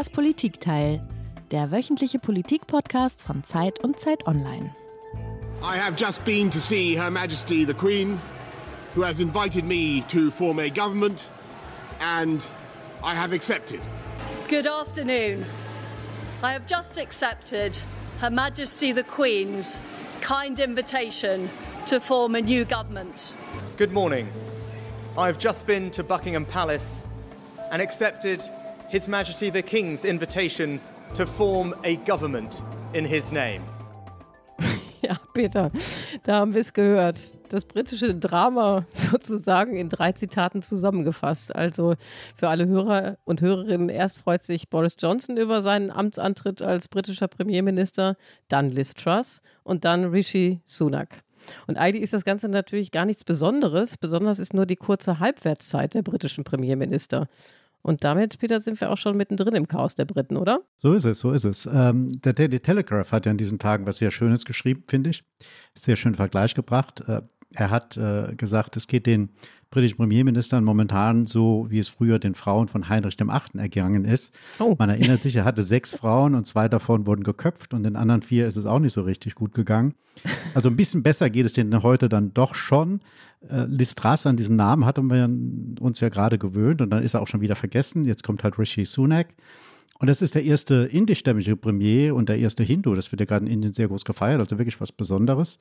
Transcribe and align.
Das 0.00 0.08
Politikteil, 0.08 1.06
der 1.50 1.70
wöchentliche 1.70 2.18
Politikpodcast 2.18 3.20
von 3.20 3.44
Zeit 3.44 3.84
und 3.84 4.00
Zeit 4.00 4.26
Online. 4.26 4.74
I 5.62 5.76
have 5.76 5.94
just 5.94 6.24
been 6.24 6.50
to 6.50 6.58
see 6.58 6.96
Her 6.96 7.10
Majesty 7.10 7.66
the 7.66 7.74
Queen, 7.74 8.18
who 8.94 9.04
has 9.04 9.20
invited 9.20 9.66
me 9.66 10.02
to 10.08 10.30
form 10.30 10.58
a 10.58 10.70
government, 10.70 11.28
and 12.00 12.42
I 13.04 13.14
have 13.14 13.34
accepted. 13.34 13.78
Good 14.48 14.66
afternoon. 14.66 15.44
I 16.42 16.54
have 16.54 16.66
just 16.66 16.96
accepted 16.96 17.76
Her 18.22 18.30
Majesty 18.30 18.92
the 18.92 19.04
Queen's 19.04 19.78
kind 20.22 20.58
invitation 20.58 21.50
to 21.84 22.00
form 22.00 22.36
a 22.36 22.40
new 22.40 22.64
government. 22.64 23.34
Good 23.76 23.92
morning. 23.92 24.28
I've 25.18 25.38
just 25.38 25.66
been 25.66 25.90
to 25.90 26.02
Buckingham 26.02 26.46
Palace 26.46 27.04
and 27.70 27.82
accepted 27.82 28.48
His 28.90 29.06
Majesty 29.06 29.52
the 29.52 29.62
King's 29.62 30.04
invitation 30.04 30.80
to 31.14 31.24
form 31.24 31.76
a 31.84 31.94
government 31.94 32.64
in 32.92 33.04
his 33.04 33.30
name. 33.30 33.60
Ja, 35.02 35.16
Peter, 35.32 35.70
da 36.24 36.40
haben 36.40 36.52
wir 36.52 36.60
es 36.60 36.74
gehört. 36.74 37.20
Das 37.48 37.64
britische 37.64 38.14
Drama 38.14 38.84
sozusagen 38.88 39.76
in 39.76 39.88
drei 39.88 40.12
Zitaten 40.12 40.60
zusammengefasst. 40.60 41.54
Also 41.54 41.94
für 42.36 42.48
alle 42.48 42.66
Hörer 42.66 43.16
und 43.24 43.40
Hörerinnen, 43.40 43.88
erst 43.88 44.18
freut 44.18 44.42
sich 44.42 44.68
Boris 44.68 44.96
Johnson 44.98 45.38
über 45.38 45.62
seinen 45.62 45.90
Amtsantritt 45.90 46.60
als 46.60 46.88
britischer 46.88 47.28
Premierminister, 47.28 48.16
dann 48.48 48.68
Liz 48.70 48.92
Truss 48.92 49.40
und 49.62 49.86
dann 49.86 50.04
Rishi 50.04 50.60
Sunak. 50.66 51.22
Und 51.66 51.78
eigentlich 51.78 52.02
ist 52.02 52.12
das 52.12 52.24
Ganze 52.24 52.48
natürlich 52.48 52.90
gar 52.90 53.06
nichts 53.06 53.24
Besonderes. 53.24 53.96
Besonders 53.96 54.38
ist 54.38 54.52
nur 54.52 54.66
die 54.66 54.76
kurze 54.76 55.18
Halbwertszeit 55.18 55.94
der 55.94 56.02
britischen 56.02 56.44
Premierminister. 56.44 57.28
Und 57.82 58.04
damit, 58.04 58.38
Peter, 58.38 58.60
sind 58.60 58.80
wir 58.80 58.90
auch 58.90 58.98
schon 58.98 59.16
mittendrin 59.16 59.54
im 59.54 59.66
Chaos 59.66 59.94
der 59.94 60.04
Briten, 60.04 60.36
oder? 60.36 60.60
So 60.76 60.92
ist 60.92 61.04
es, 61.04 61.18
so 61.20 61.32
ist 61.32 61.44
es. 61.44 61.66
Ähm, 61.72 62.10
der 62.20 62.34
Daily 62.34 62.60
Telegraph 62.60 63.12
hat 63.12 63.26
ja 63.26 63.32
in 63.32 63.38
diesen 63.38 63.58
Tagen 63.58 63.86
was 63.86 63.98
sehr 63.98 64.10
Schönes 64.10 64.44
geschrieben, 64.44 64.84
finde 64.86 65.10
ich. 65.10 65.24
Sehr 65.74 65.96
schön 65.96 66.14
Vergleich 66.14 66.54
gebracht. 66.54 67.02
Äh, 67.08 67.22
er 67.52 67.70
hat 67.70 67.96
äh, 67.96 68.34
gesagt, 68.36 68.76
es 68.76 68.86
geht 68.86 69.06
den 69.06 69.30
britischen 69.70 69.98
Premierministern 69.98 70.64
momentan 70.64 71.26
so, 71.26 71.66
wie 71.68 71.78
es 71.78 71.88
früher 71.88 72.18
den 72.18 72.34
Frauen 72.34 72.68
von 72.68 72.88
Heinrich 72.88 73.18
VIII. 73.18 73.60
ergangen 73.60 74.04
ist. 74.04 74.36
Oh. 74.58 74.74
Man 74.78 74.90
erinnert 74.90 75.22
sich, 75.22 75.36
er 75.36 75.44
hatte 75.44 75.62
sechs 75.62 75.94
Frauen 75.94 76.34
und 76.34 76.46
zwei 76.46 76.68
davon 76.68 77.06
wurden 77.06 77.22
geköpft 77.22 77.72
und 77.72 77.84
den 77.84 77.94
anderen 77.94 78.22
vier 78.22 78.46
ist 78.46 78.56
es 78.56 78.66
auch 78.66 78.80
nicht 78.80 78.92
so 78.92 79.02
richtig 79.02 79.36
gut 79.36 79.54
gegangen. 79.54 79.94
Also 80.54 80.68
ein 80.68 80.76
bisschen 80.76 81.02
besser 81.02 81.30
geht 81.30 81.46
es 81.46 81.52
denen 81.52 81.82
heute 81.82 82.08
dann 82.08 82.34
doch 82.34 82.54
schon. 82.54 83.00
Äh, 83.48 83.66
Liz 83.66 83.94
Truss 83.94 84.26
an 84.26 84.36
diesen 84.36 84.56
Namen 84.56 84.84
hatten 84.84 85.08
wir 85.08 85.30
uns 85.80 86.00
ja 86.00 86.08
gerade 86.08 86.36
gewöhnt 86.36 86.82
und 86.82 86.90
dann 86.90 87.02
ist 87.02 87.14
er 87.14 87.22
auch 87.22 87.28
schon 87.28 87.40
wieder 87.40 87.56
vergessen. 87.56 88.04
Jetzt 88.04 88.24
kommt 88.24 88.42
halt 88.42 88.58
Rishi 88.58 88.84
Sunak. 88.84 89.28
Und 90.00 90.08
das 90.08 90.22
ist 90.22 90.34
der 90.34 90.44
erste 90.44 90.88
indischstämmige 90.90 91.56
Premier 91.56 92.14
und 92.14 92.28
der 92.28 92.38
erste 92.38 92.62
Hindu. 92.62 92.94
Das 92.94 93.12
wird 93.12 93.20
ja 93.20 93.26
gerade 93.26 93.44
in 93.44 93.52
Indien 93.52 93.74
sehr 93.74 93.86
groß 93.86 94.04
gefeiert, 94.04 94.40
also 94.40 94.58
wirklich 94.58 94.80
was 94.80 94.92
Besonderes. 94.92 95.58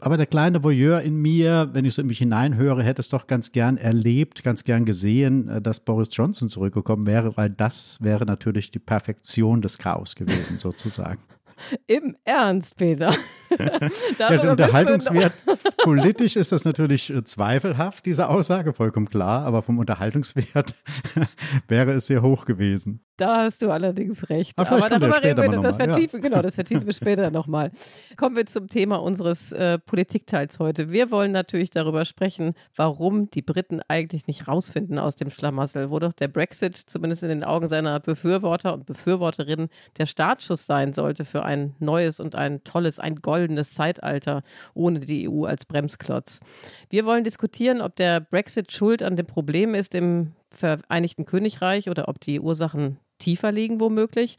Aber 0.00 0.16
der 0.16 0.26
kleine 0.26 0.62
Voyeur 0.62 1.00
in 1.00 1.16
mir, 1.16 1.70
wenn 1.72 1.84
ich 1.84 1.94
so 1.94 2.02
in 2.02 2.08
mich 2.08 2.18
hineinhöre, 2.18 2.84
hätte 2.84 3.00
es 3.00 3.08
doch 3.08 3.26
ganz 3.26 3.50
gern 3.50 3.76
erlebt, 3.76 4.44
ganz 4.44 4.62
gern 4.62 4.84
gesehen, 4.84 5.48
äh, 5.48 5.60
dass 5.60 5.80
Boris 5.80 6.10
Johnson 6.12 6.48
zurückgekommen 6.48 7.06
wäre, 7.06 7.36
weil 7.36 7.50
das 7.50 8.00
wäre 8.00 8.24
natürlich 8.24 8.70
die 8.70 8.78
Perfektion 8.78 9.60
des 9.60 9.76
Chaos 9.78 10.14
gewesen, 10.14 10.58
sozusagen. 10.58 11.18
Im 11.88 12.16
Ernst, 12.24 12.76
Peter. 12.76 13.12
ja, 14.18 14.36
der 14.36 14.50
Unterhaltungswert, 14.50 15.32
politisch 15.78 16.36
ist 16.36 16.52
das 16.52 16.64
natürlich 16.64 17.10
äh, 17.10 17.24
zweifelhaft, 17.24 18.06
diese 18.06 18.28
Aussage, 18.28 18.72
vollkommen 18.72 19.08
klar, 19.08 19.44
aber 19.44 19.62
vom 19.62 19.78
Unterhaltungswert 19.78 20.74
wäre 21.68 21.92
es 21.92 22.06
sehr 22.06 22.22
hoch 22.22 22.44
gewesen. 22.44 23.00
Da 23.16 23.38
hast 23.38 23.62
du 23.62 23.70
allerdings 23.70 24.30
recht. 24.30 24.56
Aber, 24.56 24.70
aber 24.70 24.88
darüber 24.88 25.22
reden 25.22 25.50
wir, 25.50 25.60
das 25.60 25.76
vertiefen, 25.76 26.22
ja. 26.22 26.28
genau, 26.28 26.40
das 26.40 26.54
vertiefen 26.54 26.86
wir 26.86 26.94
später 26.94 27.32
nochmal. 27.32 27.72
Kommen 28.16 28.36
wir 28.36 28.46
zum 28.46 28.68
Thema 28.68 29.02
unseres 29.02 29.50
äh, 29.50 29.78
Politikteils 29.80 30.60
heute. 30.60 30.92
Wir 30.92 31.10
wollen 31.10 31.32
natürlich 31.32 31.70
darüber 31.70 32.04
sprechen, 32.04 32.54
warum 32.76 33.28
die 33.28 33.42
Briten 33.42 33.80
eigentlich 33.88 34.28
nicht 34.28 34.46
rausfinden 34.46 35.00
aus 35.00 35.16
dem 35.16 35.30
Schlamassel, 35.30 35.90
wo 35.90 35.98
doch 35.98 36.12
der 36.12 36.28
Brexit 36.28 36.76
zumindest 36.76 37.24
in 37.24 37.28
den 37.30 37.42
Augen 37.42 37.66
seiner 37.66 37.98
Befürworter 37.98 38.74
und 38.74 38.86
Befürworterinnen 38.86 39.68
der 39.98 40.06
Startschuss 40.06 40.66
sein 40.66 40.92
sollte 40.92 41.24
für 41.24 41.44
ein 41.44 41.74
neues 41.80 42.20
und 42.20 42.36
ein 42.36 42.62
tolles, 42.62 43.00
ein 43.00 43.16
goldenes 43.16 43.37
Zeitalter 43.74 44.42
ohne 44.74 45.00
die 45.00 45.28
EU 45.28 45.44
als 45.44 45.64
Bremsklotz. 45.64 46.40
Wir 46.90 47.04
wollen 47.04 47.24
diskutieren, 47.24 47.80
ob 47.80 47.96
der 47.96 48.20
Brexit 48.20 48.72
schuld 48.72 49.02
an 49.02 49.16
dem 49.16 49.26
Problem 49.26 49.74
ist 49.74 49.94
im 49.94 50.32
Vereinigten 50.50 51.26
Königreich 51.26 51.90
oder 51.90 52.08
ob 52.08 52.20
die 52.20 52.40
Ursachen 52.40 52.98
tiefer 53.18 53.52
liegen 53.52 53.80
womöglich. 53.80 54.36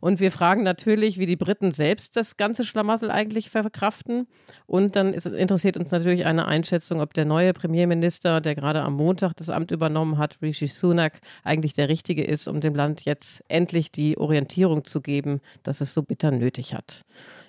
Und 0.00 0.18
wir 0.18 0.32
fragen 0.32 0.62
natürlich, 0.62 1.18
wie 1.18 1.26
die 1.26 1.36
Briten 1.36 1.72
selbst 1.72 2.16
das 2.16 2.36
ganze 2.36 2.64
Schlamassel 2.64 3.10
eigentlich 3.10 3.50
verkraften. 3.50 4.26
Und 4.66 4.96
dann 4.96 5.14
ist, 5.14 5.26
interessiert 5.26 5.76
uns 5.76 5.90
natürlich 5.90 6.24
eine 6.24 6.46
Einschätzung, 6.46 7.00
ob 7.00 7.14
der 7.14 7.24
neue 7.24 7.52
Premierminister, 7.52 8.40
der 8.40 8.54
gerade 8.54 8.82
am 8.82 8.94
Montag 8.94 9.34
das 9.34 9.50
Amt 9.50 9.70
übernommen 9.70 10.18
hat, 10.18 10.38
Rishi 10.42 10.66
Sunak, 10.66 11.20
eigentlich 11.44 11.74
der 11.74 11.88
richtige 11.88 12.24
ist, 12.24 12.48
um 12.48 12.60
dem 12.60 12.74
Land 12.74 13.04
jetzt 13.04 13.44
endlich 13.48 13.92
die 13.92 14.18
Orientierung 14.18 14.84
zu 14.84 15.00
geben, 15.00 15.40
dass 15.62 15.80
es 15.80 15.94
so 15.94 16.02
bitter 16.02 16.30
nötig 16.30 16.74
hat. 16.74 17.04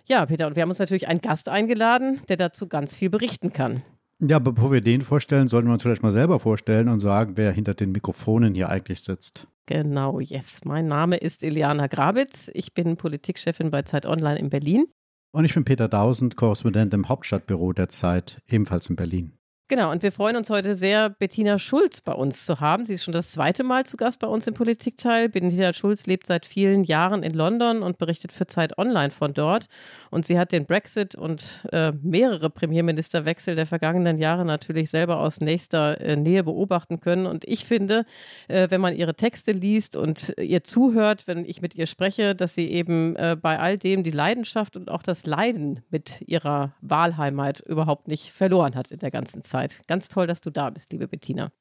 Ja, 0.06 0.26
Peter, 0.26 0.48
und 0.48 0.56
wir 0.56 0.64
haben 0.64 0.70
uns 0.70 0.80
natürlich 0.80 1.08
einen 1.08 1.22
Gast 1.22 1.48
eingeladen, 1.48 2.22
der 2.28 2.38
dazu 2.38 2.68
ganz 2.68 2.96
viel 2.96 3.10
berichten 3.10 3.54
kann. 3.54 3.84
Ja, 4.20 4.40
bevor 4.40 4.72
wir 4.72 4.82
den 4.82 5.02
vorstellen, 5.02 5.48
sollten 5.48 5.68
wir 5.68 5.74
uns 5.74 5.84
vielleicht 5.84 6.04
mal 6.04 6.12
selber 6.12 6.40
vorstellen 6.40 6.88
und 6.88 7.00
sagen, 7.00 7.36
wer 7.36 7.52
hinter 7.52 7.74
den 7.74 7.92
Mikrofonen 7.92 8.54
hier 8.54 8.70
eigentlich 8.70 9.02
sitzt. 9.02 9.48
Genau, 9.66 10.20
yes. 10.20 10.62
Mein 10.66 10.88
Name 10.88 11.18
ist 11.18 11.44
Eliana 11.44 11.88
Grabitz. 11.88 12.50
Ich 12.54 12.74
bin 12.74 12.98
Politikchefin 12.98 13.72
bei 13.72 13.84
Zeit 13.84 14.06
Online 14.06 14.40
in 14.40 14.50
Berlin. 14.50 14.86
Und 15.32 15.46
ich 15.46 15.54
bin 15.54 15.64
Peter 15.64 15.88
Dausend, 15.88 16.36
Korrespondent 16.36 16.94
im 16.94 17.10
Hauptstadtbüro 17.10 17.74
der 17.74 17.90
Zeit, 17.90 18.42
ebenfalls 18.48 18.88
in 18.90 18.96
Berlin. 18.96 19.34
Genau, 19.74 19.90
und 19.90 20.04
wir 20.04 20.12
freuen 20.12 20.36
uns 20.36 20.52
heute 20.52 20.76
sehr, 20.76 21.10
Bettina 21.10 21.58
Schulz 21.58 22.00
bei 22.00 22.12
uns 22.12 22.46
zu 22.46 22.60
haben. 22.60 22.86
Sie 22.86 22.94
ist 22.94 23.06
schon 23.06 23.12
das 23.12 23.32
zweite 23.32 23.64
Mal 23.64 23.88
zu 23.88 23.98
Gast 23.98 24.20
bei 24.20 24.28
uns 24.28 24.46
im 24.46 24.54
Politikteil. 24.54 25.30
Bettina 25.30 25.74
Schulz 25.74 26.06
lebt 26.06 26.28
seit 26.28 26.46
vielen 26.46 26.84
Jahren 26.84 27.24
in 27.24 27.34
London 27.34 27.82
und 27.82 27.98
berichtet 27.98 28.32
für 28.32 28.46
Zeit 28.46 28.78
Online 28.78 29.10
von 29.10 29.34
dort. 29.34 29.66
Und 30.12 30.28
sie 30.28 30.38
hat 30.38 30.52
den 30.52 30.68
Brexit 30.68 31.16
und 31.16 31.68
äh, 31.72 31.92
mehrere 32.04 32.52
Premierministerwechsel 32.52 33.56
der 33.56 33.66
vergangenen 33.66 34.20
Jahre 34.20 34.46
natürlich 34.46 34.92
selber 34.92 35.20
aus 35.20 35.42
nächster 35.42 36.00
äh, 36.00 36.18
Nähe 36.18 36.44
beobachten 36.44 37.00
können. 37.00 37.26
Und 37.26 37.44
ich 37.46 37.66
finde, 37.66 38.06
äh, 38.50 38.68
wenn 38.70 38.80
man 38.80 38.96
ihre 38.96 39.16
Texte 39.16 39.54
liest 39.54 39.96
und 39.96 40.36
ihr 40.38 40.64
zuhört, 40.64 41.26
wenn 41.26 41.46
ich 41.46 41.64
mit 41.64 41.74
ihr 41.74 41.88
spreche, 41.88 42.36
dass 42.36 42.54
sie 42.54 42.70
eben 42.70 43.16
äh, 43.16 43.36
bei 43.42 43.58
all 43.58 43.80
dem 43.80 44.04
die 44.04 44.12
Leidenschaft 44.12 44.78
und 44.78 44.92
auch 44.92 45.02
das 45.02 45.26
Leiden 45.26 45.82
mit 45.90 46.22
ihrer 46.28 46.74
Wahlheimat 46.82 47.62
überhaupt 47.62 48.08
nicht 48.08 48.34
verloren 48.34 48.76
hat 48.76 48.92
in 48.92 49.00
der 49.00 49.10
ganzen 49.10 49.42
Zeit. 49.42 49.63
Zeit. 49.70 49.88
Ganz 49.88 50.08
toll, 50.08 50.28
dass 50.28 50.42
du 50.42 50.50
da 50.50 50.70
bist, 50.70 50.92
liebe 50.92 51.08
Bettina. 51.08 51.52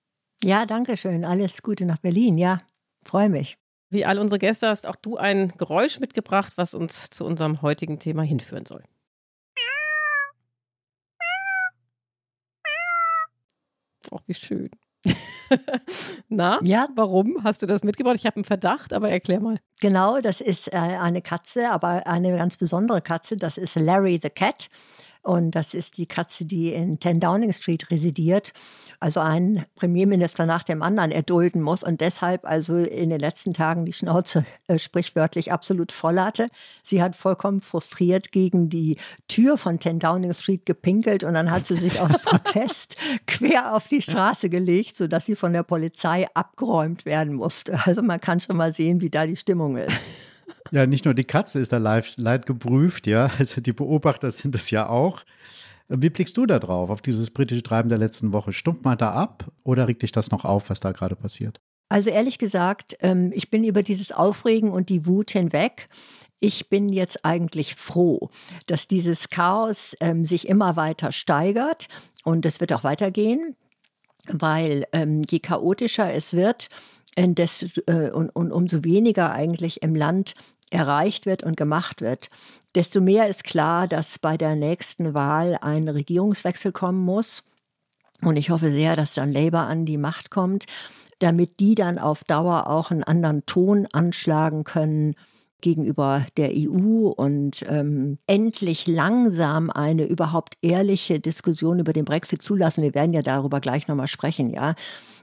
Ja, 0.43 0.67
danke 0.67 0.97
schön. 0.97 1.25
Alles 1.25 1.63
Gute 1.63 1.85
nach 1.85 1.99
Berlin. 1.99 2.39
Ja, 2.39 2.59
freue 3.05 3.29
mich. 3.29 3.59
Wie 3.91 4.05
all 4.05 4.19
unsere 4.19 4.39
Gäste 4.39 4.69
hast 4.69 4.87
auch 4.87 4.97
du 4.97 5.17
ein 5.17 5.53
Geräusch 5.59 6.01
mitgebracht, 6.01 6.55
was 6.57 6.75
uns 6.75 7.11
zu 7.11 7.25
unserem 7.25 7.63
heutigen 7.63 7.99
Thema 7.99 8.23
hinführen 8.23 8.67
soll. 8.67 8.83
Oh, 14.11 14.19
wie 14.27 14.35
schön. 14.35 14.71
Na, 16.29 16.61
ja. 16.65 16.89
warum 16.97 17.45
hast 17.45 17.63
du 17.63 17.67
das 17.67 17.83
mitgebracht? 17.83 18.17
Ich 18.17 18.27
habe 18.27 18.37
einen 18.37 18.45
Verdacht, 18.45 18.93
aber 18.93 19.11
erklär 19.11 19.41
mal. 19.41 19.59
Genau, 19.81 20.21
das 20.21 20.41
ist 20.41 20.73
äh, 20.73 20.77
eine 20.77 21.23
Katze, 21.23 21.71
aber 21.71 22.07
eine 22.07 22.37
ganz 22.37 22.57
besondere 22.57 23.01
Katze. 23.01 23.37
Das 23.37 23.59
ist 23.59 23.77
Larry 23.77 24.19
the 24.23 24.31
Cat. 24.31 24.71
Und 25.23 25.53
das 25.53 25.73
ist 25.73 25.99
die 25.99 26.07
Katze, 26.07 26.45
die 26.45 26.73
in 26.73 27.01
10 27.01 27.21
Downing 27.21 27.53
Street 27.53 27.91
residiert. 27.93 28.53
Also 28.99 29.21
einen 29.21 29.65
Premierminister 29.77 30.47
nach 30.47 30.65
dem 30.65 30.83
anderen 30.83 31.13
erdulden 31.13 31.63
muss 31.63 31.85
und 31.85 32.01
deshalb 32.01 32.45
also 32.45 32.77
in 32.77 33.11
den 33.11 33.21
letzten 33.21 33.55
Tagen 33.55 33.85
die 33.85 33.93
Schnauze 33.93 34.45
äh, 34.67 34.79
sprichwörtlich 34.79 35.53
absolut 35.53 35.93
voll 35.93 36.19
hatte. 36.19 36.49
Sie 36.83 37.01
hat 37.01 37.15
vollkommen 37.15 37.61
frustriert 37.61 38.33
gegen 38.33 38.69
die 38.69 38.97
Tür 39.29 39.59
von 39.59 39.81
10 39.81 40.01
Downing 40.01 40.35
Street 40.35 40.67
gepinkelt 40.67 41.23
und 41.23 41.35
dann 41.35 41.53
hat 41.53 41.69
sie 41.69 41.77
sich 41.77 42.01
aus 42.01 42.13
Protest 42.25 42.97
quer 43.29 43.77
auf 43.77 43.87
die 43.87 44.03
Straße 44.03 44.51
gelegt, 44.51 44.97
sodass 44.97 45.27
sie 45.27 45.37
von 45.37 45.53
der 45.53 45.63
Polizei 45.63 46.27
abgeräumt 46.35 47.05
werden 47.05 47.35
musste. 47.35 47.79
Also 47.85 48.03
man 48.03 48.21
kann 48.21 48.41
schon 48.41 48.57
mal 48.57 48.73
sehen, 48.73 49.01
wie 49.01 49.11
da 49.11 49.27
die 49.27 49.37
Stimmung 49.37 49.77
ist. 49.77 49.97
Ja, 50.71 50.87
nicht 50.87 51.05
nur 51.05 51.15
die 51.15 51.25
Katze 51.25 51.61
ist 51.61 51.73
da 51.73 51.79
live, 51.79 52.17
leid 52.17 52.47
geprüft, 52.47 53.07
ja. 53.07 53.31
Also 53.39 53.61
die 53.61 53.73
Beobachter 53.73 54.31
sind 54.31 54.55
es 54.55 54.71
ja 54.71 54.89
auch. 54.89 55.23
Wie 55.89 56.11
blickst 56.11 56.37
du 56.37 56.47
da 56.47 56.59
drauf, 56.59 56.89
auf 56.91 57.03
dieses 57.03 57.31
britische 57.31 57.63
Treiben 57.63 57.89
der 57.89 57.99
letzten 57.99 58.33
Woche? 58.33 58.53
Stumpft 58.53 58.85
man 58.85 58.97
da 58.97 59.13
ab 59.13 59.51
oder 59.65 59.89
regt 59.89 60.03
dich 60.03 60.13
das 60.13 60.31
noch 60.31 60.45
auf, 60.45 60.71
was 60.71 60.81
da 60.81 60.93
gerade 60.93 61.17
passiert? 61.17 61.61
Also 61.89 62.09
ehrlich 62.09 62.39
gesagt, 62.39 62.97
ähm, 63.01 63.31
ich 63.35 63.51
bin 63.51 63.65
über 63.65 63.83
dieses 63.83 64.13
Aufregen 64.13 64.71
und 64.71 64.89
die 64.89 65.05
Wut 65.05 65.33
hinweg. 65.33 65.89
Ich 66.41 66.71
bin 66.71 66.89
jetzt 66.89 67.25
eigentlich 67.25 67.75
froh, 67.75 68.31
dass 68.67 68.89
dieses 68.89 69.29
Chaos 69.29 69.95
ähm, 70.01 70.25
sich 70.25 70.49
immer 70.49 70.77
weiter 70.77 71.13
steigert 71.13 71.89
und 72.25 72.47
es 72.47 72.61
wird 72.61 72.73
auch 72.73 72.83
weitergehen, 72.83 73.57
weil 74.27 74.87
ähm, 74.93 75.23
je 75.29 75.41
chaotischer 75.41 76.13
es 76.15 76.33
wird, 76.33 76.71
des, 77.17 77.79
äh, 77.87 78.11
und, 78.11 78.31
und 78.31 78.53
umso 78.53 78.85
weniger 78.85 79.33
eigentlich 79.33 79.83
im 79.83 79.95
Land 79.95 80.35
erreicht 80.71 81.27
wird 81.27 81.43
und 81.43 81.57
gemacht 81.57 82.01
wird, 82.01 82.31
desto 82.75 83.01
mehr 83.01 83.29
ist 83.29 83.45
klar, 83.45 83.87
dass 83.87 84.19
bei 84.19 84.37
der 84.37 84.57
nächsten 84.57 85.15
Wahl 85.15 85.59
ein 85.61 85.89
Regierungswechsel 85.89 86.73
kommen 86.73 87.05
muss. 87.05 87.45
Und 88.23 88.37
ich 88.37 88.51
hoffe 88.51 88.71
sehr, 88.71 88.97
dass 88.97 89.15
dann 89.15 89.33
Labour 89.33 89.61
an 89.63 89.85
die 89.85 89.99
Macht 89.99 90.31
kommt, 90.31 90.67
damit 91.19 91.61
die 91.61 91.75
dann 91.75 91.99
auf 91.99 92.25
Dauer 92.25 92.67
auch 92.67 92.91
einen 92.91 93.05
anderen 93.05 93.45
Ton 93.47 93.87
anschlagen 93.93 94.65
können 94.65 95.15
gegenüber 95.61 96.27
der 96.37 96.51
EU 96.53 97.09
und 97.09 97.65
ähm, 97.69 98.19
endlich 98.27 98.87
langsam 98.87 99.71
eine 99.71 100.05
überhaupt 100.05 100.57
ehrliche 100.61 101.21
Diskussion 101.21 101.79
über 101.79 101.93
den 101.93 102.05
Brexit 102.05 102.43
zulassen. 102.43 102.83
Wir 102.83 102.95
werden 102.95 103.15
ja 103.15 103.23
darüber 103.23 103.61
gleich 103.61 103.89
nochmal 103.89 104.09
sprechen, 104.09 104.51
ja. 104.51 104.75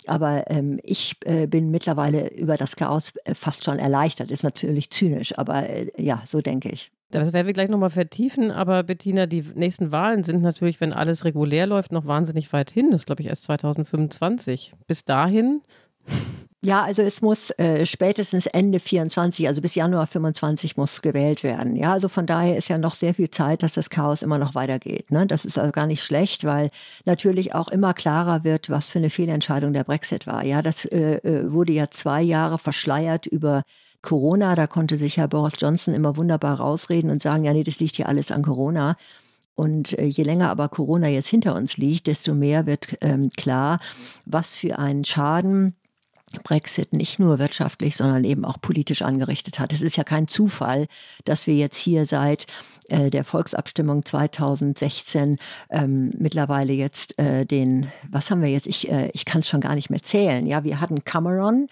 Aber 0.08 0.50
ähm, 0.50 0.80
ich 0.84 1.18
äh, 1.26 1.48
bin 1.48 1.72
mittlerweile 1.72 2.30
über 2.30 2.58
das 2.58 2.76
Chaos 2.76 3.14
äh, 3.26 3.36
fast 3.36 3.66
schon 3.66 3.80
erleichtert. 3.80 4.32
Ist 4.32 4.44
natürlich 4.44 4.90
zynisch, 4.90 5.38
aber 5.38 5.70
äh, 5.70 5.92
ja, 5.98 6.22
so 6.26 6.42
denke 6.42 6.70
ich. 6.70 6.92
Das 7.12 7.34
werden 7.34 7.48
wir 7.48 7.54
gleich 7.54 7.70
nochmal 7.70 7.90
vertiefen, 7.90 8.52
aber 8.52 8.84
Bettina, 8.84 9.26
die 9.26 9.42
nächsten 9.56 9.92
Wahlen 9.92 10.24
sind 10.24 10.44
natürlich, 10.44 10.80
wenn 10.80 10.94
alles 10.94 11.26
regulär 11.26 11.66
läuft, 11.66 11.92
noch 11.92 12.06
wahnsinnig 12.06 12.54
weit 12.54 12.70
hin. 12.70 12.92
Das 12.92 13.02
ist, 13.02 13.06
glaube 13.08 13.24
ich, 13.24 13.30
erst 13.30 13.46
2025. 13.46 14.74
Bis 14.86 15.06
dahin 15.06 15.62
ja, 16.62 16.84
also 16.84 17.02
es 17.02 17.22
muss 17.22 17.52
äh, 17.52 17.86
spätestens 17.86 18.46
Ende 18.46 18.82
24, 18.82 19.48
also 19.48 19.62
bis 19.62 19.76
Januar 19.76 20.08
25 20.08 20.76
muss 20.76 21.02
gewählt 21.02 21.42
werden. 21.42 21.78
Ja, 21.78 21.94
also 21.94 22.10
von 22.10 22.26
daher 22.26 22.58
ist 22.58 22.68
ja 22.68 22.78
noch 22.78 22.96
sehr 22.96 23.14
viel 23.14 23.30
Zeit, 23.30 23.64
dass 23.64 23.76
das 23.76 23.90
Chaos 23.90 24.22
immer 24.22 24.38
noch 24.38 24.56
weitergeht. 24.56 25.10
Ne? 25.10 25.26
Das 25.26 25.46
ist 25.46 25.58
also 25.58 25.72
gar 25.72 25.88
nicht 25.88 26.04
schlecht, 26.04 26.44
weil 26.44 26.70
natürlich 27.06 27.56
auch 27.56 27.70
immer 27.70 27.94
klarer 27.94 28.44
wird, 28.44 28.70
was 28.70 28.88
für 28.88 29.00
eine 29.00 29.10
Fehlentscheidung 29.10 29.72
der 29.72 29.86
Brexit 29.86 30.28
war. 30.28 30.44
Ja, 30.44 30.62
das 30.62 30.84
äh, 30.84 31.20
äh 31.24 31.50
wurde 31.50 31.72
ja 31.72 31.92
zwei 31.92 32.22
Jahre 32.22 32.58
verschleiert 32.58 33.26
über 33.26 33.64
Corona. 34.02 34.56
Da 34.56 34.68
konnte 34.68 34.98
sich 34.98 35.16
Herr 35.16 35.30
Boris 35.30 35.54
Johnson 35.58 35.94
immer 35.94 36.18
wunderbar 36.18 36.60
rausreden 36.60 37.10
und 37.10 37.22
sagen, 37.22 37.46
ja, 37.46 37.54
nee, 37.54 37.64
das 37.64 37.80
liegt 37.80 37.96
hier 37.96 38.10
alles 38.10 38.32
an 38.32 38.44
Corona. 38.44 38.98
Und 39.56 39.98
äh, 39.98 40.06
je 40.06 40.24
länger 40.24 40.50
aber 40.50 40.68
Corona 40.68 41.08
jetzt 41.08 41.28
hinter 41.28 41.56
uns 41.56 41.78
liegt, 41.78 42.08
desto 42.08 42.34
mehr 42.34 42.66
wird 42.66 42.98
ähm, 43.00 43.30
klar, 43.38 43.80
was 44.26 44.58
für 44.58 44.78
einen 44.78 45.06
Schaden 45.06 45.76
Brexit 46.44 46.94
nicht 46.94 47.20
nur 47.20 47.40
wirtschaftlich, 47.40 47.98
sondern 47.98 48.24
eben 48.24 48.46
auch 48.46 48.62
politisch 48.62 49.02
angerichtet 49.02 49.60
hat. 49.60 49.74
Es 49.74 49.82
ist 49.82 49.98
ja 49.98 50.04
kein 50.04 50.28
Zufall, 50.28 50.88
dass 51.26 51.48
wir 51.48 51.56
jetzt 51.56 51.78
hier 51.78 52.06
seit 52.06 52.46
äh, 52.90 53.10
der 53.10 53.24
Volksabstimmung 53.24 54.06
2016 54.06 55.38
ähm, 55.70 56.12
mittlerweile 56.18 56.74
jetzt 56.74 57.18
äh, 57.20 57.46
den, 57.46 57.92
was 58.10 58.32
haben 58.32 58.42
wir 58.42 58.50
jetzt? 58.50 58.68
Ich, 58.68 58.90
äh, 58.92 59.10
ich 59.14 59.26
kann 59.26 59.40
es 59.40 59.48
schon 59.48 59.62
gar 59.62 59.76
nicht 59.76 59.90
mehr 59.90 60.02
zählen. 60.02 60.46
Ja, 60.46 60.64
wir 60.64 60.80
hatten 60.80 61.04
Cameron, 61.04 61.68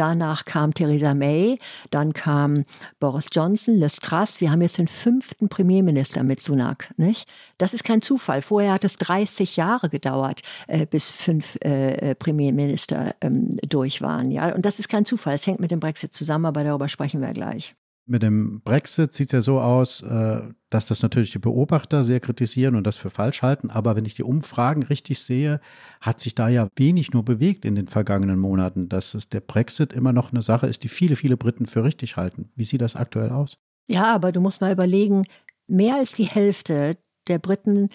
Danach 0.00 0.46
kam 0.46 0.72
Theresa 0.72 1.12
May, 1.12 1.58
dann 1.90 2.14
kam 2.14 2.64
Boris 3.00 3.26
Johnson, 3.30 3.74
Liz 3.74 3.96
Truss. 3.96 4.40
Wir 4.40 4.50
haben 4.50 4.62
jetzt 4.62 4.78
den 4.78 4.88
fünften 4.88 5.50
Premierminister 5.50 6.22
mit 6.22 6.40
Sunak. 6.40 6.94
Nicht? 6.96 7.28
Das 7.58 7.74
ist 7.74 7.84
kein 7.84 8.00
Zufall. 8.00 8.40
Vorher 8.40 8.72
hat 8.72 8.84
es 8.84 8.96
30 8.96 9.56
Jahre 9.56 9.90
gedauert, 9.90 10.40
äh, 10.68 10.86
bis 10.86 11.12
fünf 11.12 11.56
äh, 11.56 12.14
Premierminister 12.14 13.14
ähm, 13.20 13.58
durch 13.68 14.00
waren. 14.00 14.30
Ja? 14.30 14.54
Und 14.54 14.64
das 14.64 14.78
ist 14.78 14.88
kein 14.88 15.04
Zufall. 15.04 15.34
Es 15.34 15.46
hängt 15.46 15.60
mit 15.60 15.70
dem 15.70 15.80
Brexit 15.80 16.14
zusammen, 16.14 16.46
aber 16.46 16.64
darüber 16.64 16.88
sprechen 16.88 17.20
wir 17.20 17.34
gleich 17.34 17.74
mit 18.10 18.24
dem 18.24 18.60
Brexit 18.62 19.14
sieht 19.14 19.28
es 19.28 19.32
ja 19.32 19.40
so 19.40 19.60
aus, 19.60 20.02
äh, 20.02 20.40
dass 20.68 20.86
das 20.86 21.00
natürlich 21.00 21.30
die 21.30 21.38
Beobachter 21.38 22.02
sehr 22.02 22.18
kritisieren 22.18 22.74
und 22.74 22.84
das 22.84 22.96
für 22.96 23.08
falsch 23.08 23.42
halten. 23.42 23.70
Aber 23.70 23.94
wenn 23.94 24.04
ich 24.04 24.14
die 24.14 24.24
Umfragen 24.24 24.82
richtig 24.82 25.20
sehe, 25.20 25.60
hat 26.00 26.18
sich 26.18 26.34
da 26.34 26.48
ja 26.48 26.68
wenig 26.76 27.12
nur 27.12 27.24
bewegt 27.24 27.64
in 27.64 27.76
den 27.76 27.86
vergangenen 27.86 28.38
Monaten, 28.38 28.88
dass 28.88 29.14
es 29.14 29.28
der 29.28 29.40
Brexit 29.40 29.92
immer 29.92 30.12
noch 30.12 30.32
eine 30.32 30.42
Sache 30.42 30.66
ist, 30.66 30.82
die 30.82 30.88
viele, 30.88 31.14
viele 31.14 31.36
Briten 31.36 31.66
für 31.66 31.84
richtig 31.84 32.16
halten. 32.16 32.50
Wie 32.56 32.64
sieht 32.64 32.80
das 32.80 32.96
aktuell 32.96 33.30
aus? 33.30 33.62
Ja, 33.86 34.12
aber 34.12 34.32
du 34.32 34.40
musst 34.40 34.60
mal 34.60 34.72
überlegen, 34.72 35.24
mehr 35.68 35.94
als 35.94 36.12
die 36.12 36.24
Hälfte 36.24 36.98
der 37.28 37.38
Briten 37.38 37.90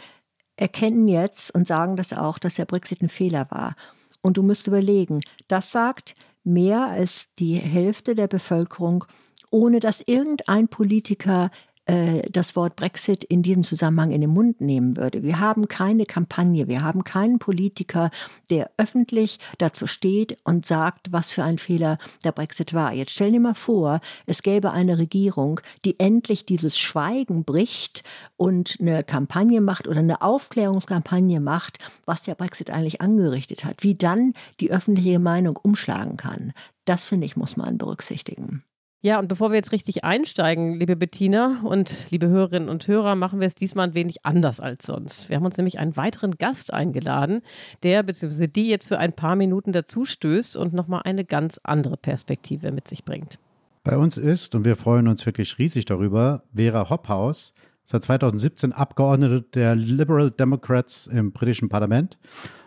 erkennen 0.56 1.10
jetzt 1.10 1.54
und 1.54 1.68
sagen 1.68 1.98
das 1.98 2.14
auch, 2.14 2.40
dass 2.40 2.56
der 2.56 2.66
Brexit 2.66 3.02
ein 3.02 3.10
Fehler 3.10 3.48
war. 3.52 3.76
Und 4.22 4.38
du 4.38 4.44
musst 4.44 4.68
überlegen, 4.68 5.20
das 5.50 5.72
sagt 5.72 6.16
mehr 6.46 6.88
als 6.88 7.28
die 7.38 7.56
Hälfte 7.56 8.16
der 8.16 8.28
Bevölkerung 8.28 9.04
ohne 9.52 9.80
dass 9.80 10.02
irgendein 10.06 10.68
Politiker 10.68 11.52
äh, 11.86 12.24
das 12.32 12.56
Wort 12.56 12.76
Brexit 12.76 13.24
in 13.24 13.44
diesem 13.44 13.64
Zusammenhang 13.64 14.12
in 14.12 14.22
den 14.22 14.32
Mund 14.32 14.60
nehmen 14.60 14.98
würde. 14.98 15.22
Wir 15.22 15.40
haben 15.40 15.68
keine 15.68 16.06
Kampagne, 16.06 16.68
wir 16.68 16.82
haben 16.82 17.04
keinen 17.04 17.38
Politiker, 17.38 18.10
der 18.50 18.72
öffentlich 18.78 19.40
dazu 19.60 19.86
steht 19.86 20.38
und 20.44 20.66
sagt, 20.66 21.12
was 21.12 21.32
für 21.32 21.44
ein 21.44 21.60
Fehler 21.60 22.00
der 22.24 22.32
Brexit 22.32 22.74
war. 22.74 22.92
Jetzt 22.92 23.12
stell 23.12 23.32
dir 23.32 23.40
mal 23.40 23.54
vor, 23.54 24.02
es 24.26 24.42
gäbe 24.42 24.72
eine 24.72 24.98
Regierung, 24.98 25.62
die 25.86 26.00
endlich 26.00 26.46
dieses 26.46 26.78
Schweigen 26.78 27.44
bricht 27.44 28.04
und 28.36 28.78
eine 28.80 29.04
Kampagne 29.04 29.62
macht 29.62 29.88
oder 29.88 30.00
eine 30.00 30.22
Aufklärungskampagne 30.24 31.40
macht, 31.40 31.78
was 32.06 32.24
der 32.24 32.36
Brexit 32.36 32.72
eigentlich 32.72 33.02
angerichtet 33.02 33.64
hat, 33.64 33.84
wie 33.84 33.96
dann 33.96 34.34
die 34.60 34.72
öffentliche 34.72 35.20
Meinung 35.20 35.56
umschlagen 35.58 36.18
kann. 36.18 36.54
Das 36.86 37.04
finde 37.04 37.26
ich, 37.26 37.36
muss 37.36 37.58
man 37.58 37.78
berücksichtigen. 37.78 38.64
Ja, 39.02 39.20
und 39.20 39.28
bevor 39.28 39.52
wir 39.52 39.56
jetzt 39.56 39.72
richtig 39.72 40.04
einsteigen, 40.04 40.80
liebe 40.80 40.96
Bettina 40.96 41.62
und 41.64 42.10
liebe 42.10 42.28
Hörerinnen 42.28 42.70
und 42.70 42.88
Hörer, 42.88 43.16
machen 43.16 43.40
wir 43.40 43.48
es 43.48 43.54
diesmal 43.54 43.90
ein 43.90 43.94
wenig 43.94 44.26
anders 44.26 44.60
als 44.60 44.86
sonst. 44.88 45.30
Wir 45.30 45.36
haben 45.36 45.46
uns 45.46 45.58
nämlich 45.58 45.78
einen 45.78 45.96
weiteren 45.96 46.32
Gast 46.32 46.74
eingeladen, 46.74 47.42
der 47.84 48.02
bzw. 48.02 48.48
die 48.48 48.68
jetzt 48.68 48.88
für 48.88 48.98
ein 48.98 49.14
paar 49.14 49.36
Minuten 49.36 49.74
dazu 49.74 50.06
stößt 50.06 50.56
und 50.56 50.74
nochmal 50.74 51.02
eine 51.04 51.24
ganz 51.24 51.60
andere 51.64 51.98
Perspektive 51.98 52.72
mit 52.72 52.88
sich 52.88 53.06
bringt. 53.06 53.38
Bei 53.84 53.98
uns 53.98 54.18
ist, 54.18 54.56
und 54.56 54.66
wir 54.66 54.76
freuen 54.76 55.08
uns 55.08 55.24
wirklich 55.28 55.60
riesig 55.60 55.86
darüber, 55.86 56.42
Vera 56.56 56.90
Hophaus, 56.90 57.54
seit 57.84 58.02
2017 58.02 58.74
Abgeordnete 58.74 59.44
der 59.54 59.76
Liberal 59.76 60.32
Democrats 60.32 61.06
im 61.06 61.32
britischen 61.32 61.70
Parlament. 61.70 62.18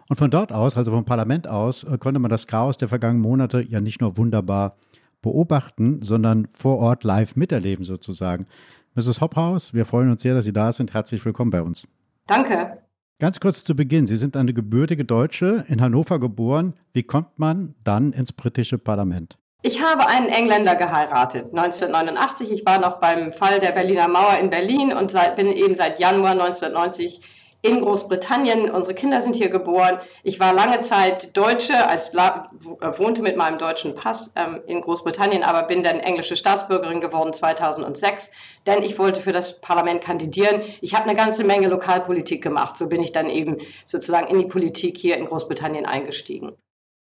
Und 0.09 0.15
von 0.15 0.31
dort 0.31 0.53
aus, 0.53 0.77
also 0.77 0.93
vom 0.93 1.05
Parlament 1.05 1.49
aus, 1.49 1.85
konnte 1.99 2.21
man 2.21 2.31
das 2.31 2.47
Chaos 2.47 2.77
der 2.77 2.89
vergangenen 2.89 3.23
Monate 3.23 3.61
ja 3.61 3.81
nicht 3.81 4.01
nur 4.01 4.17
wunderbar 4.17 4.77
beobachten, 5.23 6.03
sondern 6.03 6.49
vor 6.53 6.79
Ort 6.79 7.05
live 7.05 7.37
miterleben 7.37 7.85
sozusagen. 7.85 8.47
Mrs. 8.95 9.21
Hophaus, 9.21 9.75
wir 9.75 9.85
freuen 9.85 10.11
uns 10.11 10.23
sehr, 10.23 10.35
dass 10.35 10.45
Sie 10.45 10.53
da 10.53 10.73
sind. 10.73 10.95
Herzlich 10.95 11.25
willkommen 11.25 11.51
bei 11.51 11.63
uns. 11.63 11.87
Danke. 12.27 12.79
Ganz 13.21 13.41
kurz 13.41 13.65
zu 13.65 13.75
Beginn. 13.75 14.07
Sie 14.07 14.17
sind 14.17 14.37
eine 14.37 14.55
gebürtige 14.55 15.05
Deutsche, 15.05 15.65
in 15.69 15.81
Hannover 15.81 16.21
geboren. 16.21 16.75
Wie 16.93 17.03
kommt 17.03 17.39
man 17.39 17.75
dann 17.83 18.13
ins 18.13 18.33
britische 18.33 18.79
Parlament? 18.79 19.37
Ich 19.63 19.83
habe 19.83 20.07
einen 20.07 20.29
Engländer 20.29 20.77
geheiratet, 20.77 21.49
1989. 21.49 22.53
Ich 22.53 22.65
war 22.65 22.79
noch 22.79 23.01
beim 23.01 23.33
Fall 23.33 23.59
der 23.59 23.73
Berliner 23.73 24.07
Mauer 24.07 24.39
in 24.41 24.51
Berlin 24.51 24.93
und 24.93 25.13
bin 25.35 25.49
eben 25.49 25.75
seit 25.75 25.99
Januar 25.99 26.31
1990 26.31 27.21
in 27.63 27.81
Großbritannien. 27.81 28.71
Unsere 28.71 28.95
Kinder 28.95 29.21
sind 29.21 29.35
hier 29.35 29.49
geboren. 29.49 30.01
Ich 30.23 30.39
war 30.39 30.53
lange 30.53 30.81
Zeit 30.83 31.37
Deutsche, 31.37 31.89
als 31.89 32.13
wohnte 32.15 33.23
mit 33.23 33.37
meinem 33.37 33.59
deutschen 33.59 33.95
Pass 33.95 34.33
ähm, 34.37 34.61
in 34.67 34.81
Großbritannien, 34.81 35.43
aber 35.43 35.65
bin 35.65 35.83
dann 35.83 36.01
englische 36.01 36.37
Staatsbürgerin 36.37 37.01
geworden 37.01 37.33
2006, 37.33 38.31
denn 38.67 38.83
ich 38.83 38.99
wollte 38.99 39.21
für 39.21 39.33
das 39.33 39.61
Parlament 39.61 40.03
kandidieren. 40.03 40.63
Ich 40.81 40.95
habe 40.95 41.05
eine 41.05 41.17
ganze 41.17 41.45
Menge 41.45 41.69
Lokalpolitik 41.69 42.43
gemacht. 42.43 42.77
So 42.77 42.89
bin 42.89 43.03
ich 43.03 43.13
dann 43.13 43.29
eben 43.29 43.59
sozusagen 43.87 44.29
in 44.29 44.39
die 44.39 44.47
Politik 44.47 44.97
hier 44.97 45.17
in 45.17 45.27
Großbritannien 45.27 45.87
eingestiegen. 45.87 46.57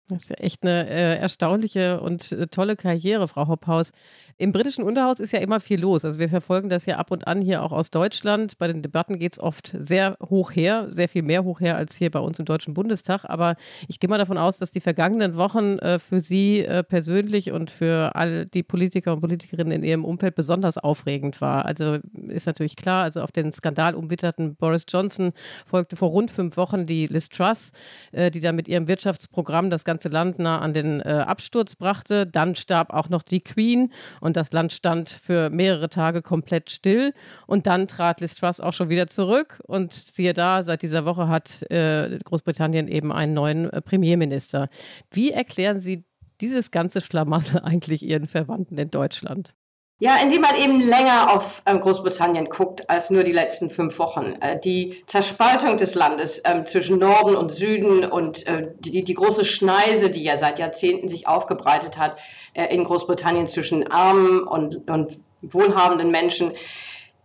Das 0.09 0.23
ist 0.23 0.29
ja 0.29 0.37
echt 0.37 0.63
eine 0.63 0.87
äh, 0.89 1.17
erstaunliche 1.17 2.01
und 2.01 2.31
äh, 2.31 2.47
tolle 2.47 2.75
Karriere, 2.75 3.27
Frau 3.27 3.47
Hopphaus. 3.47 3.91
Im 4.41 4.53
britischen 4.53 4.85
Unterhaus 4.85 5.19
ist 5.19 5.33
ja 5.33 5.39
immer 5.39 5.59
viel 5.59 5.81
los. 5.81 6.05
Also 6.05 6.17
wir 6.17 6.29
verfolgen 6.29 6.69
das 6.69 6.85
ja 6.85 6.95
ab 6.95 7.11
und 7.11 7.27
an 7.27 7.41
hier 7.41 7.61
auch 7.61 7.73
aus 7.73 7.91
Deutschland. 7.91 8.57
Bei 8.57 8.67
den 8.67 8.81
Debatten 8.81 9.19
geht 9.19 9.33
es 9.33 9.39
oft 9.39 9.75
sehr 9.77 10.17
hoch 10.29 10.51
her, 10.51 10.87
sehr 10.89 11.09
viel 11.09 11.23
mehr 11.23 11.43
hoch 11.43 11.59
her 11.59 11.75
als 11.75 11.97
hier 11.97 12.09
bei 12.09 12.19
uns 12.19 12.39
im 12.39 12.45
Deutschen 12.45 12.73
Bundestag. 12.73 13.25
Aber 13.25 13.57
ich 13.89 13.99
gehe 13.99 14.09
mal 14.09 14.17
davon 14.17 14.37
aus, 14.37 14.57
dass 14.57 14.71
die 14.71 14.79
vergangenen 14.79 15.35
Wochen 15.35 15.77
äh, 15.79 15.99
für 15.99 16.21
Sie 16.21 16.61
äh, 16.61 16.83
persönlich 16.83 17.51
und 17.51 17.69
für 17.69 18.15
all 18.15 18.45
die 18.45 18.63
Politiker 18.63 19.11
und 19.11 19.19
Politikerinnen 19.19 19.73
in 19.73 19.83
Ihrem 19.83 20.05
Umfeld 20.05 20.35
besonders 20.35 20.77
aufregend 20.77 21.41
war. 21.41 21.65
Also 21.65 21.97
ist 22.29 22.47
natürlich 22.47 22.77
klar, 22.77 23.03
also 23.03 23.21
auf 23.21 23.33
den 23.33 23.51
Skandal 23.51 23.93
umwitterten 23.93 24.55
Boris 24.55 24.85
Johnson 24.87 25.33
folgte 25.65 25.97
vor 25.97 26.11
rund 26.11 26.31
fünf 26.31 26.55
Wochen 26.55 26.85
die 26.85 27.07
Liz 27.07 27.27
Truss, 27.27 27.73
äh, 28.13 28.31
die 28.31 28.39
da 28.39 28.53
mit 28.53 28.69
ihrem 28.69 28.87
Wirtschaftsprogramm 28.87 29.69
das 29.69 29.83
ganze 29.83 29.98
Land 30.07 30.39
nah 30.39 30.59
an 30.59 30.71
den 30.71 31.01
äh, 31.01 31.25
Absturz 31.27 31.75
brachte. 31.75 32.25
Dann 32.25 32.55
starb 32.55 32.91
auch 32.91 33.09
noch 33.09 33.23
die 33.23 33.41
Queen 33.41 33.91
und 34.21 34.29
und 34.29 34.37
das 34.37 34.51
Land 34.51 34.71
stand 34.71 35.09
für 35.09 35.49
mehrere 35.49 35.89
Tage 35.89 36.21
komplett 36.21 36.69
still. 36.69 37.15
Und 37.47 37.65
dann 37.65 37.87
trat 37.87 38.21
Liz 38.21 38.35
Truss 38.35 38.59
auch 38.59 38.73
schon 38.73 38.87
wieder 38.87 39.07
zurück. 39.07 39.59
Und 39.65 39.91
siehe 39.91 40.35
da, 40.35 40.61
seit 40.61 40.83
dieser 40.83 41.03
Woche 41.03 41.27
hat 41.27 41.63
äh, 41.71 42.15
Großbritannien 42.23 42.87
eben 42.87 43.11
einen 43.11 43.33
neuen 43.33 43.71
äh, 43.71 43.81
Premierminister. 43.81 44.69
Wie 45.09 45.31
erklären 45.31 45.81
Sie 45.81 46.05
dieses 46.41 46.69
ganze 46.69 47.01
Schlamassel 47.01 47.59
eigentlich 47.63 48.03
Ihren 48.03 48.27
Verwandten 48.27 48.77
in 48.77 48.91
Deutschland? 48.91 49.55
Ja, 50.01 50.15
indem 50.23 50.41
man 50.41 50.55
eben 50.55 50.79
länger 50.79 51.29
auf 51.29 51.61
ähm, 51.65 51.81
Großbritannien 51.81 52.47
guckt 52.47 52.89
als 52.89 53.09
nur 53.09 53.23
die 53.23 53.33
letzten 53.33 53.69
fünf 53.69 53.99
Wochen. 53.99 54.37
Äh, 54.39 54.57
die 54.57 55.03
Zerspaltung 55.07 55.75
des 55.75 55.93
Landes 55.93 56.41
ähm, 56.45 56.65
zwischen 56.65 56.99
Norden 56.99 57.35
und 57.35 57.51
Süden 57.51 58.05
und 58.05 58.47
äh, 58.47 58.69
die, 58.79 59.03
die 59.03 59.13
große 59.13 59.43
Schneise, 59.43 60.09
die 60.09 60.23
ja 60.23 60.37
seit 60.37 60.57
Jahrzehnten 60.57 61.09
sich 61.09 61.27
aufgebreitet 61.27 61.97
hat 61.97 62.17
äh, 62.53 62.73
in 62.73 62.85
Großbritannien 62.85 63.47
zwischen 63.47 63.91
armen 63.91 64.43
und, 64.43 64.89
und 64.89 65.19
wohlhabenden 65.41 66.11
Menschen, 66.11 66.53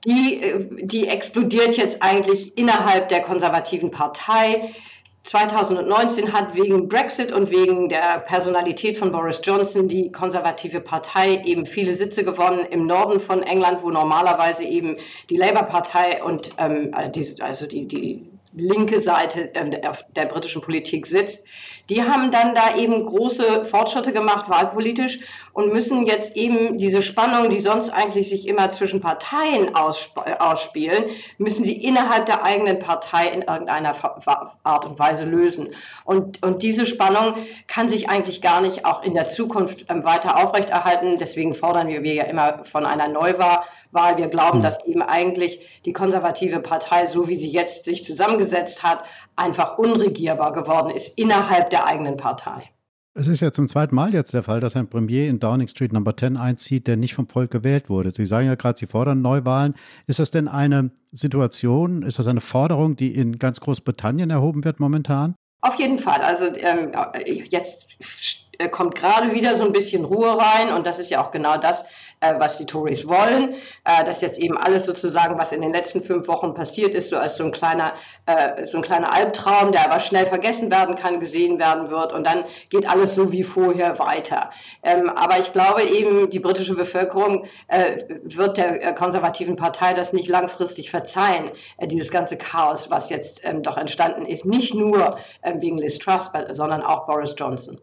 die, 0.04 0.68
die 0.82 1.06
explodiert 1.06 1.76
jetzt 1.76 2.02
eigentlich 2.02 2.58
innerhalb 2.58 3.08
der 3.08 3.22
konservativen 3.22 3.92
Partei. 3.92 4.74
2019 5.24 6.34
hat 6.34 6.54
wegen 6.54 6.86
Brexit 6.86 7.32
und 7.32 7.50
wegen 7.50 7.88
der 7.88 8.20
Personalität 8.20 8.98
von 8.98 9.10
Boris 9.10 9.40
Johnson 9.42 9.88
die 9.88 10.12
konservative 10.12 10.80
Partei 10.80 11.42
eben 11.44 11.64
viele 11.64 11.94
Sitze 11.94 12.24
gewonnen 12.24 12.66
im 12.70 12.86
Norden 12.86 13.20
von 13.20 13.42
England, 13.42 13.82
wo 13.82 13.90
normalerweise 13.90 14.64
eben 14.64 14.96
die 15.30 15.36
Labour-Partei 15.36 16.22
und 16.22 16.50
ähm, 16.58 16.94
die, 17.14 17.40
also 17.40 17.66
die, 17.66 17.88
die 17.88 18.34
linke 18.54 19.00
Seite 19.00 19.54
äh, 19.54 19.70
der, 19.70 19.98
der 20.14 20.26
britischen 20.26 20.62
Politik 20.62 21.06
sitzt. 21.06 21.44
Die 21.90 22.02
haben 22.02 22.30
dann 22.30 22.54
da 22.54 22.76
eben 22.76 23.04
große 23.04 23.64
Fortschritte 23.64 24.12
gemacht, 24.12 24.48
wahlpolitisch, 24.48 25.20
und 25.54 25.72
müssen 25.72 26.04
jetzt 26.04 26.36
eben 26.36 26.78
diese 26.78 27.00
Spannung, 27.00 27.48
die 27.48 27.60
sonst 27.60 27.88
eigentlich 27.88 28.28
sich 28.28 28.46
immer 28.48 28.72
zwischen 28.72 29.00
Parteien 29.00 29.74
aussp 29.74 30.18
ausspielen, 30.40 31.04
müssen 31.38 31.64
sie 31.64 31.80
innerhalb 31.80 32.26
der 32.26 32.44
eigenen 32.44 32.80
Partei 32.80 33.28
in 33.28 33.42
irgendeiner 33.42 33.94
Art 34.64 34.84
und 34.84 34.98
Weise 34.98 35.24
lösen. 35.24 35.74
Und, 36.04 36.42
und 36.42 36.62
diese 36.62 36.86
Spannung 36.86 37.34
kann 37.68 37.88
sich 37.88 38.10
eigentlich 38.10 38.42
gar 38.42 38.60
nicht 38.60 38.84
auch 38.84 39.04
in 39.04 39.14
der 39.14 39.26
Zukunft 39.26 39.86
ähm, 39.88 40.04
weiter 40.04 40.44
aufrechterhalten. 40.44 41.18
Deswegen 41.18 41.54
fordern 41.54 41.86
wir, 41.86 42.02
wir 42.02 42.14
ja 42.14 42.24
immer 42.24 42.64
von 42.64 42.84
einer 42.84 43.08
Neuwahl. 43.08 43.62
Wir 44.16 44.26
glauben, 44.26 44.58
hm. 44.58 44.62
dass 44.62 44.84
eben 44.84 45.02
eigentlich 45.02 45.82
die 45.84 45.92
konservative 45.92 46.58
Partei, 46.58 47.06
so 47.06 47.28
wie 47.28 47.36
sie 47.36 47.50
jetzt 47.50 47.84
sich 47.84 48.04
zusammengesetzt 48.04 48.82
hat, 48.82 49.04
einfach 49.36 49.78
unregierbar 49.78 50.52
geworden 50.52 50.90
ist 50.90 51.16
innerhalb 51.16 51.70
der 51.70 51.86
eigenen 51.86 52.16
Partei. 52.16 52.73
Es 53.16 53.28
ist 53.28 53.40
ja 53.40 53.52
zum 53.52 53.68
zweiten 53.68 53.94
Mal 53.94 54.12
jetzt 54.12 54.34
der 54.34 54.42
Fall, 54.42 54.58
dass 54.58 54.74
ein 54.74 54.90
Premier 54.90 55.28
in 55.28 55.38
Downing 55.38 55.68
Street 55.68 55.92
Number 55.92 56.16
10 56.16 56.36
einzieht, 56.36 56.88
der 56.88 56.96
nicht 56.96 57.14
vom 57.14 57.28
Volk 57.28 57.52
gewählt 57.52 57.88
wurde. 57.88 58.10
Sie 58.10 58.26
sagen 58.26 58.48
ja 58.48 58.56
gerade, 58.56 58.76
Sie 58.76 58.88
fordern 58.88 59.22
Neuwahlen. 59.22 59.74
Ist 60.08 60.18
das 60.18 60.32
denn 60.32 60.48
eine 60.48 60.90
Situation, 61.12 62.02
ist 62.02 62.18
das 62.18 62.26
eine 62.26 62.40
Forderung, 62.40 62.96
die 62.96 63.14
in 63.14 63.38
ganz 63.38 63.60
Großbritannien 63.60 64.30
erhoben 64.30 64.64
wird 64.64 64.80
momentan? 64.80 65.36
Auf 65.60 65.78
jeden 65.78 66.00
Fall. 66.00 66.22
Also 66.22 66.46
ähm, 66.56 66.90
jetzt 67.50 67.86
kommt 68.72 68.96
gerade 68.96 69.32
wieder 69.32 69.54
so 69.54 69.64
ein 69.64 69.72
bisschen 69.72 70.04
Ruhe 70.04 70.36
rein 70.36 70.72
und 70.72 70.84
das 70.84 70.98
ist 70.98 71.08
ja 71.08 71.24
auch 71.24 71.30
genau 71.30 71.56
das, 71.56 71.84
äh, 72.24 72.38
was 72.38 72.58
die 72.58 72.66
Tories 72.66 73.06
wollen. 73.06 73.54
Äh, 73.84 74.04
dass 74.04 74.20
jetzt 74.20 74.38
eben 74.38 74.56
alles 74.56 74.84
sozusagen, 74.86 75.38
was 75.38 75.52
in 75.52 75.60
den 75.60 75.72
letzten 75.72 76.02
fünf 76.02 76.28
Wochen 76.28 76.54
passiert 76.54 76.94
ist, 76.94 77.10
so 77.10 77.16
als 77.16 77.36
so 77.36 77.44
ein 77.44 77.52
kleiner, 77.52 77.94
äh, 78.26 78.66
so 78.66 78.78
ein 78.78 78.82
kleiner 78.82 79.12
Albtraum, 79.12 79.72
der 79.72 79.90
aber 79.90 80.00
schnell 80.00 80.26
vergessen 80.26 80.70
werden 80.70 80.96
kann, 80.96 81.20
gesehen 81.20 81.58
werden 81.58 81.90
wird 81.90 82.12
und 82.12 82.24
dann 82.26 82.44
geht 82.70 82.88
alles 82.88 83.14
so 83.14 83.32
wie 83.32 83.42
vorher 83.42 83.98
weiter. 83.98 84.50
Ähm, 84.82 85.08
aber 85.08 85.38
ich 85.38 85.52
glaube 85.52 85.82
eben, 85.82 86.30
die 86.30 86.40
britische 86.40 86.74
Bevölkerung 86.74 87.46
äh, 87.68 88.04
wird 88.22 88.56
der 88.56 88.82
äh, 88.82 88.94
konservativen 88.94 89.56
Partei 89.56 89.92
das 89.94 90.12
nicht 90.12 90.28
langfristig 90.28 90.90
verzeihen, 90.90 91.50
äh, 91.76 91.86
dieses 91.86 92.10
ganze 92.10 92.36
Chaos, 92.36 92.90
was 92.90 93.10
jetzt 93.10 93.44
ähm, 93.44 93.62
doch 93.62 93.76
entstanden 93.76 94.26
ist, 94.26 94.44
nicht 94.44 94.74
nur 94.74 95.18
ähm, 95.42 95.60
wegen 95.60 95.78
Liz 95.78 95.98
Truss, 95.98 96.30
sondern 96.50 96.82
auch 96.82 97.06
Boris 97.06 97.34
Johnson. 97.36 97.80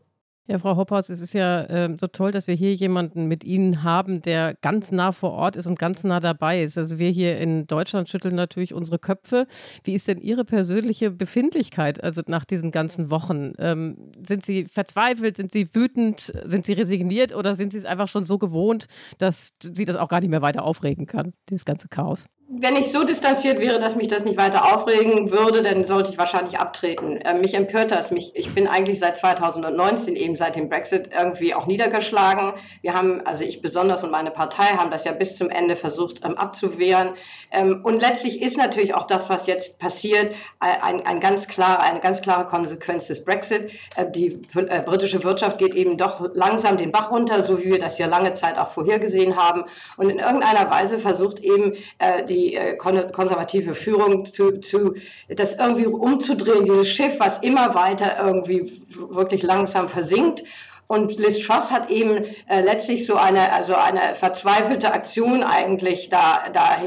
Ja, 0.47 0.57
Frau 0.57 0.75
Hopphaus, 0.75 1.09
es 1.09 1.21
ist 1.21 1.33
ja 1.33 1.61
äh, 1.65 1.95
so 1.97 2.07
toll, 2.07 2.31
dass 2.31 2.47
wir 2.47 2.55
hier 2.55 2.73
jemanden 2.73 3.27
mit 3.27 3.43
Ihnen 3.43 3.83
haben, 3.83 4.21
der 4.23 4.55
ganz 4.61 4.91
nah 4.91 5.11
vor 5.11 5.31
Ort 5.31 5.55
ist 5.55 5.67
und 5.67 5.77
ganz 5.77 6.03
nah 6.03 6.19
dabei 6.19 6.63
ist. 6.63 6.79
Also 6.79 6.97
wir 6.97 7.11
hier 7.11 7.37
in 7.37 7.67
Deutschland 7.67 8.09
schütteln 8.09 8.35
natürlich 8.35 8.73
unsere 8.73 8.97
Köpfe. 8.97 9.45
Wie 9.83 9.93
ist 9.93 10.07
denn 10.07 10.19
Ihre 10.19 10.43
persönliche 10.43 11.11
Befindlichkeit, 11.11 12.03
also 12.03 12.23
nach 12.25 12.43
diesen 12.43 12.71
ganzen 12.71 13.11
Wochen? 13.11 13.53
Ähm, 13.59 14.11
sind 14.27 14.43
Sie 14.43 14.65
verzweifelt, 14.65 15.37
sind 15.37 15.51
Sie 15.51 15.73
wütend, 15.75 16.33
sind 16.43 16.65
Sie 16.65 16.73
resigniert 16.73 17.35
oder 17.35 17.53
sind 17.55 17.71
Sie 17.71 17.77
es 17.77 17.85
einfach 17.85 18.07
schon 18.07 18.25
so 18.25 18.39
gewohnt, 18.39 18.87
dass 19.19 19.53
Sie 19.61 19.85
das 19.85 19.95
auch 19.95 20.09
gar 20.09 20.21
nicht 20.21 20.31
mehr 20.31 20.41
weiter 20.41 20.63
aufregen 20.63 21.05
kann, 21.05 21.33
dieses 21.49 21.65
ganze 21.65 21.87
Chaos? 21.87 22.25
Wenn 22.53 22.75
ich 22.75 22.91
so 22.91 23.05
distanziert 23.05 23.59
wäre, 23.59 23.79
dass 23.79 23.95
mich 23.95 24.09
das 24.09 24.25
nicht 24.25 24.37
weiter 24.37 24.75
aufregen 24.75 25.31
würde, 25.31 25.63
dann 25.63 25.85
sollte 25.85 26.11
ich 26.11 26.17
wahrscheinlich 26.17 26.59
abtreten. 26.59 27.15
Äh, 27.17 27.35
mich 27.35 27.53
empört 27.53 27.91
das. 27.91 28.11
Mich, 28.11 28.35
ich 28.35 28.53
bin 28.53 28.67
eigentlich 28.67 28.99
seit 28.99 29.15
2019, 29.15 30.17
eben 30.17 30.35
seit 30.35 30.57
dem 30.57 30.67
Brexit, 30.67 31.11
irgendwie 31.17 31.53
auch 31.53 31.65
niedergeschlagen. 31.65 32.53
Wir 32.81 32.93
haben, 32.93 33.25
also 33.25 33.45
ich 33.45 33.61
besonders 33.61 34.03
und 34.03 34.11
meine 34.11 34.31
Partei 34.31 34.65
haben 34.65 34.91
das 34.91 35.05
ja 35.05 35.13
bis 35.13 35.37
zum 35.37 35.49
Ende 35.49 35.77
versucht 35.77 36.25
ähm, 36.25 36.37
abzuwehren. 36.37 37.11
Ähm, 37.51 37.81
und 37.83 38.01
letztlich 38.01 38.41
ist 38.41 38.57
natürlich 38.57 38.95
auch 38.95 39.07
das, 39.07 39.29
was 39.29 39.47
jetzt 39.47 39.79
passiert, 39.79 40.35
ein, 40.59 41.05
ein 41.05 41.21
ganz 41.21 41.47
klar, 41.47 41.81
eine 41.81 42.01
ganz 42.01 42.21
klare 42.21 42.45
Konsequenz 42.47 43.07
des 43.07 43.23
Brexit. 43.23 43.71
Äh, 43.95 44.11
die 44.11 44.41
äh, 44.55 44.81
britische 44.81 45.23
Wirtschaft 45.23 45.57
geht 45.57 45.73
eben 45.73 45.97
doch 45.97 46.29
langsam 46.33 46.75
den 46.75 46.91
Bach 46.91 47.11
runter, 47.11 47.43
so 47.43 47.59
wie 47.59 47.71
wir 47.71 47.79
das 47.79 47.97
ja 47.97 48.07
lange 48.07 48.33
Zeit 48.33 48.57
auch 48.57 48.71
vorhergesehen 48.71 49.37
haben. 49.37 49.63
Und 49.95 50.09
in 50.09 50.19
irgendeiner 50.19 50.69
Weise 50.69 50.99
versucht 50.99 51.39
eben 51.39 51.75
äh, 51.99 52.25
die 52.25 52.40
die 52.41 52.55
äh, 52.55 52.75
konservative 52.75 53.75
Führung 53.75 54.25
zu, 54.25 54.59
zu, 54.59 54.95
das 55.29 55.55
irgendwie 55.55 55.87
umzudrehen, 55.87 56.63
dieses 56.65 56.89
Schiff, 56.89 57.19
was 57.19 57.37
immer 57.39 57.75
weiter 57.75 58.17
irgendwie 58.25 58.81
wirklich 58.95 59.43
langsam 59.43 59.87
versinkt 59.89 60.43
und 60.87 61.17
Liz 61.17 61.39
Truss 61.39 61.71
hat 61.71 61.89
eben 61.89 62.25
äh, 62.49 62.61
letztlich 62.61 63.05
so 63.05 63.15
eine, 63.15 63.53
also 63.53 63.75
eine 63.75 64.15
verzweifelte 64.15 64.93
Aktion 64.93 65.41
eigentlich 65.41 66.09
da, 66.09 66.49
da 66.51 66.79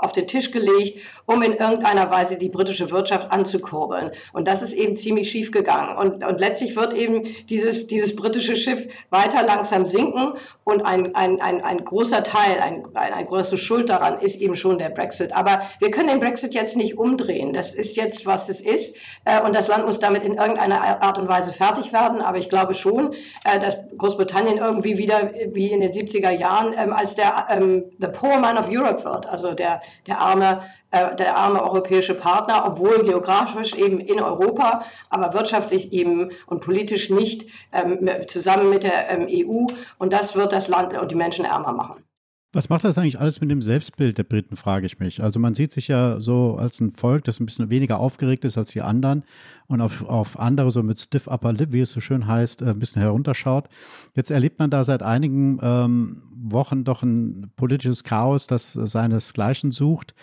auf 0.00 0.12
den 0.12 0.26
Tisch 0.26 0.50
gelegt, 0.50 1.00
um 1.26 1.42
in 1.42 1.52
irgendeiner 1.52 2.10
Weise 2.10 2.38
die 2.38 2.48
britische 2.48 2.90
Wirtschaft 2.90 3.30
anzukurbeln. 3.30 4.12
Und 4.32 4.48
das 4.48 4.62
ist 4.62 4.72
eben 4.72 4.96
ziemlich 4.96 5.30
schief 5.30 5.50
gegangen. 5.50 5.98
Und, 5.98 6.24
und 6.24 6.40
letztlich 6.40 6.74
wird 6.74 6.94
eben 6.94 7.24
dieses, 7.50 7.86
dieses 7.86 8.16
britische 8.16 8.56
Schiff 8.56 8.86
weiter 9.10 9.42
langsam 9.42 9.84
sinken. 9.84 10.32
Und 10.64 10.82
ein, 10.86 11.14
ein, 11.14 11.40
ein, 11.40 11.62
ein 11.62 11.84
großer 11.84 12.22
Teil, 12.22 12.60
ein, 12.60 12.84
ein, 12.94 13.12
eine 13.12 13.26
große 13.26 13.58
Schuld 13.58 13.90
daran 13.90 14.20
ist 14.20 14.36
eben 14.36 14.56
schon 14.56 14.78
der 14.78 14.88
Brexit. 14.88 15.34
Aber 15.34 15.62
wir 15.80 15.90
können 15.90 16.08
den 16.08 16.20
Brexit 16.20 16.54
jetzt 16.54 16.76
nicht 16.76 16.96
umdrehen. 16.96 17.52
Das 17.52 17.74
ist 17.74 17.96
jetzt, 17.96 18.24
was 18.24 18.48
es 18.48 18.62
ist. 18.62 18.96
Äh, 19.26 19.42
und 19.42 19.54
das 19.54 19.68
Land 19.68 19.86
muss 19.86 19.98
damit 19.98 20.22
in 20.22 20.34
irgendeiner 20.34 21.02
Art 21.02 21.18
und 21.18 21.28
Weise 21.28 21.52
fertig 21.52 21.92
werden. 21.92 22.22
Aber 22.22 22.38
ich 22.38 22.48
glaube 22.48 22.72
schon, 22.72 23.14
dass 23.60 23.78
Großbritannien 23.96 24.58
irgendwie 24.58 24.98
wieder 24.98 25.30
wie 25.52 25.70
in 25.72 25.80
den 25.80 25.92
70er 25.92 26.30
Jahren 26.30 26.74
ähm, 26.76 26.92
als 26.92 27.14
der 27.14 27.46
ähm, 27.50 27.84
the 27.98 28.08
poor 28.08 28.38
man 28.38 28.58
of 28.58 28.68
Europe 28.68 29.04
wird, 29.04 29.26
also 29.26 29.54
der, 29.54 29.80
der 30.06 30.20
arme 30.20 30.62
äh, 30.90 31.14
der 31.16 31.36
arme 31.36 31.62
europäische 31.62 32.14
Partner, 32.14 32.64
obwohl 32.66 33.04
geografisch 33.04 33.74
eben 33.74 34.00
in 34.00 34.20
Europa, 34.20 34.84
aber 35.10 35.34
wirtschaftlich 35.34 35.92
eben 35.92 36.30
und 36.46 36.60
politisch 36.60 37.10
nicht 37.10 37.46
ähm, 37.72 38.08
zusammen 38.26 38.70
mit 38.70 38.84
der 38.84 39.10
ähm, 39.10 39.26
EU. 39.30 39.66
Und 39.98 40.12
das 40.14 40.34
wird 40.34 40.52
das 40.52 40.68
Land 40.68 40.94
und 40.94 41.10
die 41.10 41.14
Menschen 41.14 41.44
ärmer 41.44 41.72
machen. 41.72 42.07
Was 42.52 42.70
macht 42.70 42.82
das 42.84 42.96
eigentlich 42.96 43.20
alles 43.20 43.42
mit 43.42 43.50
dem 43.50 43.60
Selbstbild 43.60 44.16
der 44.16 44.24
Briten, 44.24 44.56
frage 44.56 44.86
ich 44.86 44.98
mich. 44.98 45.22
Also 45.22 45.38
man 45.38 45.52
sieht 45.54 45.70
sich 45.70 45.88
ja 45.88 46.18
so 46.18 46.56
als 46.56 46.80
ein 46.80 46.92
Volk, 46.92 47.24
das 47.24 47.40
ein 47.40 47.46
bisschen 47.46 47.68
weniger 47.68 48.00
aufgeregt 48.00 48.42
ist 48.46 48.56
als 48.56 48.70
die 48.70 48.80
anderen 48.80 49.22
und 49.66 49.82
auf, 49.82 50.02
auf 50.06 50.38
andere 50.38 50.70
so 50.70 50.82
mit 50.82 50.98
stiff 50.98 51.28
upper 51.28 51.52
lip, 51.52 51.72
wie 51.72 51.80
es 51.80 51.90
so 51.90 52.00
schön 52.00 52.26
heißt, 52.26 52.62
äh, 52.62 52.70
ein 52.70 52.78
bisschen 52.78 53.02
herunterschaut. 53.02 53.68
Jetzt 54.14 54.30
erlebt 54.30 54.58
man 54.58 54.70
da 54.70 54.82
seit 54.82 55.02
einigen 55.02 55.58
ähm, 55.60 56.22
Wochen 56.34 56.84
doch 56.84 57.02
ein 57.02 57.52
politisches 57.56 58.02
Chaos, 58.02 58.46
das 58.46 58.72
seinesgleichen 58.72 59.70
sucht. 59.70 60.14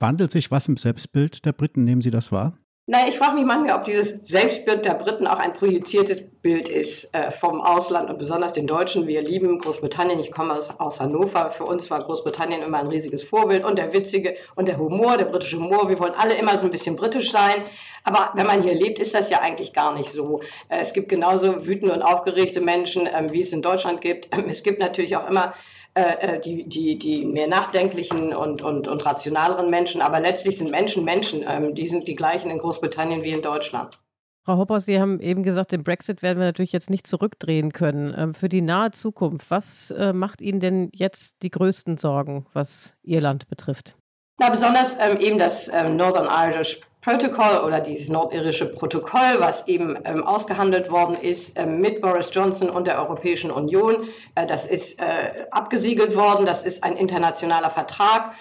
Wandelt 0.00 0.32
sich 0.32 0.50
was 0.50 0.66
im 0.66 0.76
Selbstbild 0.76 1.44
der 1.44 1.52
Briten? 1.52 1.84
Nehmen 1.84 2.02
Sie 2.02 2.10
das 2.10 2.32
wahr? 2.32 2.58
Nein, 2.90 3.08
ich 3.08 3.18
frage 3.18 3.34
mich 3.34 3.44
manchmal, 3.44 3.76
ob 3.76 3.84
dieses 3.84 4.26
Selbstbild 4.26 4.86
der 4.86 4.94
Briten 4.94 5.26
auch 5.26 5.38
ein 5.38 5.52
projiziertes 5.52 6.22
Bild 6.40 6.70
ist 6.70 7.14
äh, 7.14 7.30
vom 7.30 7.60
Ausland 7.60 8.08
und 8.08 8.18
besonders 8.18 8.54
den 8.54 8.66
Deutschen. 8.66 9.06
Wir 9.06 9.20
lieben 9.20 9.58
Großbritannien. 9.58 10.18
Ich 10.20 10.32
komme 10.32 10.54
aus, 10.54 10.70
aus, 10.78 10.98
Hannover. 10.98 11.50
Für 11.50 11.64
uns 11.64 11.90
war 11.90 12.02
Großbritannien 12.02 12.62
immer 12.62 12.78
ein 12.78 12.86
riesiges 12.86 13.22
Vorbild 13.22 13.62
und 13.62 13.76
der 13.76 13.92
witzige 13.92 14.36
und 14.54 14.68
der 14.68 14.78
Humor, 14.78 15.18
der 15.18 15.26
britische 15.26 15.58
Humor. 15.58 15.90
Wir 15.90 15.98
wollen 15.98 16.14
alle 16.16 16.32
immer 16.36 16.56
so 16.56 16.64
ein 16.64 16.70
bisschen 16.70 16.96
britisch 16.96 17.30
sein. 17.30 17.62
Aber 18.04 18.30
wenn 18.36 18.46
man 18.46 18.62
hier 18.62 18.74
lebt, 18.74 18.98
ist 19.00 19.14
das 19.14 19.28
ja 19.28 19.42
eigentlich 19.42 19.74
gar 19.74 19.92
nicht 19.92 20.10
so. 20.10 20.40
Äh, 20.70 20.78
es 20.80 20.94
gibt 20.94 21.10
genauso 21.10 21.66
wütende 21.66 21.92
und 21.92 22.00
aufgeregte 22.00 22.62
Menschen, 22.62 23.06
äh, 23.06 23.28
wie 23.30 23.42
es 23.42 23.52
in 23.52 23.60
Deutschland 23.60 24.00
gibt. 24.00 24.30
Es 24.50 24.62
gibt 24.62 24.80
natürlich 24.80 25.14
auch 25.14 25.28
immer 25.28 25.52
äh, 25.98 26.36
äh, 26.36 26.40
die, 26.40 26.68
die, 26.68 26.96
die 26.96 27.26
mehr 27.26 27.48
nachdenklichen 27.48 28.32
und, 28.32 28.62
und, 28.62 28.86
und 28.86 29.04
rationaleren 29.04 29.68
Menschen. 29.68 30.00
Aber 30.00 30.20
letztlich 30.20 30.56
sind 30.56 30.70
Menschen 30.70 31.04
Menschen. 31.04 31.44
Ähm, 31.48 31.74
die 31.74 31.88
sind 31.88 32.06
die 32.06 32.14
gleichen 32.14 32.50
in 32.50 32.58
Großbritannien 32.58 33.24
wie 33.24 33.32
in 33.32 33.42
Deutschland. 33.42 33.98
Frau 34.44 34.58
Hoppers, 34.58 34.86
Sie 34.86 35.00
haben 35.00 35.18
eben 35.18 35.42
gesagt, 35.42 35.72
den 35.72 35.82
Brexit 35.82 36.22
werden 36.22 36.38
wir 36.38 36.46
natürlich 36.46 36.70
jetzt 36.70 36.88
nicht 36.88 37.08
zurückdrehen 37.08 37.72
können. 37.72 38.14
Ähm, 38.16 38.32
für 38.32 38.48
die 38.48 38.62
nahe 38.62 38.92
Zukunft, 38.92 39.50
was 39.50 39.90
äh, 39.90 40.12
macht 40.12 40.40
Ihnen 40.40 40.60
denn 40.60 40.90
jetzt 40.94 41.42
die 41.42 41.50
größten 41.50 41.96
Sorgen, 41.96 42.46
was 42.52 42.96
Irland 43.02 43.48
betrifft? 43.48 43.96
Na, 44.38 44.50
besonders 44.50 44.96
ähm, 45.00 45.18
eben 45.18 45.38
das 45.40 45.68
ähm, 45.72 45.96
Northern 45.96 46.28
Irish 46.30 46.80
Protocol 47.00 47.64
oder 47.64 47.80
dieses 47.80 48.08
nordirische 48.08 48.66
Protokoll, 48.66 49.36
was 49.38 49.66
eben 49.68 49.96
ähm, 50.04 50.24
ausgehandelt 50.24 50.90
worden 50.90 51.16
ist 51.16 51.56
äh, 51.56 51.64
mit 51.64 52.02
Boris 52.02 52.30
Johnson 52.32 52.68
und 52.68 52.88
der 52.88 52.98
Europäischen 52.98 53.52
Union. 53.52 54.08
Äh, 54.34 54.46
das 54.46 54.66
ist 54.66 55.00
äh, 55.00 55.46
abgesiegelt 55.52 56.16
worden, 56.16 56.44
das 56.44 56.62
ist 56.62 56.82
ein 56.82 56.96
internationaler 56.96 57.70
Vertrag 57.70 58.32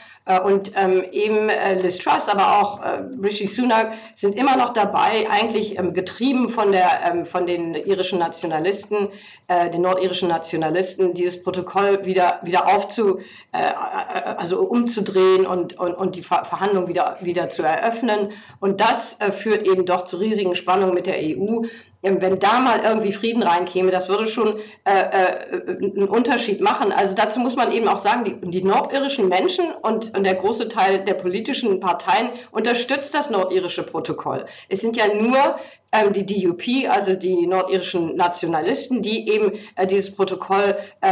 und 0.44 0.72
ähm, 0.76 1.04
eben 1.12 1.50
äh, 1.50 1.82
Liz 1.82 2.00
Truss, 2.00 2.28
aber 2.28 2.60
auch 2.60 2.82
äh, 2.84 3.00
Rishi 3.24 3.48
Sunak 3.48 3.94
sind 4.14 4.36
immer 4.36 4.58
noch 4.58 4.72
dabei, 4.72 5.28
eigentlich 5.30 5.78
ähm, 5.80 5.94
getrieben 5.94 6.50
von, 6.50 6.72
der, 6.72 7.00
ähm, 7.10 7.26
von 7.26 7.46
den 7.46 7.76
irischen 7.76 8.20
Nationalisten, 8.20 9.10
äh, 9.48 9.70
den 9.70 9.82
nordirischen 9.82 10.28
Nationalisten, 10.28 11.14
dieses 11.14 11.42
Protokoll 11.42 12.06
wieder, 12.06 12.40
wieder 12.44 12.68
aufzu, 12.68 13.20
äh, 13.54 13.60
äh, 13.60 13.74
also 14.38 14.62
umzudrehen 14.62 15.46
und, 15.46 15.80
und, 15.80 15.94
und 15.94 16.16
die 16.16 16.24
Ver 16.24 16.44
Verhandlungen 16.46 16.88
wieder, 16.88 17.18
wieder 17.22 17.50
zu 17.50 17.64
eröffnen. 17.64 18.32
Und 18.60 18.82
das 18.82 19.18
führt 19.38 19.66
eben 19.66 19.86
doch 19.86 20.04
zu 20.04 20.18
riesigen 20.18 20.56
Spannungen 20.56 20.94
mit 20.94 21.08
der 21.08 21.18
EU 21.18 21.64
wenn 22.20 22.40
da 22.40 22.60
mal 22.60 22.82
irgendwie 22.84 23.12
Frieden 23.12 23.44
reinkäme, 23.44 23.92
das 23.92 24.10
würde 24.10 24.28
schon 24.28 24.60
äh, 24.86 24.92
äh, 24.92 25.78
einen 25.78 26.08
Unterschied 26.08 26.62
machen. 26.62 26.92
Also 26.92 27.16
dazu 27.16 27.40
muss 27.40 27.56
man 27.56 27.72
eben 27.72 27.88
auch 27.88 27.98
sagen, 27.98 28.24
die, 28.24 28.52
die 28.52 28.64
nordirischen 28.64 29.30
Menschen 29.30 29.72
und, 29.82 30.16
und 30.18 30.24
der 30.24 30.36
große 30.36 30.68
Teil 30.68 31.04
der 31.04 31.14
politischen 31.14 31.80
Parteien 31.80 32.30
unterstützt 32.52 33.14
das 33.14 33.30
nordirische 33.30 33.84
Protokoll. 33.84 34.46
Es 34.70 34.82
sind 34.82 34.98
ja 34.98 35.14
nur 35.14 35.58
ähm, 35.92 36.14
die 36.14 36.26
DUP, 36.26 36.90
also 36.90 37.14
die 37.14 37.48
nordirischen 37.48 38.16
Nationalisten, 38.16 39.02
die 39.02 39.30
eben 39.30 39.54
äh, 39.76 39.88
dieses 39.88 40.14
Protokoll 40.14 40.78
äh, 41.02 41.08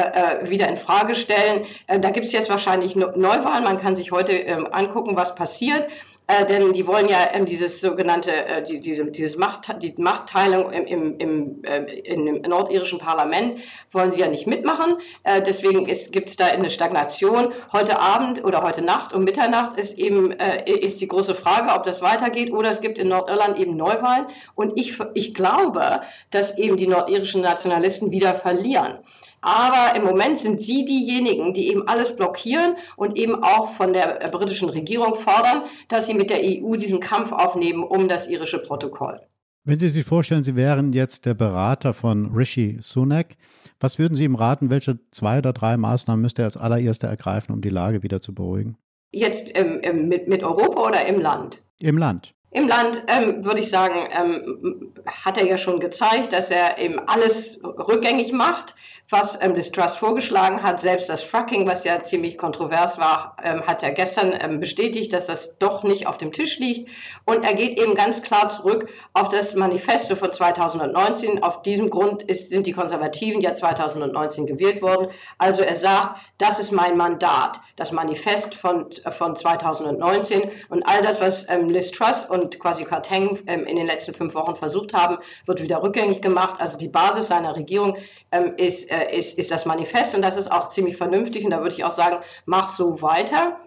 äh 0.46 0.50
wieder 0.50 0.68
in 0.68 0.78
Frage 0.78 1.16
stellen. 1.16 1.66
Äh, 1.88 2.00
da 2.00 2.10
gibt 2.10 2.26
es 2.26 2.32
jetzt 2.32 2.50
wahrscheinlich 2.50 2.96
Neuwahlen. 2.96 3.64
Man 3.64 3.80
kann 3.80 3.96
sich 3.96 4.12
heute 4.12 4.34
ähm, 4.34 4.68
angucken, 4.72 5.16
was 5.16 5.36
passiert. 5.36 5.90
Äh, 6.28 6.46
denn 6.46 6.74
die 6.74 6.88
wollen 6.88 7.08
ja 7.08 7.30
ähm, 7.34 7.46
dieses 7.46 7.82
sogenannte, 7.82 8.32
äh, 8.32 8.64
die, 8.64 8.80
diese, 8.80 9.06
dieses 9.06 9.38
Macht, 9.38 9.68
die 9.82 9.94
Machtteilung 9.98 10.72
im, 10.72 10.86
im, 10.86 11.18
im, 11.20 11.64
äh, 11.64 11.84
im 12.00 12.42
nordirischen 12.42 12.98
Parlament 12.98 13.60
wollen 13.92 14.12
sie 14.12 14.22
ja 14.22 14.28
nicht 14.28 14.48
mitmachen. 14.48 14.96
Äh, 15.24 15.42
deswegen 15.44 15.86
gibt 15.86 16.30
es 16.30 16.36
da 16.36 16.46
eine 16.48 16.70
Stagnation. 16.72 17.54
Heute 17.72 18.00
Abend 18.00 18.44
oder 18.44 18.64
heute 18.64 18.82
Nacht 18.82 19.14
um 19.14 19.24
Mitternacht 19.24 19.78
ist 19.78 20.00
eben 20.00 20.32
äh, 20.32 20.70
ist 20.72 21.00
die 21.00 21.08
große 21.08 21.36
Frage, 21.36 21.72
ob 21.74 21.84
das 21.84 22.02
weitergeht 22.02 22.52
oder 22.52 22.72
es 22.72 22.82
gibt 22.82 22.98
in 22.98 23.10
Nordirland 23.10 23.60
eben 23.60 23.76
Neuwahlen. 23.76 24.26
Und 24.56 24.80
ich, 24.80 24.98
ich 25.14 25.36
glaube, 25.36 26.02
dass 26.32 26.58
eben 26.58 26.78
die 26.78 26.88
nordirischen 26.88 27.42
Nationalisten 27.42 28.10
wieder 28.10 28.34
verlieren. 28.34 29.00
Aber 29.46 29.96
im 29.96 30.04
Moment 30.04 30.40
sind 30.40 30.60
sie 30.60 30.86
diejenigen, 30.86 31.54
die 31.54 31.70
eben 31.70 31.88
alles 31.88 32.16
blockieren 32.16 32.78
und 32.96 33.16
eben 33.16 33.44
auch 33.44 33.74
von 33.74 33.94
der 33.94 34.28
britischen 34.32 34.70
Regierung 34.70 35.16
fordern, 35.18 35.62
dass 35.88 36.08
sie 36.08 36.16
mit 36.16 36.32
der 36.32 36.40
EU 36.44 36.76
diesen 36.78 37.00
Kampf 37.00 37.32
aufnehmen 37.32 37.84
um 37.84 38.08
das 38.08 38.28
irische 38.28 38.58
Protokoll. 38.58 39.22
Wenn 39.64 39.78
Sie 39.78 39.90
sich 39.90 40.04
vorstellen, 40.04 40.44
Sie 40.44 40.56
wären 40.56 40.94
jetzt 40.94 41.26
der 41.26 41.36
Berater 41.36 41.94
von 41.94 42.36
Rishi 42.36 42.78
Sunak, 42.80 43.36
was 43.80 44.00
würden 44.00 44.16
Sie 44.16 44.24
ihm 44.24 44.36
raten, 44.36 44.72
welche 44.72 45.00
zwei 45.12 45.38
oder 45.38 45.54
drei 45.54 45.78
Maßnahmen 45.78 46.22
müsste 46.22 46.42
er 46.42 46.46
als 46.46 46.58
allererste 46.58 47.06
ergreifen, 47.06 47.54
um 47.54 47.62
die 47.62 47.70
Lage 47.70 48.02
wieder 48.02 48.22
zu 48.22 48.34
beruhigen? 48.34 48.78
Jetzt 49.12 49.52
ähm, 49.56 49.80
ähm 49.84 50.08
mit, 50.08 50.28
mit 50.28 50.44
Europa 50.44 50.88
oder 50.88 51.06
im 51.06 51.20
Land? 51.20 51.64
Im 51.80 51.98
Land. 51.98 52.35
Im 52.56 52.70
Land 52.70 53.04
ähm, 53.08 53.44
würde 53.44 53.60
ich 53.60 53.70
sagen, 53.70 54.08
ähm, 54.18 54.94
hat 55.06 55.38
er 55.38 55.46
ja 55.46 55.58
schon 55.58 55.82
gezeigt, 55.82 56.32
dass 56.32 56.50
er 56.50 56.78
eben 56.78 57.00
alles 57.00 57.60
rückgängig 57.62 58.32
macht 58.32 58.76
was 59.10 59.38
ähm, 59.42 59.54
Liz 59.54 59.72
Truss 59.72 59.96
vorgeschlagen 59.96 60.64
hat. 60.64 60.82
Selbst 60.82 61.10
das 61.10 61.22
Fracking, 61.22 61.68
was 61.68 61.84
ja 61.84 62.02
ziemlich 62.02 62.38
kontrovers 62.38 62.98
war, 62.98 63.38
ähm, 63.44 63.62
hat 63.66 63.84
er 63.84 63.92
gestern 63.92 64.34
ähm, 64.40 64.60
bestätigt, 64.60 65.14
dass 65.14 65.28
das 65.28 65.58
doch 65.60 65.84
nicht 65.84 66.08
auf 66.08 66.18
dem 66.18 66.32
Tisch 66.32 66.58
liegt. 66.58 66.90
Und 67.26 67.46
er 67.46 67.54
geht 67.54 67.80
eben 67.80 67.94
ganz 67.94 68.24
klar 68.24 68.50
zurück 68.50 68.90
auf 69.14 69.30
das 69.30 69.54
Manifesto 69.54 70.16
von 70.16 70.32
2019. 70.32 71.44
Auf 71.44 71.62
diesem 71.62 71.90
Grund 71.92 72.24
ist, 72.24 72.50
sind 72.50 72.66
die 72.66 72.74
Konservativen 72.74 73.42
ja 73.42 73.54
2019 73.54 74.48
gewählt 74.48 74.82
worden. 74.82 75.10
Also 75.38 75.62
er 75.62 75.76
sagt, 75.76 76.20
das 76.40 76.60
ist 76.60 76.72
mein 76.72 76.98
Mandat, 76.98 77.60
das 77.76 77.92
Manifest 77.92 78.56
von, 78.56 78.88
von 79.12 79.36
2019. 79.36 80.50
Und 80.70 80.84
all 80.84 81.04
das, 81.04 81.22
was 81.22 81.48
ähm, 81.50 81.70
Liz 81.70 81.92
Truss 81.92 82.26
und 82.26 82.45
quasi 82.60 82.84
Karteng 82.84 83.40
ähm, 83.48 83.66
in 83.66 83.76
den 83.76 83.86
letzten 83.86 84.14
fünf 84.14 84.36
Wochen 84.36 84.56
versucht 84.56 84.94
haben, 84.94 85.18
wird 85.46 85.62
wieder 85.62 85.82
rückgängig 85.82 86.22
gemacht. 86.22 86.56
Also 86.60 86.78
die 86.78 86.88
Basis 86.88 87.28
seiner 87.28 87.56
Regierung 87.56 87.98
ähm, 88.32 88.54
ist 88.58 88.92
äh, 88.92 89.16
ist, 89.18 89.38
ist 89.38 89.52
das 89.52 89.66
Manifest 89.66 90.16
und 90.16 90.22
das 90.22 90.38
ist 90.38 90.52
auch 90.52 90.68
ziemlich 90.68 90.98
vernünftig 90.98 91.44
und 91.46 91.52
da 91.52 91.62
würde 91.62 91.76
ich 91.76 91.84
auch 91.84 91.92
sagen, 91.92 92.18
mach 92.46 92.70
so 92.70 93.02
weiter. 93.02 93.60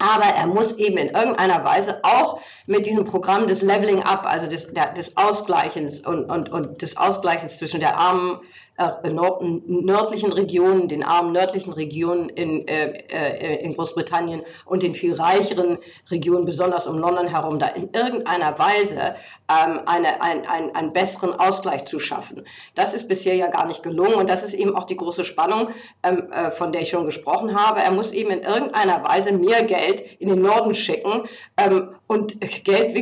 Aber 0.00 0.26
er 0.26 0.46
muss 0.46 0.74
eben 0.74 0.96
in 0.96 1.08
irgendeiner 1.08 1.64
Weise 1.64 2.00
auch 2.04 2.40
mit 2.66 2.86
diesem 2.86 3.04
Programm 3.04 3.48
des 3.48 3.62
Leveling 3.62 4.04
Up, 4.04 4.26
also 4.26 4.46
des, 4.46 4.72
der, 4.72 4.92
des 4.92 5.16
Ausgleichens 5.16 5.98
und, 6.00 6.30
und, 6.30 6.50
und 6.50 6.82
des 6.82 6.96
Ausgleichens 6.96 7.58
zwischen 7.58 7.80
der 7.80 7.98
armen 7.98 8.38
nördlichen 8.78 10.32
Regionen, 10.32 10.88
den 10.88 11.02
armen 11.02 11.32
nördlichen 11.32 11.72
Regionen 11.72 12.28
in, 12.28 12.66
äh, 12.68 13.02
äh, 13.08 13.64
in 13.64 13.74
Großbritannien 13.74 14.42
und 14.66 14.82
den 14.82 14.94
viel 14.94 15.14
reicheren 15.14 15.78
Regionen, 16.10 16.44
besonders 16.44 16.86
um 16.86 16.98
London 16.98 17.26
herum, 17.26 17.58
da 17.58 17.66
in 17.68 17.90
irgendeiner 17.92 18.58
Weise 18.58 19.16
ähm, 19.50 19.80
eine, 19.86 20.22
ein, 20.22 20.46
ein, 20.46 20.74
einen 20.74 20.92
besseren 20.92 21.32
Ausgleich 21.32 21.84
zu 21.86 21.98
schaffen. 21.98 22.46
Das 22.74 22.94
ist 22.94 23.08
bisher 23.08 23.34
ja 23.34 23.48
gar 23.48 23.66
nicht 23.66 23.82
gelungen 23.82 24.14
und 24.14 24.28
das 24.28 24.44
ist 24.44 24.54
eben 24.54 24.76
auch 24.76 24.84
die 24.84 24.96
große 24.96 25.24
Spannung, 25.24 25.70
ähm, 26.04 26.30
äh, 26.30 26.52
von 26.52 26.72
der 26.72 26.82
ich 26.82 26.90
schon 26.90 27.04
gesprochen 27.04 27.58
habe. 27.58 27.80
Er 27.80 27.90
muss 27.90 28.12
eben 28.12 28.30
in 28.30 28.42
irgendeiner 28.42 29.02
Weise 29.04 29.32
mehr 29.32 29.64
Geld 29.64 30.04
in 30.20 30.28
den 30.28 30.42
Norden 30.42 30.74
schicken 30.74 31.24
ähm, 31.56 31.94
und 32.08 32.40
Geld 32.64 32.94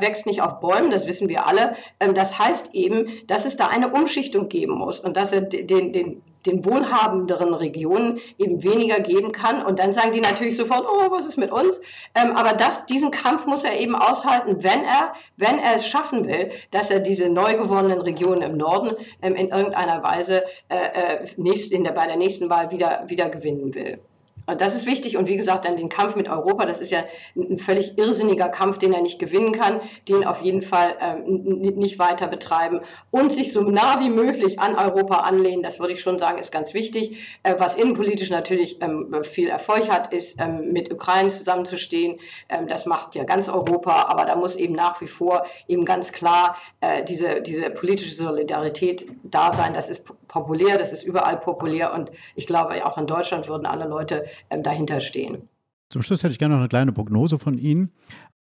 wächst 0.00 0.26
nicht 0.26 0.42
auf 0.42 0.58
Bäumen, 0.58 0.90
das 0.90 1.06
wissen 1.06 1.28
wir 1.28 1.46
alle. 1.46 1.76
Ähm, 2.00 2.14
das 2.14 2.38
heißt 2.38 2.70
eben, 2.72 3.08
dass 3.26 3.44
es 3.44 3.56
da 3.56 3.68
eine 3.68 3.90
Umschichtung 3.90 4.48
geben 4.48 4.72
muss 4.72 4.98
und 4.98 5.16
dass 5.16 5.32
er 5.32 5.42
den, 5.42 5.92
den, 5.92 6.22
den 6.46 6.64
wohlhabenderen 6.64 7.54
Regionen 7.54 8.20
eben 8.38 8.62
weniger 8.62 9.00
geben 9.00 9.32
kann. 9.32 9.64
Und 9.64 9.78
dann 9.78 9.92
sagen 9.92 10.12
die 10.12 10.20
natürlich 10.20 10.56
sofort, 10.56 10.86
oh, 10.86 11.10
was 11.10 11.26
ist 11.26 11.36
mit 11.36 11.52
uns? 11.52 11.80
Ähm, 12.14 12.32
aber 12.32 12.54
das, 12.54 12.86
diesen 12.86 13.10
Kampf 13.10 13.46
muss 13.46 13.64
er 13.64 13.78
eben 13.78 13.94
aushalten, 13.94 14.62
wenn 14.62 14.82
er, 14.82 15.12
wenn 15.36 15.58
er 15.58 15.76
es 15.76 15.86
schaffen 15.86 16.26
will, 16.26 16.50
dass 16.70 16.90
er 16.90 17.00
diese 17.00 17.28
neu 17.28 17.54
gewonnenen 17.54 18.00
Regionen 18.00 18.42
im 18.42 18.56
Norden 18.56 18.96
ähm, 19.20 19.36
in 19.36 19.48
irgendeiner 19.48 20.02
Weise 20.02 20.42
äh, 20.68 21.22
äh 21.22 21.92
bei 21.94 22.06
der 22.06 22.16
nächsten 22.16 22.48
Wahl 22.48 22.70
wieder, 22.70 23.04
wieder 23.08 23.28
gewinnen 23.28 23.74
will. 23.74 24.00
Das 24.46 24.74
ist 24.74 24.86
wichtig 24.86 25.16
und 25.16 25.26
wie 25.28 25.36
gesagt, 25.36 25.64
dann 25.64 25.76
den 25.76 25.88
Kampf 25.88 26.16
mit 26.16 26.28
Europa, 26.28 26.66
das 26.66 26.80
ist 26.80 26.90
ja 26.90 27.04
ein 27.36 27.58
völlig 27.58 27.96
irrsinniger 27.98 28.48
Kampf, 28.48 28.78
den 28.78 28.92
er 28.92 29.00
nicht 29.00 29.18
gewinnen 29.18 29.52
kann, 29.52 29.80
den 30.08 30.24
auf 30.24 30.42
jeden 30.42 30.62
Fall 30.62 30.96
ähm, 31.00 31.42
nicht 31.76 31.98
weiter 31.98 32.28
betreiben 32.28 32.80
und 33.10 33.32
sich 33.32 33.52
so 33.52 33.62
nah 33.62 34.00
wie 34.00 34.10
möglich 34.10 34.58
an 34.58 34.76
Europa 34.76 35.18
anlehnen, 35.18 35.62
das 35.62 35.80
würde 35.80 35.94
ich 35.94 36.00
schon 36.00 36.18
sagen, 36.18 36.38
ist 36.38 36.52
ganz 36.52 36.74
wichtig. 36.74 37.38
Äh, 37.42 37.54
was 37.58 37.74
innenpolitisch 37.74 38.30
natürlich 38.30 38.80
ähm, 38.82 39.14
viel 39.22 39.48
Erfolg 39.48 39.88
hat, 39.88 40.12
ist 40.12 40.40
ähm, 40.40 40.68
mit 40.72 40.92
Ukraine 40.92 41.30
zusammenzustehen. 41.30 42.20
Ähm, 42.48 42.68
das 42.68 42.86
macht 42.86 43.14
ja 43.14 43.24
ganz 43.24 43.48
Europa, 43.48 44.06
aber 44.08 44.24
da 44.24 44.36
muss 44.36 44.56
eben 44.56 44.74
nach 44.74 45.00
wie 45.00 45.08
vor 45.08 45.46
eben 45.68 45.84
ganz 45.84 46.12
klar 46.12 46.56
äh, 46.80 47.02
diese, 47.04 47.40
diese 47.40 47.70
politische 47.70 48.14
Solidarität 48.14 49.06
da 49.22 49.54
sein. 49.54 49.72
Das 49.72 49.88
ist 49.88 50.04
populär, 50.28 50.78
das 50.78 50.92
ist 50.92 51.02
überall 51.02 51.38
populär 51.38 51.94
und 51.94 52.10
ich 52.34 52.46
glaube, 52.46 52.84
auch 52.84 52.98
in 52.98 53.06
Deutschland 53.06 53.48
würden 53.48 53.66
alle 53.66 53.86
Leute 53.86 54.26
ähm, 54.50 54.62
dahinter 54.62 55.00
stehen. 55.00 55.48
Zum 55.90 56.02
Schluss 56.02 56.22
hätte 56.22 56.32
ich 56.32 56.38
gerne 56.38 56.54
noch 56.54 56.60
eine 56.60 56.68
kleine 56.68 56.92
Prognose 56.92 57.38
von 57.38 57.58
Ihnen. 57.58 57.92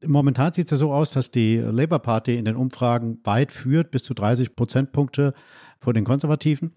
Momentan 0.06 0.54
sieht 0.54 0.66
es 0.66 0.72
ja 0.72 0.78
so 0.78 0.94
aus, 0.94 1.12
dass 1.12 1.32
die 1.32 1.58
Labour 1.58 2.00
Party 2.00 2.38
in 2.38 2.46
den 2.46 2.56
Umfragen 2.56 3.20
weit 3.24 3.52
führt, 3.52 3.92
bis 3.92 4.04
zu 4.04 4.14
30 4.14 4.56
Prozentpunkte 4.56 5.34
vor 5.80 5.94
den 5.94 6.04
Konservativen. 6.04 6.74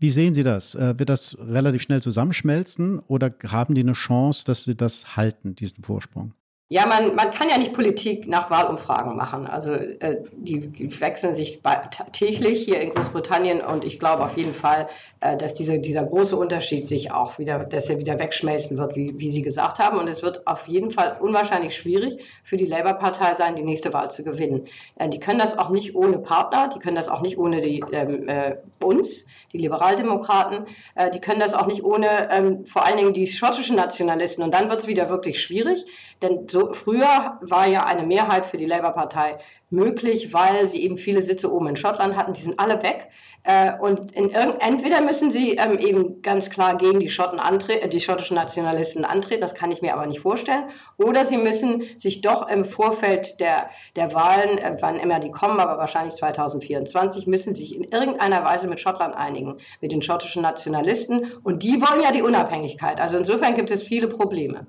Wie 0.00 0.10
sehen 0.10 0.34
Sie 0.34 0.44
das? 0.44 0.74
Äh, 0.74 0.98
wird 0.98 1.08
das 1.08 1.36
relativ 1.40 1.82
schnell 1.82 2.02
zusammenschmelzen 2.02 3.00
oder 3.00 3.34
haben 3.48 3.74
die 3.74 3.80
eine 3.80 3.94
Chance, 3.94 4.44
dass 4.44 4.64
sie 4.64 4.76
das 4.76 5.16
halten, 5.16 5.54
diesen 5.54 5.82
Vorsprung? 5.82 6.34
Ja, 6.70 6.84
man, 6.84 7.14
man 7.14 7.30
kann 7.30 7.48
ja 7.48 7.56
nicht 7.56 7.72
Politik 7.72 8.28
nach 8.28 8.50
Wahlumfragen 8.50 9.16
machen. 9.16 9.46
Also 9.46 9.72
äh, 9.72 10.22
die 10.32 11.00
wechseln 11.00 11.34
sich 11.34 11.62
täglich 12.12 12.62
hier 12.62 12.82
in 12.82 12.92
Großbritannien 12.92 13.62
und 13.62 13.84
ich 13.84 13.98
glaube 13.98 14.22
auf 14.22 14.36
jeden 14.36 14.52
Fall, 14.52 14.86
äh, 15.20 15.38
dass 15.38 15.54
diese, 15.54 15.78
dieser 15.78 16.04
große 16.04 16.36
Unterschied 16.36 16.86
sich 16.86 17.10
auch 17.10 17.38
wieder, 17.38 17.60
dass 17.60 17.88
er 17.88 17.98
wieder 17.98 18.18
wegschmelzen 18.18 18.76
wird, 18.76 18.96
wie, 18.96 19.18
wie 19.18 19.30
Sie 19.30 19.40
gesagt 19.40 19.78
haben. 19.78 19.98
Und 19.98 20.08
es 20.08 20.22
wird 20.22 20.46
auf 20.46 20.68
jeden 20.68 20.90
Fall 20.90 21.16
unwahrscheinlich 21.18 21.74
schwierig 21.74 22.22
für 22.44 22.58
die 22.58 22.66
Labour-Partei 22.66 23.34
sein, 23.34 23.56
die 23.56 23.62
nächste 23.62 23.94
Wahl 23.94 24.10
zu 24.10 24.22
gewinnen. 24.22 24.64
Äh, 24.96 25.08
die 25.08 25.20
können 25.20 25.38
das 25.38 25.56
auch 25.56 25.70
nicht 25.70 25.94
ohne 25.94 26.18
Partner, 26.18 26.68
die 26.68 26.80
können 26.80 26.96
das 26.96 27.08
auch 27.08 27.22
nicht 27.22 27.38
ohne 27.38 27.62
die, 27.62 27.82
ähm, 27.92 28.28
äh, 28.28 28.56
uns, 28.84 29.24
die 29.54 29.58
Liberaldemokraten, 29.58 30.66
äh, 30.96 31.10
die 31.10 31.20
können 31.20 31.40
das 31.40 31.54
auch 31.54 31.66
nicht 31.66 31.82
ohne 31.82 32.30
ähm, 32.30 32.66
vor 32.66 32.84
allen 32.84 32.98
Dingen 32.98 33.14
die 33.14 33.26
schottischen 33.26 33.76
Nationalisten. 33.76 34.42
Und 34.44 34.52
dann 34.52 34.68
wird 34.68 34.80
es 34.80 34.86
wieder 34.86 35.08
wirklich 35.08 35.40
schwierig 35.40 35.86
Denn 36.22 36.48
so, 36.48 36.74
früher 36.74 37.38
war 37.40 37.66
ja 37.66 37.84
eine 37.84 38.06
Mehrheit 38.06 38.46
für 38.46 38.56
die 38.56 38.66
Labour-Partei 38.66 39.38
möglich, 39.70 40.32
weil 40.32 40.68
sie 40.68 40.82
eben 40.82 40.96
viele 40.96 41.22
Sitze 41.22 41.52
oben 41.52 41.68
in 41.68 41.76
Schottland 41.76 42.16
hatten. 42.16 42.32
Die 42.32 42.42
sind 42.42 42.58
alle 42.58 42.82
weg. 42.82 43.08
Äh, 43.44 43.78
und 43.78 44.14
in, 44.14 44.30
entweder 44.32 45.00
müssen 45.00 45.30
sie 45.30 45.52
ähm, 45.52 45.78
eben 45.78 46.22
ganz 46.22 46.50
klar 46.50 46.76
gegen 46.76 47.00
die, 47.00 47.08
Schotten 47.08 47.38
äh, 47.38 47.88
die 47.88 48.00
schottischen 48.00 48.34
Nationalisten 48.34 49.04
antreten, 49.04 49.40
das 49.40 49.54
kann 49.54 49.70
ich 49.70 49.80
mir 49.80 49.94
aber 49.94 50.06
nicht 50.06 50.20
vorstellen, 50.20 50.64
oder 50.96 51.24
sie 51.24 51.38
müssen 51.38 51.84
sich 51.96 52.20
doch 52.20 52.48
im 52.48 52.64
Vorfeld 52.64 53.40
der, 53.40 53.70
der 53.94 54.12
Wahlen, 54.12 54.58
äh, 54.58 54.76
wann 54.80 54.98
immer 54.98 55.20
die 55.20 55.30
kommen, 55.30 55.60
aber 55.60 55.78
wahrscheinlich 55.78 56.16
2024, 56.16 57.26
müssen 57.26 57.54
sich 57.54 57.76
in 57.76 57.84
irgendeiner 57.84 58.44
Weise 58.44 58.66
mit 58.66 58.80
Schottland 58.80 59.16
einigen, 59.16 59.58
mit 59.80 59.92
den 59.92 60.02
schottischen 60.02 60.42
Nationalisten. 60.42 61.32
Und 61.42 61.62
die 61.62 61.80
wollen 61.80 62.02
ja 62.02 62.10
die 62.10 62.22
Unabhängigkeit. 62.22 63.00
Also 63.00 63.16
insofern 63.16 63.54
gibt 63.54 63.70
es 63.70 63.82
viele 63.82 64.08
Probleme. 64.08 64.66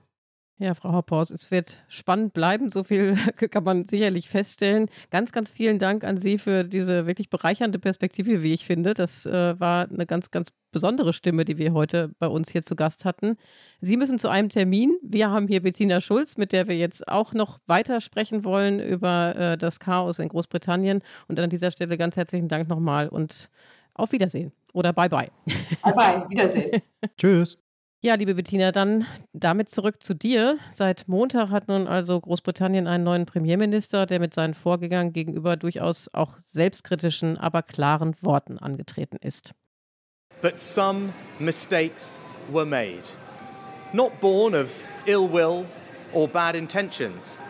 Ja, 0.61 0.73
Frau 0.73 0.91
Hoppaus, 0.91 1.29
es 1.31 1.51
wird 1.51 1.85
spannend 1.87 2.33
bleiben. 2.33 2.69
So 2.69 2.83
viel 2.83 3.15
kann 3.49 3.63
man 3.63 3.85
sicherlich 3.85 4.27
feststellen. 4.27 4.89
Ganz, 5.09 5.31
ganz 5.31 5.53
vielen 5.53 5.79
Dank 5.79 6.03
an 6.03 6.17
Sie 6.17 6.37
für 6.37 6.65
diese 6.65 7.07
wirklich 7.07 7.29
bereichernde 7.29 7.79
Perspektive, 7.79 8.43
wie 8.43 8.53
ich 8.53 8.65
finde. 8.65 8.93
Das 8.93 9.25
äh, 9.25 9.57
war 9.57 9.89
eine 9.89 10.05
ganz, 10.05 10.31
ganz 10.31 10.49
besondere 10.73 11.13
Stimme, 11.13 11.45
die 11.45 11.57
wir 11.57 11.71
heute 11.71 12.11
bei 12.19 12.27
uns 12.27 12.51
hier 12.51 12.61
zu 12.61 12.75
Gast 12.75 13.05
hatten. 13.05 13.37
Sie 13.79 13.95
müssen 13.95 14.19
zu 14.19 14.27
einem 14.27 14.49
Termin. 14.49 14.97
Wir 15.01 15.29
haben 15.29 15.47
hier 15.47 15.63
Bettina 15.63 16.01
Schulz, 16.01 16.35
mit 16.35 16.51
der 16.51 16.67
wir 16.67 16.77
jetzt 16.77 17.07
auch 17.07 17.33
noch 17.33 17.59
weiter 17.65 18.01
sprechen 18.01 18.43
wollen 18.43 18.81
über 18.81 19.35
äh, 19.37 19.57
das 19.57 19.79
Chaos 19.79 20.19
in 20.19 20.27
Großbritannien. 20.27 21.01
Und 21.29 21.39
an 21.39 21.49
dieser 21.49 21.71
Stelle 21.71 21.97
ganz 21.97 22.17
herzlichen 22.17 22.49
Dank 22.49 22.67
nochmal 22.67 23.07
und 23.07 23.49
auf 23.93 24.11
Wiedersehen 24.11 24.51
oder 24.73 24.91
bye 24.91 25.07
bye. 25.07 25.31
Bye 25.83 25.93
bye, 25.93 26.29
Wiedersehen. 26.29 26.81
Tschüss. 27.17 27.68
Ja, 28.01 28.15
liebe 28.15 28.33
Bettina, 28.33 28.71
dann 28.71 29.05
damit 29.33 29.69
zurück 29.69 30.01
zu 30.01 30.13
dir. 30.13 30.57
Seit 30.73 31.09
Montag 31.09 31.49
hat 31.49 31.67
nun 31.67 31.85
also 31.85 32.17
Großbritannien 32.21 32.87
einen 32.87 33.03
neuen 33.03 33.25
Premierminister, 33.25 34.05
der 34.05 34.21
mit 34.21 34.33
seinen 34.33 34.53
Vorgängern 34.53 35.11
gegenüber 35.11 35.57
durchaus 35.57 36.09
auch 36.13 36.37
selbstkritischen, 36.37 37.37
aber 37.37 37.61
klaren 37.61 38.15
Worten 38.21 38.57
angetreten 38.57 39.17
ist. 39.19 39.53
But 40.41 40.61
some 40.61 41.09
mistakes 41.39 42.21
were 42.49 42.65
made. 42.65 43.03
Not 43.91 44.21
born 44.21 44.55
of 44.55 44.71
ill 45.05 45.29
will 45.29 45.65
or 46.13 46.25
bad 46.25 46.55
intentions. 46.55 47.41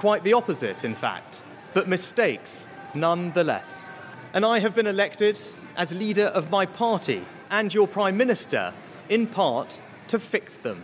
Quite 0.00 0.24
the 0.24 0.32
opposite, 0.32 0.86
in 0.86 0.96
fact. 0.96 1.42
But 1.74 1.86
mistakes 1.86 2.66
nonetheless. 2.94 3.90
And 4.32 4.46
I 4.46 4.58
have 4.58 4.74
been 4.74 4.86
elected 4.86 5.38
as 5.76 5.92
leader 5.92 6.28
of 6.28 6.50
my 6.50 6.64
party 6.64 7.20
and 7.50 7.74
your 7.74 7.86
Prime 7.86 8.16
Minister 8.16 8.72
in 9.08 9.26
part 9.26 9.80
to 10.08 10.18
fix 10.18 10.58
them. 10.58 10.82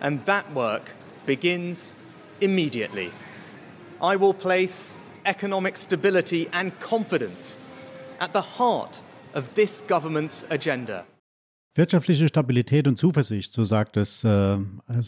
And 0.00 0.24
that 0.26 0.52
work 0.54 0.90
begins 1.26 1.94
immediately. 2.40 3.10
I 4.00 4.16
will 4.16 4.34
place 4.34 4.96
economic 5.24 5.76
stability 5.76 6.48
and 6.52 6.72
confidence 6.80 7.58
at 8.20 8.32
the 8.32 8.42
heart 8.58 9.00
of 9.34 9.54
this 9.54 9.84
government's 9.86 10.44
agenda. 10.50 11.04
Wirtschaftliche 11.74 12.28
Stabilität 12.28 12.86
und 12.86 12.98
Zuversicht, 12.98 13.54
so 13.54 13.64
sagt 13.64 13.96
es 13.96 14.24
äh, 14.24 14.58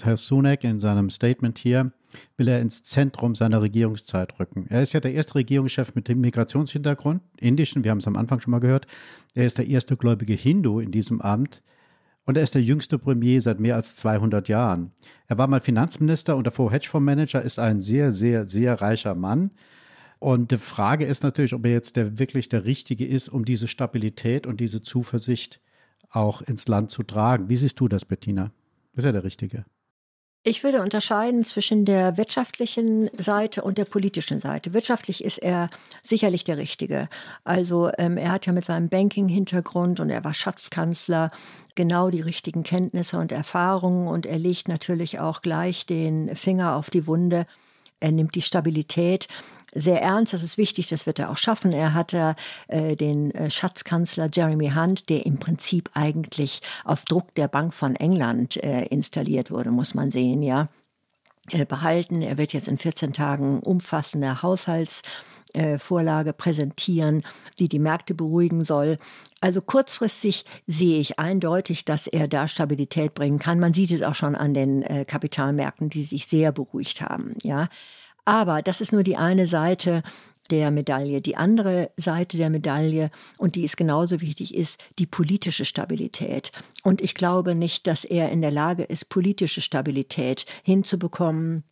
Herr 0.03 0.17
Sunak 0.17 0.64
in 0.64 0.81
seinem 0.81 1.11
Statement 1.11 1.59
hier, 1.59 1.93
will 2.38 2.49
er 2.49 2.61
ins 2.61 2.83
Zentrum 2.83 3.35
seiner 3.35 3.61
Regierungszeit 3.61 4.40
rücken. 4.40 4.67
Er 4.71 4.81
ist 4.81 4.95
ja 4.95 5.01
der 5.01 5.12
erste 5.12 5.35
Regierungschef 5.35 5.95
mit 5.95 6.09
dem 6.09 6.23
Migrationshintergrund, 6.23 7.21
indischen, 7.38 7.85
wir 7.85 7.90
haben 7.90 7.99
es 7.99 8.07
am 8.07 8.17
Anfang 8.17 8.40
schon 8.40 8.53
mal 8.53 8.61
gehört. 8.61 8.87
Er 9.35 9.45
ist 9.45 9.59
der 9.59 9.67
erste 9.67 9.99
gläubige 9.99 10.33
Hindu 10.33 10.81
in 10.81 10.90
diesem 10.90 11.21
Amt. 11.21 11.62
Und 12.25 12.37
er 12.37 12.43
ist 12.43 12.55
der 12.55 12.63
jüngste 12.63 12.99
Premier 12.99 13.41
seit 13.41 13.61
mehr 13.61 13.77
als 13.77 13.97
200 13.97 14.49
Jahren. 14.49 14.93
Er 15.27 15.37
war 15.37 15.47
mal 15.47 15.61
Finanzminister 15.61 16.37
und 16.37 16.47
davor 16.47 16.73
Hedgefondsmanager, 16.73 17.43
ist 17.43 17.59
ein 17.59 17.81
sehr, 17.81 18.13
sehr, 18.13 18.47
sehr 18.47 18.81
reicher 18.81 19.15
Mann. 19.15 19.51
Und 20.19 20.51
die 20.51 20.59
Frage 20.59 21.05
ist 21.05 21.23
natürlich, 21.23 21.53
ob 21.53 21.67
er 21.67 21.73
jetzt 21.73 21.97
der, 21.97 22.19
wirklich 22.19 22.49
der 22.49 22.65
Richtige 22.65 23.07
ist, 23.07 23.29
um 23.29 23.45
diese 23.45 23.69
Stabilität 23.69 24.47
und 24.47 24.59
diese 24.59 24.81
Zuversicht 24.81 25.61
auch 26.11 26.41
ins 26.41 26.67
Land 26.67 26.91
zu 26.91 27.03
tragen. 27.03 27.51
Wie 27.51 27.57
siehst 27.57 27.79
du 27.81 27.89
das, 27.89 28.07
Bettina? 28.07 28.53
Ist 28.95 29.05
er 29.05 29.13
der 29.13 29.25
Richtige? 29.25 29.67
Ich 30.46 30.62
würde 30.62 30.83
unterscheiden 30.83 31.42
zwischen 31.42 31.87
der 31.87 32.18
wirtschaftlichen 32.18 33.09
Seite 33.16 33.62
und 33.62 33.78
der 33.78 33.87
politischen 33.87 34.40
Seite. 34.40 34.74
Wirtschaftlich 34.74 35.24
ist 35.24 35.38
er 35.38 35.70
sicherlich 36.02 36.44
der 36.44 36.59
Richtige. 36.59 37.09
Also 37.44 37.90
ähm, 37.96 38.18
er 38.18 38.30
hat 38.30 38.44
ja 38.44 38.52
mit 38.52 38.66
seinem 38.66 38.90
Banking-Hintergrund 38.90 40.00
und 40.00 40.11
er 40.11 40.22
war 40.22 40.35
Schatzkanzler 40.35 41.30
genau 41.76 42.11
die 42.11 42.20
richtigen 42.20 42.62
Kenntnisse 42.62 43.18
und 43.18 43.33
Erfahrungen 43.33 44.07
und 44.07 44.26
er 44.26 44.38
legt 44.38 44.68
natürlich 44.68 45.18
auch 45.18 45.40
gleich 45.40 45.87
den 45.87 46.37
Finger 46.37 46.76
auf 46.76 46.90
die 46.90 47.07
Wunde. 47.07 47.46
Er 48.00 48.12
nimmt 48.12 48.35
die 48.35 48.42
Stabilität 48.42 49.28
sehr 49.75 50.01
ernst. 50.01 50.33
Das 50.33 50.43
ist 50.43 50.59
wichtig, 50.59 50.89
das 50.89 51.07
wird 51.07 51.19
er 51.19 51.31
auch 51.31 51.39
schaffen. 51.39 51.73
Er 51.73 51.95
hatte 51.95 52.37
äh, 52.69 52.97
den 52.97 53.33
äh, 53.33 53.51
Schatzkanzler 53.51 54.29
Jeremy 54.33 54.71
Hunt, 54.71 55.09
der 55.09 55.27
im 55.27 55.39
Prinzip 55.39 55.91
eigentlich 55.95 56.61
auf 56.85 57.05
Druck 57.05 57.35
der 57.35 57.49
Bank 57.49 57.75
von 57.75 57.97
England 57.97 58.57
äh, 58.63 58.85
installiert 58.87 59.51
wurde, 59.51 59.71
muss 59.71 59.95
man 59.95 60.11
sehen, 60.11 60.43
ja. 60.43 60.69
Äh, 61.51 61.67
behalten. 61.67 62.23
Er 62.23 62.39
wird 62.39 62.55
jetzt 62.55 62.69
in 62.69 62.79
14 62.79 63.13
Tagen 63.13 63.61
umfassende 63.61 64.41
Haushaltsvorlage 64.41 66.33
präsentieren, 66.33 67.23
die 67.59 67.69
die 67.69 67.79
Märkte 67.79 68.15
beruhigen 68.15 68.65
soll. 68.65 68.99
Also 69.43 69.61
kurzfristig 69.61 70.47
sehe 70.67 70.99
ich 70.99 71.19
eindeutig, 71.19 71.85
dass 71.85 72.07
er 72.07 72.29
da 72.29 72.49
Stabilität 72.49 73.13
bringen 73.13 73.39
kann. 73.39 73.61
Man 73.61 73.75
sieht 73.75 73.91
es 73.91 74.01
auch 74.01 74.15
schon 74.15 74.35
an 74.35 74.55
den 74.55 74.83
äh, 74.85 75.05
Kapitalmärkten, 75.05 75.91
die 75.91 76.03
sich 76.05 76.27
sehr 76.27 76.51
beruhigt 76.51 77.03
haben. 77.03 77.35
Ja, 77.43 77.69
aber 78.25 78.63
das 78.63 78.81
ist 78.81 78.93
nur 78.93 79.03
die 79.03 79.17
eine 79.17 79.47
Seite 79.47 80.03
der 80.51 80.71
Medaille. 80.71 81.21
Die 81.21 81.37
andere 81.37 81.91
Seite 81.97 82.37
der 82.37 82.51
Medaille, 82.51 83.11
und 83.39 83.55
die 83.55 83.65
ist 83.65 83.77
genauso 83.77 84.21
wichtig, 84.21 84.55
ist 84.55 84.83
die 84.99 85.07
politische 85.07 85.65
Stabilität. 85.65 86.53
Und 86.83 87.01
ich 87.01 87.15
glaube 87.15 87.55
nicht, 87.55 87.87
dass 87.87 88.05
er 88.05 88.31
in 88.31 88.43
der 88.43 88.51
Lage 88.51 88.85
ist, 88.85 89.09
politische 89.09 89.61
Stabilität 89.61 90.45
hinzubekommen. 90.63 91.65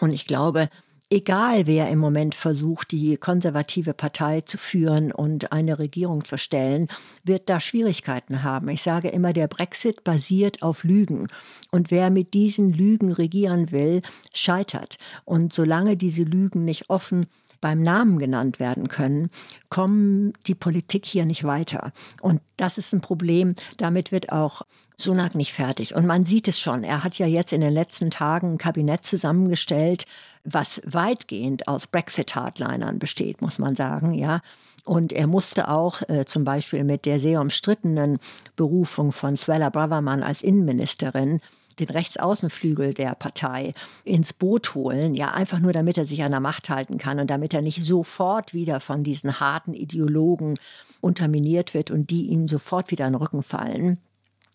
Und 0.00 0.12
ich 0.12 0.26
glaube, 0.26 0.70
egal 1.10 1.66
wer 1.66 1.90
im 1.90 1.98
Moment 1.98 2.34
versucht, 2.34 2.92
die 2.92 3.16
konservative 3.16 3.92
Partei 3.92 4.40
zu 4.42 4.56
führen 4.56 5.12
und 5.12 5.52
eine 5.52 5.78
Regierung 5.78 6.24
zu 6.24 6.38
stellen, 6.38 6.88
wird 7.24 7.48
da 7.48 7.60
Schwierigkeiten 7.60 8.42
haben. 8.42 8.68
Ich 8.68 8.82
sage 8.82 9.08
immer, 9.08 9.32
der 9.32 9.48
Brexit 9.48 10.04
basiert 10.04 10.62
auf 10.62 10.84
Lügen. 10.84 11.26
Und 11.70 11.90
wer 11.90 12.10
mit 12.10 12.32
diesen 12.32 12.72
Lügen 12.72 13.12
regieren 13.12 13.72
will, 13.72 14.02
scheitert. 14.32 14.98
Und 15.24 15.52
solange 15.52 15.96
diese 15.96 16.22
Lügen 16.22 16.64
nicht 16.64 16.88
offen 16.88 17.26
beim 17.60 17.82
Namen 17.82 18.18
genannt 18.18 18.58
werden 18.58 18.88
können, 18.88 19.30
kommen 19.68 20.32
die 20.46 20.54
Politik 20.54 21.04
hier 21.04 21.26
nicht 21.26 21.44
weiter. 21.44 21.92
Und 22.22 22.40
das 22.56 22.78
ist 22.78 22.92
ein 22.94 23.02
Problem. 23.02 23.54
Damit 23.76 24.12
wird 24.12 24.32
auch 24.32 24.62
Sunak 24.96 25.34
nicht 25.34 25.52
fertig. 25.52 25.94
Und 25.94 26.06
man 26.06 26.24
sieht 26.24 26.48
es 26.48 26.58
schon. 26.58 26.84
Er 26.84 27.04
hat 27.04 27.18
ja 27.18 27.26
jetzt 27.26 27.52
in 27.52 27.60
den 27.60 27.72
letzten 27.72 28.10
Tagen 28.10 28.52
ein 28.52 28.58
Kabinett 28.58 29.04
zusammengestellt, 29.04 30.06
was 30.44 30.80
weitgehend 30.84 31.68
aus 31.68 31.86
Brexit-Hardlinern 31.86 32.98
besteht, 32.98 33.42
muss 33.42 33.58
man 33.58 33.74
sagen, 33.74 34.14
ja. 34.14 34.40
Und 34.84 35.12
er 35.12 35.26
musste 35.26 35.68
auch 35.68 36.00
äh, 36.08 36.24
zum 36.24 36.44
Beispiel 36.44 36.84
mit 36.84 37.04
der 37.04 37.20
sehr 37.20 37.40
umstrittenen 37.40 38.18
Berufung 38.56 39.12
von 39.12 39.36
Swella 39.36 39.68
Braverman 39.68 40.22
als 40.22 40.42
Innenministerin 40.42 41.40
den 41.78 41.88
Rechtsaußenflügel 41.88 42.94
der 42.94 43.14
Partei 43.14 43.74
ins 44.04 44.32
Boot 44.32 44.74
holen, 44.74 45.14
ja, 45.14 45.32
einfach 45.32 45.60
nur 45.60 45.72
damit 45.72 45.98
er 45.98 46.04
sich 46.04 46.22
an 46.22 46.30
der 46.30 46.40
Macht 46.40 46.68
halten 46.68 46.98
kann 46.98 47.20
und 47.20 47.28
damit 47.28 47.54
er 47.54 47.62
nicht 47.62 47.82
sofort 47.82 48.54
wieder 48.54 48.80
von 48.80 49.04
diesen 49.04 49.40
harten 49.40 49.74
Ideologen 49.74 50.54
unterminiert 51.00 51.74
wird 51.74 51.90
und 51.90 52.10
die 52.10 52.26
ihm 52.26 52.48
sofort 52.48 52.90
wieder 52.90 53.06
in 53.06 53.14
den 53.14 53.22
Rücken 53.22 53.42
fallen 53.42 53.98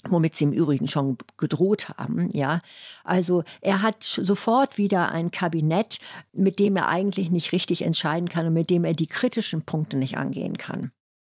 womit 0.10 0.36
sie 0.36 0.46
im 0.46 0.52
Übrigen 0.52 0.88
schon 0.88 1.18
gedroht 1.38 1.90
haben, 1.90 2.30
ja. 2.32 2.62
Also 3.04 3.44
er 3.62 3.82
hat 3.82 4.04
sofort 4.04 4.78
wieder 4.78 5.12
ein 5.12 5.32
Kabinett, 5.32 6.00
mit 6.34 6.60
dem 6.60 6.76
er 6.76 6.88
eigentlich 6.88 7.32
nicht 7.32 7.52
richtig 7.52 7.84
entscheiden 7.84 8.30
kann 8.30 8.48
und 8.48 8.54
mit 8.54 8.70
dem 8.70 8.84
er 8.86 8.94
die 8.94 9.08
kritischen 9.08 9.64
Punkte 9.64 9.98
nicht 9.98 10.18
angehen 10.18 10.58
kann. 10.58 10.92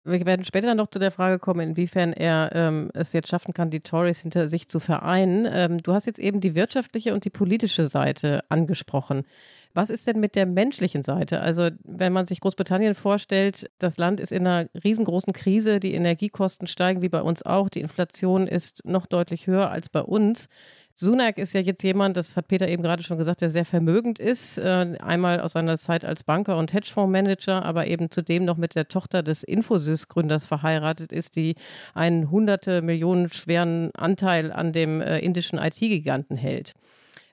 Wir 0.08 0.25
werden 0.25 0.45
später 0.45 0.73
noch 0.73 0.89
zu 0.89 0.99
der 0.99 1.12
Frage 1.12 1.38
kommen, 1.38 1.71
inwiefern 1.71 2.13
er 2.13 2.51
ähm, 2.53 2.89
es 2.93 3.12
jetzt 3.12 3.27
schaffen 3.27 3.53
kann, 3.53 3.69
die 3.69 3.82
Tories 3.82 4.21
hinter 4.21 4.47
sich 4.47 4.69
zu 4.69 4.80
vereinen. 4.80 5.45
Ähm, 5.51 5.84
du 5.84 5.91
hast 5.91 6.06
jetzt 6.06 6.19
eben 6.19 6.39
die 6.39 6.56
wirtschaftliche 6.56 7.13
und 7.13 7.25
die 7.25 7.30
politische 7.30 7.86
Seite 7.86 8.45
angesprochen. 8.47 9.25
Was 9.78 9.92
ist 9.92 10.08
denn 10.08 10.20
mit 10.20 10.34
der 10.34 10.48
menschlichen 10.48 11.04
Seite? 11.04 11.40
Also, 11.40 11.70
wenn 11.84 12.12
man 12.12 12.26
sich 12.26 12.42
Großbritannien 12.42 12.96
vorstellt, 12.96 13.70
das 13.78 14.00
Land 14.00 14.20
ist 14.20 14.32
in 14.32 14.48
einer 14.48 14.68
riesengroßen 14.84 15.34
Krise, 15.34 15.80
die 15.80 15.94
Energiekosten 15.94 16.66
steigen 16.66 17.04
wie 17.04 17.10
bei 17.10 17.22
uns 17.22 17.44
auch, 17.44 17.70
die 17.70 17.82
Inflation 17.82 18.48
ist 18.48 18.84
noch 18.86 19.06
deutlich 19.06 19.46
höher 19.46 19.70
als 19.70 19.90
bei 19.90 20.02
uns. 20.02 20.50
Sunak 20.96 21.38
ist 21.38 21.54
ja 21.54 21.62
jetzt 21.62 21.84
jemand, 21.84 22.18
das 22.18 22.36
hat 22.36 22.48
Peter 22.48 22.68
eben 22.68 22.82
gerade 22.82 23.04
schon 23.04 23.20
gesagt, 23.20 23.42
der 23.42 23.52
sehr 23.52 23.66
vermögend 23.66 24.18
ist. 24.18 24.58
Äh, 24.58 24.98
einmal 25.00 25.42
aus 25.42 25.54
seiner 25.54 25.78
Zeit 25.78 26.04
als 26.04 26.24
Banker 26.24 26.58
und 26.58 26.74
Hedgefondsmanager, 26.74 27.63
aber 27.63 27.86
eben 27.86 28.10
zudem 28.10 28.46
noch 28.46 28.58
mit 28.58 28.74
der 28.74 28.88
Tochter 28.88 29.22
des 29.22 29.44
Infosys-Gründers 29.44 30.48
verheiratet 30.48 31.12
ist, 31.12 31.36
die 31.36 31.54
einen 31.94 32.32
hunderte 32.32 32.82
Millionen 32.82 33.30
schweren 33.30 33.92
Anteil 33.94 34.52
an 34.52 34.74
dem 34.74 35.02
äh, 35.02 35.20
indischen 35.20 35.60
IT-Giganten 35.60 36.36
hält. 36.36 36.74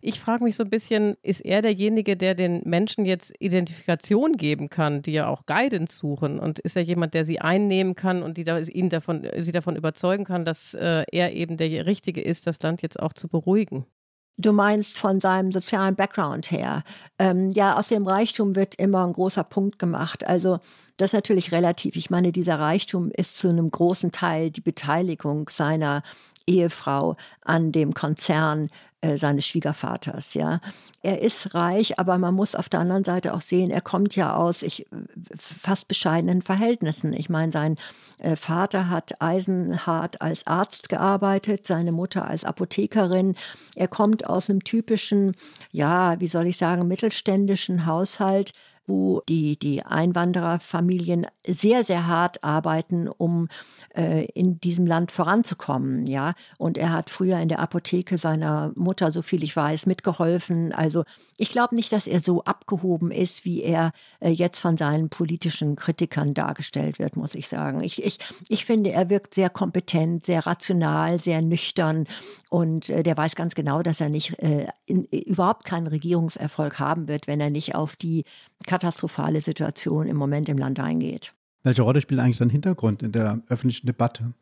Ich 0.06 0.20
frage 0.20 0.44
mich 0.44 0.56
so 0.56 0.64
ein 0.64 0.68
bisschen, 0.68 1.16
ist 1.22 1.40
er 1.40 1.62
derjenige, 1.62 2.14
der 2.14 2.34
den 2.34 2.60
Menschen 2.66 3.06
jetzt 3.06 3.32
Identifikation 3.38 4.36
geben 4.36 4.68
kann, 4.68 5.00
die 5.00 5.12
ja 5.12 5.28
auch 5.28 5.46
Guidance 5.46 5.96
suchen? 5.96 6.38
Und 6.38 6.58
ist 6.58 6.76
er 6.76 6.82
jemand, 6.82 7.14
der 7.14 7.24
sie 7.24 7.40
einnehmen 7.40 7.94
kann 7.94 8.22
und 8.22 8.36
die 8.36 8.44
da, 8.44 8.58
ihn 8.58 8.90
davon, 8.90 9.26
sie 9.38 9.50
davon 9.50 9.76
überzeugen 9.76 10.24
kann, 10.24 10.44
dass 10.44 10.74
äh, 10.74 11.04
er 11.10 11.32
eben 11.32 11.56
der 11.56 11.86
Richtige 11.86 12.20
ist, 12.20 12.46
das 12.46 12.60
Land 12.60 12.82
jetzt 12.82 13.00
auch 13.00 13.14
zu 13.14 13.28
beruhigen? 13.28 13.86
Du 14.36 14.52
meinst 14.52 14.98
von 14.98 15.20
seinem 15.20 15.52
sozialen 15.52 15.94
Background 15.94 16.50
her. 16.50 16.84
Ähm, 17.18 17.48
ja, 17.52 17.78
aus 17.78 17.88
dem 17.88 18.06
Reichtum 18.06 18.56
wird 18.56 18.74
immer 18.74 19.06
ein 19.06 19.14
großer 19.14 19.44
Punkt 19.44 19.78
gemacht. 19.78 20.26
Also 20.26 20.58
das 20.98 21.10
ist 21.10 21.14
natürlich 21.14 21.50
relativ. 21.50 21.96
Ich 21.96 22.10
meine, 22.10 22.30
dieser 22.30 22.58
Reichtum 22.58 23.10
ist 23.10 23.38
zu 23.38 23.48
einem 23.48 23.70
großen 23.70 24.12
Teil 24.12 24.50
die 24.50 24.60
Beteiligung 24.60 25.48
seiner 25.48 26.02
Ehefrau 26.46 27.16
an 27.42 27.72
dem 27.72 27.94
Konzern 27.94 28.70
äh, 29.04 29.18
seines 29.18 29.46
Schwiegervaters. 29.46 30.32
Ja, 30.32 30.60
er 31.02 31.20
ist 31.20 31.54
reich, 31.54 31.98
aber 31.98 32.16
man 32.16 32.32
muss 32.32 32.54
auf 32.54 32.70
der 32.70 32.80
anderen 32.80 33.04
Seite 33.04 33.34
auch 33.34 33.42
sehen, 33.42 33.70
er 33.70 33.82
kommt 33.82 34.16
ja 34.16 34.34
aus 34.34 34.62
ich, 34.62 34.86
fast 35.38 35.88
bescheidenen 35.88 36.40
Verhältnissen. 36.40 37.12
Ich 37.12 37.28
meine, 37.28 37.52
sein 37.52 37.76
äh, 38.18 38.34
Vater 38.34 38.88
hat 38.88 39.20
eisenhart 39.20 40.22
als 40.22 40.46
Arzt 40.46 40.88
gearbeitet, 40.88 41.66
seine 41.66 41.92
Mutter 41.92 42.26
als 42.26 42.44
Apothekerin. 42.44 43.34
Er 43.74 43.88
kommt 43.88 44.26
aus 44.26 44.48
einem 44.48 44.64
typischen, 44.64 45.36
ja, 45.70 46.18
wie 46.18 46.28
soll 46.28 46.46
ich 46.46 46.56
sagen, 46.56 46.88
mittelständischen 46.88 47.84
Haushalt 47.84 48.54
wo 48.86 49.22
die, 49.28 49.58
die 49.58 49.82
Einwandererfamilien 49.82 51.26
sehr, 51.46 51.84
sehr 51.84 52.06
hart 52.06 52.44
arbeiten, 52.44 53.08
um 53.08 53.48
äh, 53.96 54.26
in 54.26 54.60
diesem 54.60 54.86
Land 54.86 55.10
voranzukommen. 55.10 56.06
Ja? 56.06 56.34
Und 56.58 56.76
er 56.76 56.92
hat 56.92 57.10
früher 57.10 57.38
in 57.38 57.48
der 57.48 57.60
Apotheke 57.60 58.18
seiner 58.18 58.72
Mutter, 58.74 59.10
so 59.10 59.22
viel 59.22 59.42
ich 59.42 59.56
weiß, 59.56 59.86
mitgeholfen. 59.86 60.72
Also 60.72 61.04
ich 61.36 61.50
glaube 61.50 61.74
nicht, 61.74 61.92
dass 61.92 62.06
er 62.06 62.20
so 62.20 62.44
abgehoben 62.44 63.10
ist, 63.10 63.44
wie 63.44 63.62
er 63.62 63.92
äh, 64.20 64.30
jetzt 64.30 64.58
von 64.58 64.76
seinen 64.76 65.08
politischen 65.08 65.76
Kritikern 65.76 66.34
dargestellt 66.34 66.98
wird, 66.98 67.16
muss 67.16 67.34
ich 67.34 67.48
sagen. 67.48 67.82
Ich, 67.82 68.02
ich, 68.04 68.18
ich 68.48 68.64
finde, 68.64 68.92
er 68.92 69.08
wirkt 69.08 69.34
sehr 69.34 69.50
kompetent, 69.50 70.24
sehr 70.24 70.46
rational, 70.46 71.18
sehr 71.18 71.40
nüchtern 71.40 72.06
und 72.50 72.88
äh, 72.88 73.02
der 73.02 73.16
weiß 73.16 73.34
ganz 73.34 73.54
genau, 73.54 73.82
dass 73.82 74.00
er 74.00 74.08
nicht 74.08 74.38
äh, 74.38 74.68
in, 74.86 75.04
überhaupt 75.06 75.64
keinen 75.64 75.86
Regierungserfolg 75.86 76.78
haben 76.78 77.08
wird, 77.08 77.26
wenn 77.26 77.40
er 77.40 77.50
nicht 77.50 77.74
auf 77.74 77.96
die 77.96 78.24
katastrophale 78.66 79.40
Situation 79.40 80.06
im 80.06 80.16
Moment 80.16 80.48
im 80.48 80.58
Land 80.58 80.80
eingeht. 80.80 81.34
Welche 81.62 81.82
Rolle 81.82 82.00
spielt 82.00 82.20
eigentlich 82.20 82.36
sein 82.36 82.50
Hintergrund 82.50 83.02
in 83.02 83.12
der 83.12 83.42
öffentlichen 83.48 83.86
Debatte? 83.86 84.34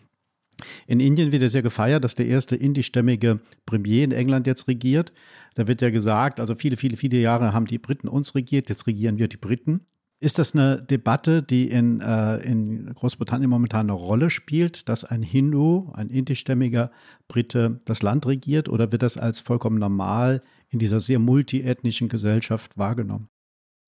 In 0.86 1.00
Indien 1.00 1.32
wird 1.32 1.42
ja 1.42 1.48
sehr 1.48 1.62
gefeiert, 1.62 2.04
dass 2.04 2.14
der 2.14 2.26
erste 2.26 2.56
indischstämmige 2.56 3.40
Premier 3.66 4.04
in 4.04 4.12
England 4.12 4.46
jetzt 4.46 4.68
regiert. 4.68 5.12
Da 5.54 5.66
wird 5.66 5.80
ja 5.80 5.90
gesagt, 5.90 6.40
also 6.40 6.54
viele, 6.54 6.76
viele, 6.76 6.96
viele 6.96 7.18
Jahre 7.18 7.52
haben 7.52 7.66
die 7.66 7.78
Briten 7.78 8.08
uns 8.08 8.34
regiert, 8.34 8.68
jetzt 8.68 8.86
regieren 8.86 9.18
wir 9.18 9.28
die 9.28 9.36
Briten. 9.36 9.86
Ist 10.20 10.38
das 10.38 10.54
eine 10.54 10.80
Debatte, 10.80 11.42
die 11.42 11.68
in, 11.68 12.00
äh, 12.00 12.36
in 12.38 12.86
Großbritannien 12.94 13.50
momentan 13.50 13.86
eine 13.86 13.92
Rolle 13.92 14.30
spielt, 14.30 14.88
dass 14.88 15.04
ein 15.04 15.22
Hindu, 15.22 15.90
ein 15.94 16.10
indischstämmiger 16.10 16.92
Brite 17.26 17.80
das 17.86 18.02
Land 18.04 18.26
regiert 18.26 18.68
oder 18.68 18.92
wird 18.92 19.02
das 19.02 19.16
als 19.16 19.40
vollkommen 19.40 19.78
normal 19.78 20.40
in 20.68 20.78
dieser 20.78 21.00
sehr 21.00 21.18
multiethnischen 21.18 22.08
Gesellschaft 22.08 22.78
wahrgenommen? 22.78 23.31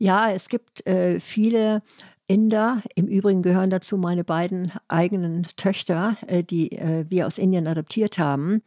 Ja, 0.05 0.31
es 0.31 0.51
gibt 0.51 0.87
äh, 0.87 1.19
viele 1.19 1.81
Inder. 2.27 2.83
Im 2.95 3.07
Übrigen 3.07 3.41
gehören 3.41 3.71
dazu 3.71 3.97
meine 3.97 4.23
beiden 4.23 4.71
eigenen 4.87 5.47
Töchter, 5.57 6.19
äh, 6.27 6.45
die 6.45 6.73
äh, 6.73 7.07
wir 7.09 7.27
aus 7.27 7.39
Indien 7.39 7.67
adoptiert 7.67 8.19
haben, 8.19 8.61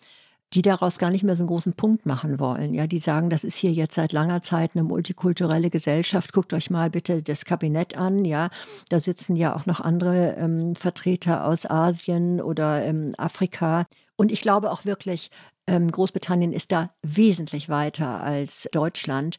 die 0.56 0.64
daraus 0.64 0.98
gar 0.98 1.12
nicht 1.12 1.24
mehr 1.24 1.36
so 1.36 1.44
einen 1.44 1.50
großen 1.50 1.74
Punkt 1.74 2.08
machen 2.08 2.40
wollen. 2.40 2.74
Ja, 2.74 2.88
die 2.88 2.98
sagen, 2.98 3.30
das 3.30 3.44
ist 3.44 3.56
hier 3.56 3.72
jetzt 3.72 3.94
seit 3.94 4.14
langer 4.14 4.42
Zeit 4.42 4.72
eine 4.74 4.84
multikulturelle 4.84 5.70
Gesellschaft. 5.70 6.34
Guckt 6.34 6.54
euch 6.54 6.72
mal 6.72 6.90
bitte 6.90 7.22
das 7.22 7.46
Kabinett 7.46 7.96
an. 7.96 8.26
Ja, 8.26 8.50
da 8.90 9.00
sitzen 9.00 9.36
ja 9.36 9.56
auch 9.56 9.68
noch 9.68 9.80
andere 9.80 10.38
ähm, 10.40 10.74
Vertreter 10.76 11.46
aus 11.46 11.68
Asien 11.70 12.42
oder 12.42 12.84
ähm, 12.84 13.14
Afrika. 13.20 13.86
Und 14.16 14.32
ich 14.32 14.42
glaube 14.42 14.72
auch 14.72 14.86
wirklich, 14.86 15.30
ähm, 15.68 15.92
Großbritannien 15.92 16.52
ist 16.52 16.72
da 16.72 16.90
wesentlich 17.04 17.70
weiter 17.70 18.22
als 18.22 18.68
Deutschland 18.72 19.38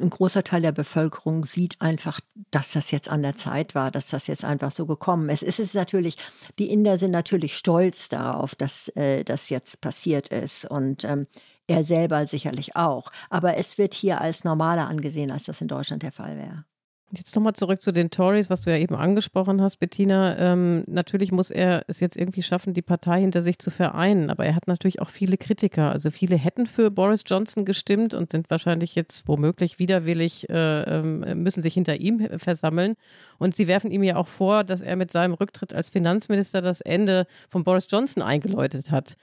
ein 0.00 0.10
großer 0.10 0.44
Teil 0.44 0.62
der 0.62 0.72
Bevölkerung 0.72 1.44
sieht 1.44 1.80
einfach, 1.80 2.20
dass 2.50 2.72
das 2.72 2.90
jetzt 2.90 3.08
an 3.08 3.22
der 3.22 3.36
Zeit 3.36 3.74
war, 3.74 3.90
dass 3.90 4.08
das 4.08 4.26
jetzt 4.26 4.44
einfach 4.44 4.70
so 4.70 4.86
gekommen 4.86 5.28
ist. 5.28 5.42
Es 5.42 5.58
ist 5.58 5.74
natürlich, 5.74 6.16
die 6.58 6.70
Inder 6.70 6.98
sind 6.98 7.10
natürlich 7.10 7.56
stolz 7.56 8.08
darauf, 8.08 8.54
dass 8.54 8.88
äh, 8.96 9.24
das 9.24 9.48
jetzt 9.48 9.80
passiert 9.80 10.28
ist 10.28 10.64
und 10.64 11.04
ähm, 11.04 11.26
er 11.66 11.84
selber 11.84 12.26
sicherlich 12.26 12.76
auch. 12.76 13.12
Aber 13.30 13.56
es 13.56 13.78
wird 13.78 13.94
hier 13.94 14.20
als 14.20 14.44
normaler 14.44 14.88
angesehen, 14.88 15.30
als 15.30 15.44
das 15.44 15.60
in 15.60 15.68
Deutschland 15.68 16.02
der 16.02 16.12
Fall 16.12 16.36
wäre. 16.36 16.64
Jetzt 17.12 17.34
nochmal 17.34 17.54
zurück 17.54 17.82
zu 17.82 17.92
den 17.92 18.10
Tories, 18.10 18.50
was 18.50 18.60
du 18.60 18.70
ja 18.70 18.76
eben 18.76 18.94
angesprochen 18.94 19.60
hast, 19.60 19.78
Bettina. 19.78 20.38
Ähm, 20.38 20.84
natürlich 20.86 21.32
muss 21.32 21.50
er 21.50 21.82
es 21.88 21.98
jetzt 21.98 22.16
irgendwie 22.16 22.42
schaffen, 22.42 22.72
die 22.72 22.82
Partei 22.82 23.20
hinter 23.20 23.42
sich 23.42 23.58
zu 23.58 23.72
vereinen, 23.72 24.30
aber 24.30 24.46
er 24.46 24.54
hat 24.54 24.68
natürlich 24.68 25.02
auch 25.02 25.08
viele 25.08 25.36
Kritiker. 25.36 25.90
Also 25.90 26.12
viele 26.12 26.36
hätten 26.36 26.66
für 26.66 26.92
Boris 26.92 27.24
Johnson 27.26 27.64
gestimmt 27.64 28.14
und 28.14 28.30
sind 28.30 28.48
wahrscheinlich 28.48 28.94
jetzt 28.94 29.26
womöglich 29.26 29.80
widerwillig, 29.80 30.48
äh, 30.50 30.82
ähm, 30.82 31.42
müssen 31.42 31.64
sich 31.64 31.74
hinter 31.74 31.96
ihm 31.96 32.38
versammeln. 32.38 32.94
Und 33.38 33.56
sie 33.56 33.66
werfen 33.66 33.90
ihm 33.90 34.04
ja 34.04 34.14
auch 34.14 34.28
vor, 34.28 34.62
dass 34.62 34.80
er 34.80 34.94
mit 34.94 35.10
seinem 35.10 35.34
Rücktritt 35.34 35.74
als 35.74 35.90
Finanzminister 35.90 36.62
das 36.62 36.80
Ende 36.80 37.26
von 37.48 37.64
Boris 37.64 37.88
Johnson 37.90 38.22
eingeläutet 38.22 38.92
hat. 38.92 39.16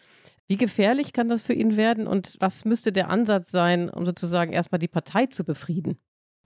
Wie 0.49 0.57
gefährlich 0.57 1.13
kann 1.13 1.29
das 1.29 1.43
für 1.43 1.53
ihn 1.53 1.77
werden 1.77 2.05
und 2.05 2.35
was 2.41 2.65
müsste 2.65 2.91
der 2.91 3.09
Ansatz 3.09 3.49
sein, 3.49 3.89
um 3.89 4.05
sozusagen 4.05 4.51
erstmal 4.51 4.79
die 4.79 4.89
Partei 4.89 5.27
zu 5.27 5.45
befrieden? 5.45 5.97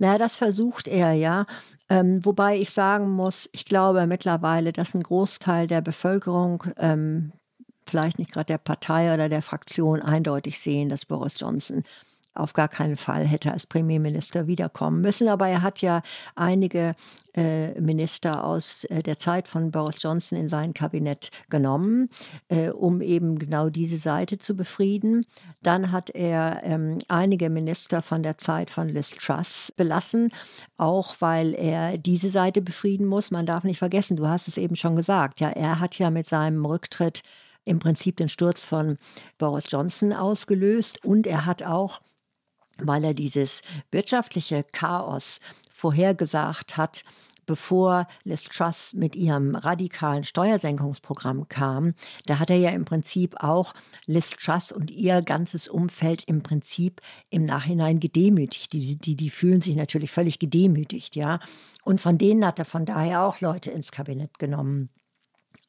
Na, 0.02 0.18
das 0.18 0.36
versucht 0.36 0.88
er 0.88 1.12
ja. 1.12 1.46
Ähm, 1.88 2.26
wobei 2.26 2.58
ich 2.58 2.72
sagen 2.72 3.12
muss, 3.12 3.48
ich 3.52 3.66
glaube 3.66 4.08
mittlerweile, 4.08 4.74
dass 4.74 4.96
ein 4.96 5.04
Großteil 5.04 5.68
der 5.68 5.82
Bevölkerung, 5.82 6.64
ähm, 6.78 7.34
vielleicht 7.86 8.18
nicht 8.18 8.32
gerade 8.32 8.48
der 8.48 8.58
Partei 8.58 9.14
oder 9.14 9.30
der 9.30 9.44
Fraktion, 9.44 10.02
eindeutig 10.02 10.60
sehen, 10.60 10.90
dass 10.90 11.06
Boris 11.06 11.40
Johnson 11.40 11.84
auf 12.34 12.54
gar 12.54 12.68
keinen 12.68 12.96
Fall 12.96 13.26
hätte 13.26 13.52
als 13.52 13.66
Premierminister 13.66 14.48
wiederkommen 14.48 15.02
müssen. 15.02 15.28
Aber 15.28 15.48
er 15.48 15.62
hat 15.62 15.82
ja 15.82 16.02
einige 16.36 16.96
äh, 17.34 17.80
Minister 17.80 18.44
aus 18.44 18.86
äh, 18.86 19.04
der 19.04 19.18
Zeit 19.18 19.48
von 19.48 19.72
Boris 19.72 20.02
Johnson 20.02 20.38
in 20.38 20.50
sein 20.50 20.74
Kabinett 20.74 21.32
genommen, 21.50 22.10
äh, 22.48 22.70
um 22.70 23.02
eben 23.02 23.38
genau 23.38 23.70
diese 23.70 23.98
Seite 23.98 24.38
zu 24.38 24.56
befrieden. 24.56 25.26
Dann 25.62 25.92
hat 25.92 26.10
er 26.10 26.62
ähm, 26.64 27.00
einige 27.08 27.50
Minister 27.50 28.02
von 28.02 28.24
der 28.24 28.38
Zeit 28.38 28.70
von 28.70 28.88
Liz 28.90 29.12
Truss 29.12 29.72
belassen, 29.76 30.32
auch 30.78 31.16
weil 31.20 31.54
er 31.54 31.98
diese 31.98 32.30
Seite 32.30 32.62
befrieden 32.62 33.08
muss. 33.08 33.32
Man 33.32 33.46
darf 33.46 33.64
nicht 33.64 33.80
vergessen, 33.80 34.18
du 34.18 34.28
hast 34.28 34.48
es 34.48 34.58
eben 34.58 34.76
schon 34.76 34.96
gesagt, 34.96 35.40
ja, 35.40 35.50
er 35.50 35.80
hat 35.80 35.98
ja 35.98 36.10
mit 36.10 36.26
seinem 36.26 36.66
Rücktritt 36.66 37.24
im 37.66 37.80
Prinzip 37.80 38.18
den 38.18 38.30
Sturz 38.30 38.64
von 38.64 38.98
Boris 39.38 39.66
Johnson 39.70 40.14
ausgelöst 40.14 41.04
und 41.06 41.28
er 41.28 41.46
hat 41.46 41.64
auch 41.64 42.02
weil 42.78 43.04
er 43.04 43.14
dieses 43.14 43.62
wirtschaftliche 43.92 44.64
Chaos 44.72 45.40
vorhergesagt 45.70 46.78
hat, 46.78 47.04
bevor 47.46 48.08
Liz 48.24 48.46
Truss 48.46 48.94
mit 48.94 49.16
ihrem 49.16 49.56
radikalen 49.56 50.24
Steuersenkungsprogramm 50.24 51.50
kam, 51.50 51.94
da 52.26 52.40
hat 52.40 52.50
er 52.50 52.56
ja 52.56 52.70
im 52.70 52.86
Prinzip 52.86 53.36
auch 53.44 53.74
Liz 54.06 54.30
Truss 54.30 54.72
und 54.72 54.92
ihr 54.92 55.22
ganzes 55.22 55.68
Umfeld 55.68 56.24
im 56.26 56.44
Prinzip 56.44 57.02
im 57.30 57.44
Nachhinein 57.44 58.00
gedemütigt. 58.00 58.72
Die, 58.74 58.96
die, 58.96 59.16
die 59.16 59.30
fühlen 59.30 59.62
sich 59.62 59.76
natürlich 59.76 60.12
völlig 60.12 60.40
gedemütigt, 60.40 61.16
ja. 61.16 61.40
Und 61.84 62.00
von 62.00 62.18
denen 62.18 62.46
hat 62.46 62.60
er 62.60 62.66
von 62.66 62.86
daher 62.86 63.24
auch 63.24 63.42
Leute 63.42 63.72
ins 63.72 63.92
Kabinett 63.92 64.40
genommen. 64.40 64.90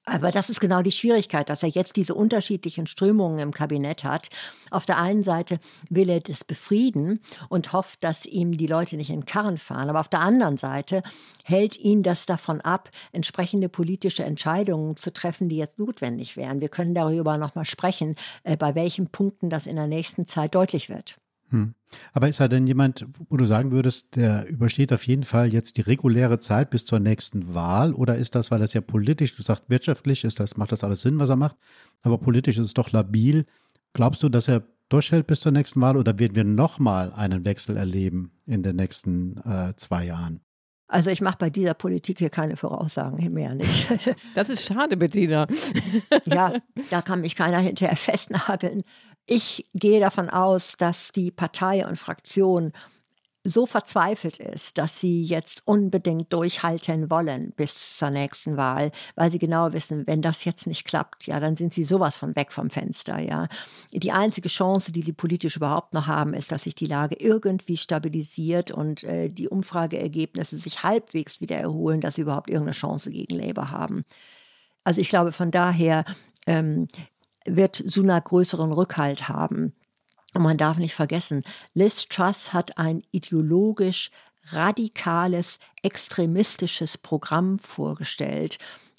Aber 0.04 0.32
das 0.32 0.50
ist 0.50 0.60
genau 0.60 0.82
die 0.82 0.90
Schwierigkeit, 0.90 1.48
dass 1.48 1.62
er 1.62 1.68
jetzt 1.68 1.94
diese 1.94 2.14
unterschiedlichen 2.14 2.88
Strömungen 2.88 3.38
im 3.38 3.52
Kabinett 3.52 4.02
hat. 4.02 4.30
Auf 4.72 4.84
der 4.84 4.98
einen 4.98 5.22
Seite 5.22 5.60
will 5.90 6.10
er 6.10 6.18
das 6.18 6.42
befrieden 6.42 7.20
und 7.48 7.72
hofft, 7.72 8.02
dass 8.02 8.26
ihm 8.26 8.56
die 8.56 8.66
Leute 8.66 8.96
nicht 8.96 9.10
in 9.10 9.26
Karren 9.26 9.58
fahren. 9.58 9.88
Aber 9.88 10.00
auf 10.00 10.08
der 10.08 10.20
anderen 10.20 10.56
Seite 10.56 11.04
hält 11.44 11.78
ihn 11.78 12.02
das 12.02 12.26
davon 12.26 12.60
ab, 12.60 12.90
entsprechende 13.12 13.68
politische 13.68 14.24
Entscheidungen 14.24 14.96
zu 14.96 15.12
treffen, 15.12 15.48
die 15.48 15.58
jetzt 15.58 15.78
notwendig 15.78 16.36
wären. 16.36 16.60
Wir 16.60 16.68
können 16.68 16.94
darüber 16.94 17.38
noch 17.38 17.54
mal 17.54 17.64
sprechen, 17.64 18.16
äh, 18.42 18.56
bei 18.56 18.74
welchen 18.74 19.08
Punkten 19.08 19.50
das 19.50 19.68
in 19.68 19.76
der 19.76 19.86
nächsten 19.86 20.26
Zeit 20.26 20.56
deutlich 20.56 20.88
wird. 20.88 21.16
Hm. 21.52 21.74
Aber 22.14 22.28
ist 22.28 22.40
er 22.40 22.48
denn 22.48 22.66
jemand, 22.66 23.06
wo 23.28 23.36
du 23.36 23.44
sagen 23.44 23.70
würdest, 23.70 24.16
der 24.16 24.48
übersteht 24.48 24.92
auf 24.92 25.06
jeden 25.06 25.22
Fall 25.22 25.52
jetzt 25.52 25.76
die 25.76 25.82
reguläre 25.82 26.38
Zeit 26.38 26.70
bis 26.70 26.86
zur 26.86 26.98
nächsten 26.98 27.54
Wahl? 27.54 27.92
Oder 27.92 28.16
ist 28.16 28.34
das, 28.34 28.50
weil 28.50 28.58
das 28.58 28.72
ja 28.72 28.80
politisch, 28.80 29.36
du 29.36 29.42
sagst 29.42 29.68
wirtschaftlich, 29.68 30.24
ist 30.24 30.40
das, 30.40 30.56
macht 30.56 30.72
das 30.72 30.82
alles 30.82 31.02
Sinn, 31.02 31.20
was 31.20 31.28
er 31.28 31.36
macht, 31.36 31.56
aber 32.00 32.16
politisch 32.16 32.56
ist 32.56 32.66
es 32.66 32.74
doch 32.74 32.90
labil. 32.90 33.44
Glaubst 33.92 34.22
du, 34.22 34.30
dass 34.30 34.48
er 34.48 34.62
durchhält 34.88 35.26
bis 35.26 35.40
zur 35.40 35.52
nächsten 35.52 35.80
Wahl 35.82 35.98
oder 35.98 36.18
werden 36.18 36.34
wir 36.34 36.44
nochmal 36.44 37.12
einen 37.12 37.44
Wechsel 37.44 37.76
erleben 37.76 38.32
in 38.46 38.62
den 38.62 38.76
nächsten 38.76 39.36
äh, 39.38 39.74
zwei 39.76 40.06
Jahren? 40.06 40.40
Also 40.92 41.10
ich 41.10 41.22
mache 41.22 41.38
bei 41.38 41.48
dieser 41.48 41.72
Politik 41.72 42.18
hier 42.18 42.28
keine 42.28 42.58
Voraussagen 42.58 43.32
mehr 43.32 43.54
nicht. 43.54 43.88
Das 44.34 44.50
ist 44.50 44.66
schade, 44.66 44.98
Bettina. 44.98 45.46
Ja, 46.26 46.52
da 46.90 47.00
kann 47.00 47.22
mich 47.22 47.34
keiner 47.34 47.58
hinterher 47.60 47.96
festnageln. 47.96 48.84
Ich 49.24 49.70
gehe 49.72 50.00
davon 50.00 50.28
aus, 50.28 50.74
dass 50.76 51.10
die 51.10 51.30
Partei 51.30 51.86
und 51.86 51.98
Fraktion 51.98 52.72
so 53.44 53.66
verzweifelt 53.66 54.38
ist, 54.38 54.78
dass 54.78 55.00
sie 55.00 55.24
jetzt 55.24 55.66
unbedingt 55.66 56.32
durchhalten 56.32 57.10
wollen 57.10 57.52
bis 57.56 57.98
zur 57.98 58.10
nächsten 58.10 58.56
Wahl, 58.56 58.92
weil 59.16 59.30
sie 59.30 59.38
genau 59.38 59.72
wissen, 59.72 60.06
wenn 60.06 60.22
das 60.22 60.44
jetzt 60.44 60.66
nicht 60.66 60.84
klappt, 60.84 61.26
ja, 61.26 61.40
dann 61.40 61.56
sind 61.56 61.72
sie 61.72 61.84
sowas 61.84 62.16
von 62.16 62.36
weg 62.36 62.52
vom 62.52 62.70
Fenster, 62.70 63.18
ja. 63.18 63.48
Die 63.92 64.12
einzige 64.12 64.48
Chance, 64.48 64.92
die 64.92 65.02
sie 65.02 65.12
politisch 65.12 65.56
überhaupt 65.56 65.92
noch 65.92 66.06
haben, 66.06 66.34
ist, 66.34 66.52
dass 66.52 66.62
sich 66.62 66.74
die 66.74 66.86
Lage 66.86 67.16
irgendwie 67.18 67.76
stabilisiert 67.76 68.70
und 68.70 69.02
äh, 69.02 69.28
die 69.28 69.48
Umfrageergebnisse 69.48 70.56
sich 70.56 70.82
halbwegs 70.84 71.40
wieder 71.40 71.56
erholen, 71.56 72.00
dass 72.00 72.14
sie 72.14 72.22
überhaupt 72.22 72.48
irgendeine 72.48 72.76
Chance 72.76 73.10
gegen 73.10 73.34
Labour 73.34 73.70
haben. 73.70 74.04
Also 74.84 75.00
ich 75.00 75.08
glaube, 75.08 75.32
von 75.32 75.50
daher 75.50 76.04
ähm, 76.46 76.86
wird 77.44 77.82
Sunak 77.84 78.26
größeren 78.26 78.72
Rückhalt 78.72 79.28
haben. 79.28 79.74
Und 80.34 80.42
man 80.42 80.56
darf 80.56 80.78
nicht 80.78 80.94
vergessen, 80.94 81.42
Liz 81.74 82.08
Truss 82.08 82.52
hat 82.52 82.78
ein 82.78 83.02
ideologisch 83.10 84.10
radikales, 84.46 85.58
extremistisches 85.82 86.98
Programm 86.98 87.58
vorgestellt. 87.58 88.58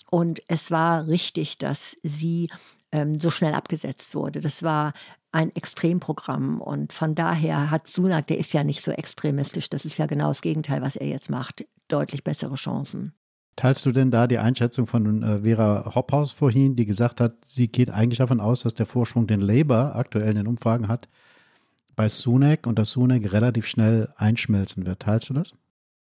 Und 0.09 0.41
es 0.47 0.71
war 0.71 1.07
richtig, 1.07 1.57
dass 1.57 1.97
sie 2.03 2.49
ähm, 2.91 3.19
so 3.19 3.29
schnell 3.29 3.53
abgesetzt 3.53 4.13
wurde. 4.15 4.39
Das 4.39 4.63
war 4.63 4.93
ein 5.31 5.53
Extremprogramm. 5.55 6.61
Und 6.61 6.93
von 6.93 7.15
daher 7.15 7.71
hat 7.71 7.87
Sunak, 7.87 8.27
der 8.27 8.37
ist 8.37 8.53
ja 8.53 8.63
nicht 8.63 8.81
so 8.81 8.91
extremistisch, 8.91 9.69
das 9.69 9.85
ist 9.85 9.97
ja 9.97 10.05
genau 10.05 10.27
das 10.27 10.41
Gegenteil, 10.41 10.81
was 10.81 10.95
er 10.95 11.07
jetzt 11.07 11.29
macht, 11.29 11.65
deutlich 11.87 12.23
bessere 12.23 12.55
Chancen. 12.55 13.13
Teilst 13.55 13.85
du 13.85 13.91
denn 13.91 14.09
da 14.09 14.27
die 14.27 14.39
Einschätzung 14.39 14.87
von 14.87 15.21
äh, 15.21 15.41
Vera 15.41 15.93
Hophaus 15.93 16.31
vorhin, 16.31 16.75
die 16.75 16.85
gesagt 16.85 17.21
hat, 17.21 17.45
sie 17.45 17.67
geht 17.67 17.89
eigentlich 17.89 18.17
davon 18.17 18.39
aus, 18.39 18.63
dass 18.63 18.73
der 18.73 18.87
Vorsprung, 18.87 19.27
den 19.27 19.41
Labour 19.41 19.95
aktuell 19.95 20.29
in 20.29 20.37
den 20.37 20.47
Umfragen 20.47 20.87
hat, 20.87 21.07
bei 21.95 22.09
Sunak 22.09 22.65
und 22.65 22.79
dass 22.79 22.91
Sunak 22.91 23.31
relativ 23.31 23.67
schnell 23.67 24.09
einschmelzen 24.15 24.85
wird. 24.85 25.01
Teilst 25.01 25.29
du 25.29 25.35
das? 25.35 25.53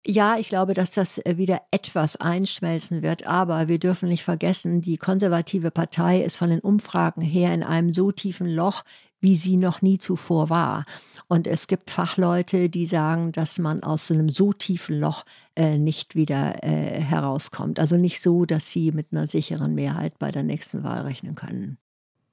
Ja, 0.06 0.38
ich 0.38 0.48
glaube, 0.48 0.74
dass 0.74 0.92
das 0.92 1.18
äh, 1.20 1.36
wieder 1.38 1.62
etwas 1.72 2.16
einschmelzen 2.16 3.02
wird, 3.02 3.28
aber 3.28 3.68
wir 3.68 3.80
dürfen 3.80 4.08
nicht 4.08 4.24
vergessen, 4.24 4.82
die 4.82 4.98
konservative 4.98 5.72
Partei 5.72 6.22
ist 6.22 6.36
von 6.38 6.50
den 6.50 6.62
Umfragen 6.62 7.22
her 7.22 7.54
in 7.54 7.64
einem 7.64 7.92
so 7.92 8.12
tiefen 8.12 8.48
Loch, 8.48 8.84
wie 9.20 9.36
sie 9.36 9.58
noch 9.58 9.82
nie 9.82 9.98
zuvor 9.98 10.50
war. 10.50 10.86
Und 11.28 11.48
es 11.48 11.68
gibt 11.68 11.92
Fachleute, 11.92 12.70
die 12.70 12.86
sagen, 12.86 13.34
dass 13.34 13.60
man 13.60 13.84
aus 13.84 14.10
einem 14.10 14.30
so 14.30 14.54
tiefen 14.54 15.00
Loch 15.00 15.26
äh, 15.56 15.78
nicht 15.78 16.16
wieder 16.16 16.64
äh, 16.64 17.02
herauskommt. 17.02 17.78
Also 17.80 17.98
nicht 17.98 18.22
so, 18.22 18.46
dass 18.46 18.72
sie 18.72 18.92
mit 18.94 19.08
einer 19.12 19.28
sicheren 19.28 19.76
Mehrheit 19.76 20.18
bei 20.18 20.32
der 20.32 20.44
nächsten 20.44 20.84
Wahl 20.84 21.02
rechnen 21.02 21.36
können. 21.36 21.78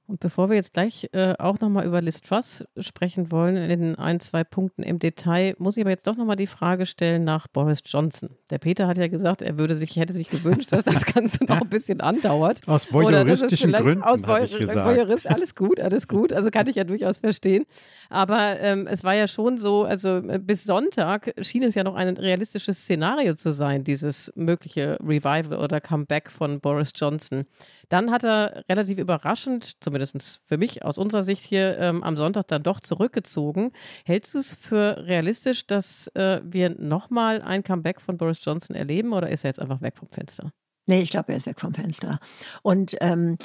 Und 0.07 0.21
bevor 0.21 0.49
wir 0.49 0.55
jetzt 0.55 0.71
gleich 0.71 1.09
äh, 1.11 1.33
auch 1.37 1.59
nochmal 1.59 1.85
über 1.85 2.01
Liz 2.01 2.21
Truss 2.21 2.63
sprechen 2.79 3.29
wollen, 3.29 3.57
in 3.57 3.67
den 3.67 3.95
ein, 3.95 4.21
zwei 4.21 4.45
Punkten 4.45 4.81
im 4.81 4.99
Detail, 4.99 5.53
muss 5.59 5.75
ich 5.75 5.83
aber 5.83 5.89
jetzt 5.89 6.07
doch 6.07 6.15
nochmal 6.15 6.37
die 6.37 6.47
Frage 6.47 6.85
stellen 6.85 7.25
nach 7.25 7.49
Boris 7.49 7.81
Johnson. 7.85 8.29
Der 8.49 8.57
Peter 8.57 8.87
hat 8.87 8.97
ja 8.97 9.09
gesagt, 9.09 9.41
er 9.41 9.57
würde 9.57 9.75
sich, 9.75 9.97
hätte 9.97 10.13
sich 10.13 10.29
gewünscht, 10.29 10.71
dass 10.71 10.85
das 10.85 11.05
Ganze 11.05 11.43
noch 11.43 11.59
ein 11.59 11.67
bisschen 11.67 11.99
andauert. 11.99 12.61
Aus 12.67 12.91
voyeuristischen 12.93 13.73
Gründen, 13.73 14.01
aus 14.01 14.25
Voyeur 14.25 14.45
ich 14.45 14.57
gesagt. 14.57 14.85
Voyeurist, 14.85 15.29
alles 15.29 15.55
gut, 15.55 15.81
alles 15.81 16.07
gut. 16.07 16.31
Also 16.31 16.51
kann 16.51 16.67
ich 16.67 16.77
ja 16.77 16.85
durchaus 16.85 17.17
verstehen. 17.17 17.65
Aber 18.09 18.57
ähm, 18.61 18.87
es 18.87 19.03
war 19.03 19.13
ja 19.13 19.27
schon 19.27 19.57
so, 19.57 19.83
also 19.83 20.19
äh, 20.19 20.39
bis 20.41 20.63
Sonntag 20.63 21.33
schien 21.41 21.63
es 21.63 21.75
ja 21.75 21.83
noch 21.83 21.95
ein 21.95 22.15
realistisches 22.15 22.79
Szenario 22.79 23.35
zu 23.35 23.51
sein, 23.51 23.83
dieses 23.83 24.31
mögliche 24.35 24.97
Revival 25.01 25.59
oder 25.59 25.81
Comeback 25.81 26.31
von 26.31 26.61
Boris 26.61 26.93
Johnson. 26.95 27.45
Dann 27.89 28.11
hat 28.11 28.23
er 28.23 28.63
relativ 28.69 28.97
überraschend, 28.97 29.75
zumindest 29.81 30.41
für 30.45 30.57
mich 30.57 30.83
aus 30.83 30.97
unserer 30.97 31.23
Sicht 31.23 31.43
hier, 31.43 31.77
ähm, 31.79 32.03
am 32.03 32.17
Sonntag 32.17 32.47
dann 32.47 32.63
doch 32.63 32.79
zurückgezogen. 32.79 33.71
Hältst 34.05 34.35
du 34.35 34.39
es 34.39 34.53
für 34.53 35.05
realistisch, 35.05 35.67
dass 35.67 36.07
äh, 36.15 36.41
wir 36.43 36.69
nochmal 36.69 37.41
ein 37.41 37.63
Comeback 37.63 38.01
von 38.01 38.17
Boris 38.17 38.43
Johnson 38.43 38.75
erleben 38.75 39.13
oder 39.13 39.29
ist 39.29 39.43
er 39.43 39.49
jetzt 39.49 39.59
einfach 39.59 39.81
weg 39.81 39.97
vom 39.97 40.09
Fenster? 40.09 40.51
Nee, 40.87 41.01
ich 41.01 41.11
glaube, 41.11 41.33
er 41.33 41.37
ist 41.37 41.45
weg 41.45 41.59
vom 41.59 41.73
Fenster. 41.73 42.19
Und 42.63 42.95
ähm, 43.01 43.37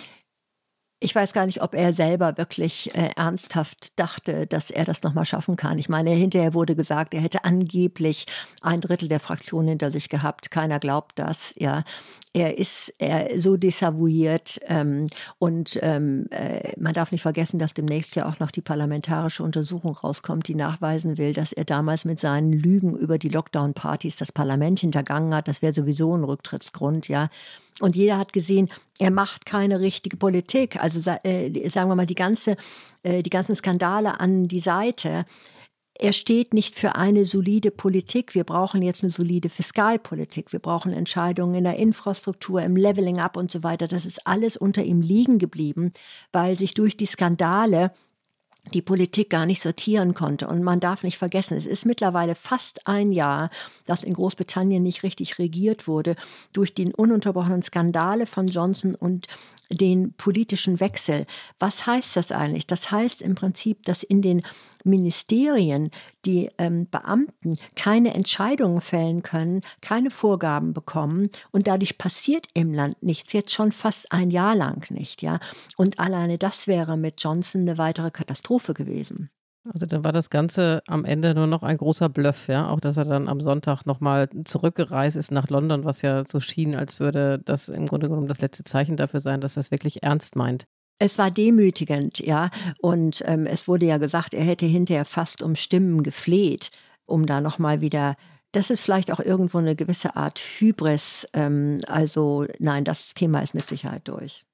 ich 1.03 1.15
weiß 1.15 1.33
gar 1.33 1.47
nicht, 1.47 1.63
ob 1.63 1.75
er 1.75 1.93
selber 1.93 2.39
wirklich 2.39 2.95
äh, 2.95 3.11
ernsthaft 3.17 3.99
dachte, 3.99 4.47
dass 4.47 4.71
er 4.71 4.85
das 4.85 5.03
nochmal 5.03 5.27
schaffen 5.27 5.57
kann. 5.57 5.79
Ich 5.79 5.89
meine, 5.89 6.11
hinterher 6.11 6.55
wurde 6.55 6.77
gesagt, 6.77 7.13
er 7.15 7.21
hätte 7.21 7.45
angeblich 7.45 8.27
ein 8.61 8.81
Drittel 8.81 9.09
der 9.09 9.21
Fraktion 9.21 9.67
hinter 9.67 9.91
sich 9.91 10.09
gehabt. 10.09 10.51
Keiner 10.51 10.79
glaubt 10.79 11.19
das. 11.19 11.55
Ja, 11.59 11.85
er 12.33 12.57
ist 12.59 12.95
er, 12.99 13.39
so 13.39 13.57
desavouiert 13.57 14.61
ähm, 14.67 15.09
und 15.39 15.79
ähm, 15.83 16.27
äh, 16.31 16.73
man 16.79 16.95
darf 16.95 17.13
nicht 17.13 17.23
vergessen, 17.23 17.59
dass 17.59 17.75
demnächst 17.75 18.17
ja 18.17 18.29
auch 18.29 18.39
noch 18.39 18.51
die 18.51 18.63
parlamentarische 18.63 19.43
Untersuchung 19.43 19.97
rauskommt, 19.97 20.49
die 20.49 20.55
nachweisen 20.55 21.19
will, 21.19 21.33
dass 21.33 21.53
er 21.53 21.65
damals 21.65 22.05
mit 22.05 22.21
seinen 22.21 22.53
Lügen 22.53 22.97
über 22.97 23.19
die 23.19 23.29
Lockdown-Partys 23.29 24.17
das 24.17 24.33
Parlament 24.33 24.81
hintergangen 24.81 25.35
hat. 25.35 25.49
Das 25.49 25.63
wäre 25.63 25.75
sowieso 25.75 26.17
ein 26.17 26.25
Rücktrittsgrund, 26.25 27.09
ja. 27.09 27.29
Und 27.83 27.97
jeder 27.97 28.17
hat 28.17 28.33
gesehen, 28.33 28.71
er 28.99 29.11
macht 29.11 29.45
keine 29.45 29.81
richtige 29.81 30.17
Politik. 30.17 30.81
Also 30.81 30.99
äh, 31.25 31.69
sagen 31.69 31.91
wir 31.91 31.97
mal, 31.97 32.07
die, 32.07 32.15
ganze, 32.15 32.57
äh, 33.03 33.23
die 33.23 33.31
ganzen 33.31 33.57
Skandale 33.57 34.21
an 34.21 34.47
die 34.47 34.61
Seite 34.61 35.25
er 35.95 36.13
steht 36.13 36.55
nicht 36.55 36.75
für 36.75 36.97
eine 36.97 37.25
solide 37.25 37.71
Politik. 37.71 38.35
Wir 38.35 38.45
brauchen 38.45 38.83
jetzt 38.83 39.03
eine 39.03 39.13
solide 39.13 39.49
Fiskalpolitik. 39.49 40.53
Wir 40.53 40.59
brauchen 40.59 40.93
Entscheidungen 40.93 41.55
in 41.55 41.65
der 41.65 41.77
Infrastruktur, 41.77 42.63
im 42.63 42.77
Leveling 42.77 43.21
up 43.21 43.37
und 43.37 43.51
so 43.51 43.63
weiter. 43.63 43.87
Das 43.87 44.07
ist 44.07 44.27
alles 44.27 44.57
unter 44.57 44.83
ihm 44.83 45.01
liegen 45.01 45.39
geblieben, 45.39 45.93
weil 46.33 46.57
sich 46.57 46.75
durch 46.75 46.97
die 46.97 47.07
Skandale 47.07 47.93
die 48.73 48.83
Politik 48.83 49.31
gar 49.31 49.45
nicht 49.45 49.61
sortieren 49.61 50.15
konnte. 50.15 50.47
Und 50.47 50.63
man 50.63 50.81
darf 50.81 51.03
nicht 51.03 51.19
vergessen, 51.19 51.57
es 51.57 51.67
ist 51.67 51.85
mittlerweile 51.85 52.35
fast 52.35 52.87
ein 52.87 53.13
Jahr, 53.13 53.51
dass 53.87 54.05
in 54.05 54.15
Großbritannien 54.15 54.83
nicht 54.83 55.03
richtig 55.03 55.39
regiert 55.39 55.89
wurde 55.89 56.15
durch 56.53 56.75
den 56.75 56.95
ununterbrochenen 56.95 57.63
Skandale 57.63 58.27
von 58.27 58.47
Johnson 58.47 58.95
und 58.95 59.27
den 59.71 60.13
politischen 60.15 60.81
Wechsel. 60.81 61.27
Was 61.59 61.87
heißt 61.87 62.17
das 62.17 62.31
eigentlich? 62.31 62.67
Das 62.67 62.91
heißt 62.91 63.23
im 63.23 63.35
Prinzip, 63.35 63.83
dass 63.85 64.03
in 64.03 64.23
den 64.23 64.43
Ministerien 64.85 65.91
die 66.25 66.51
ähm, 66.59 66.89
Beamten 66.91 67.57
keine 67.77 68.15
Entscheidungen 68.15 68.81
fällen 68.81 69.23
können, 69.23 69.63
keine 69.81 70.11
Vorgaben 70.11 70.73
bekommen 70.73 71.31
und 71.51 71.67
dadurch 71.67 71.99
passiert 71.99 72.47
im 72.55 72.73
Land 72.73 73.03
nichts, 73.03 73.33
jetzt 73.33 73.53
schon 73.53 73.73
fast 73.73 74.13
ein 74.13 74.31
Jahr 74.31 74.55
lang 74.55 74.91
nicht, 74.91 75.23
ja. 75.23 75.41
Und 75.77 75.99
alleine 75.99 76.39
das 76.39 76.67
wäre 76.67 76.97
mit 76.97 77.23
Johnson 77.23 77.63
eine 77.63 77.79
weitere 77.79 78.11
Katastrophe 78.11 78.75
gewesen. 78.75 79.31
Also 79.73 79.87
dann 79.87 80.03
war 80.03 80.13
das 80.13 80.29
Ganze 80.29 80.83
am 80.89 81.05
Ende 81.05 81.35
nur 81.35 81.47
noch 81.47 81.63
ein 81.63 81.77
großer 81.77 82.09
Bluff, 82.09 82.49
ja. 82.49 82.69
Auch 82.69 82.81
dass 82.81 82.97
er 82.97 83.05
dann 83.05 83.29
am 83.29 83.41
Sonntag 83.41 83.85
nochmal 83.87 84.29
zurückgereist 84.45 85.17
ist 85.17 85.31
nach 85.31 85.49
London, 85.51 85.85
was 85.85 86.03
ja 86.03 86.25
so 86.27 86.41
schien, 86.41 86.75
als 86.75 86.99
würde 86.99 87.39
das 87.45 87.69
im 87.69 87.87
Grunde 87.87 88.09
genommen 88.09 88.27
das 88.27 88.41
letzte 88.41 88.65
Zeichen 88.65 88.97
dafür 88.97 89.21
sein, 89.21 89.41
dass 89.41 89.57
er 89.57 89.61
es 89.61 89.71
wirklich 89.71 90.03
ernst 90.03 90.35
meint. 90.35 90.67
Es 91.03 91.19
war 91.19 91.33
demütigend, 91.33 92.21
ja. 92.21 92.49
Und 92.81 93.25
ähm, 93.27 93.45
es 93.47 93.67
wurde 93.67 93.87
ja 93.87 93.99
gesagt, 93.99 94.35
er 94.35 94.45
hätte 94.45 94.67
hinterher 94.67 95.05
fast 95.05 95.43
um 95.43 95.57
Stimmen 95.57 96.05
gefleht, 96.05 96.71
um 97.07 97.27
da 97.27 97.41
nochmal 97.41 97.81
wieder. 97.81 98.17
Das 98.53 98.71
ist 98.71 98.83
vielleicht 98.83 99.11
auch 99.11 99.19
irgendwo 99.19 99.59
eine 99.59 99.75
gewisse 99.75 100.15
Art 100.15 100.39
Hybris. 100.39 101.27
Ähm, 101.33 101.81
also 101.89 102.47
nein, 102.61 102.85
das 102.85 103.15
Thema 103.15 103.41
ist 103.41 103.53
mit 103.53 103.67
Sicherheit 103.67 104.07
durch. 104.07 104.45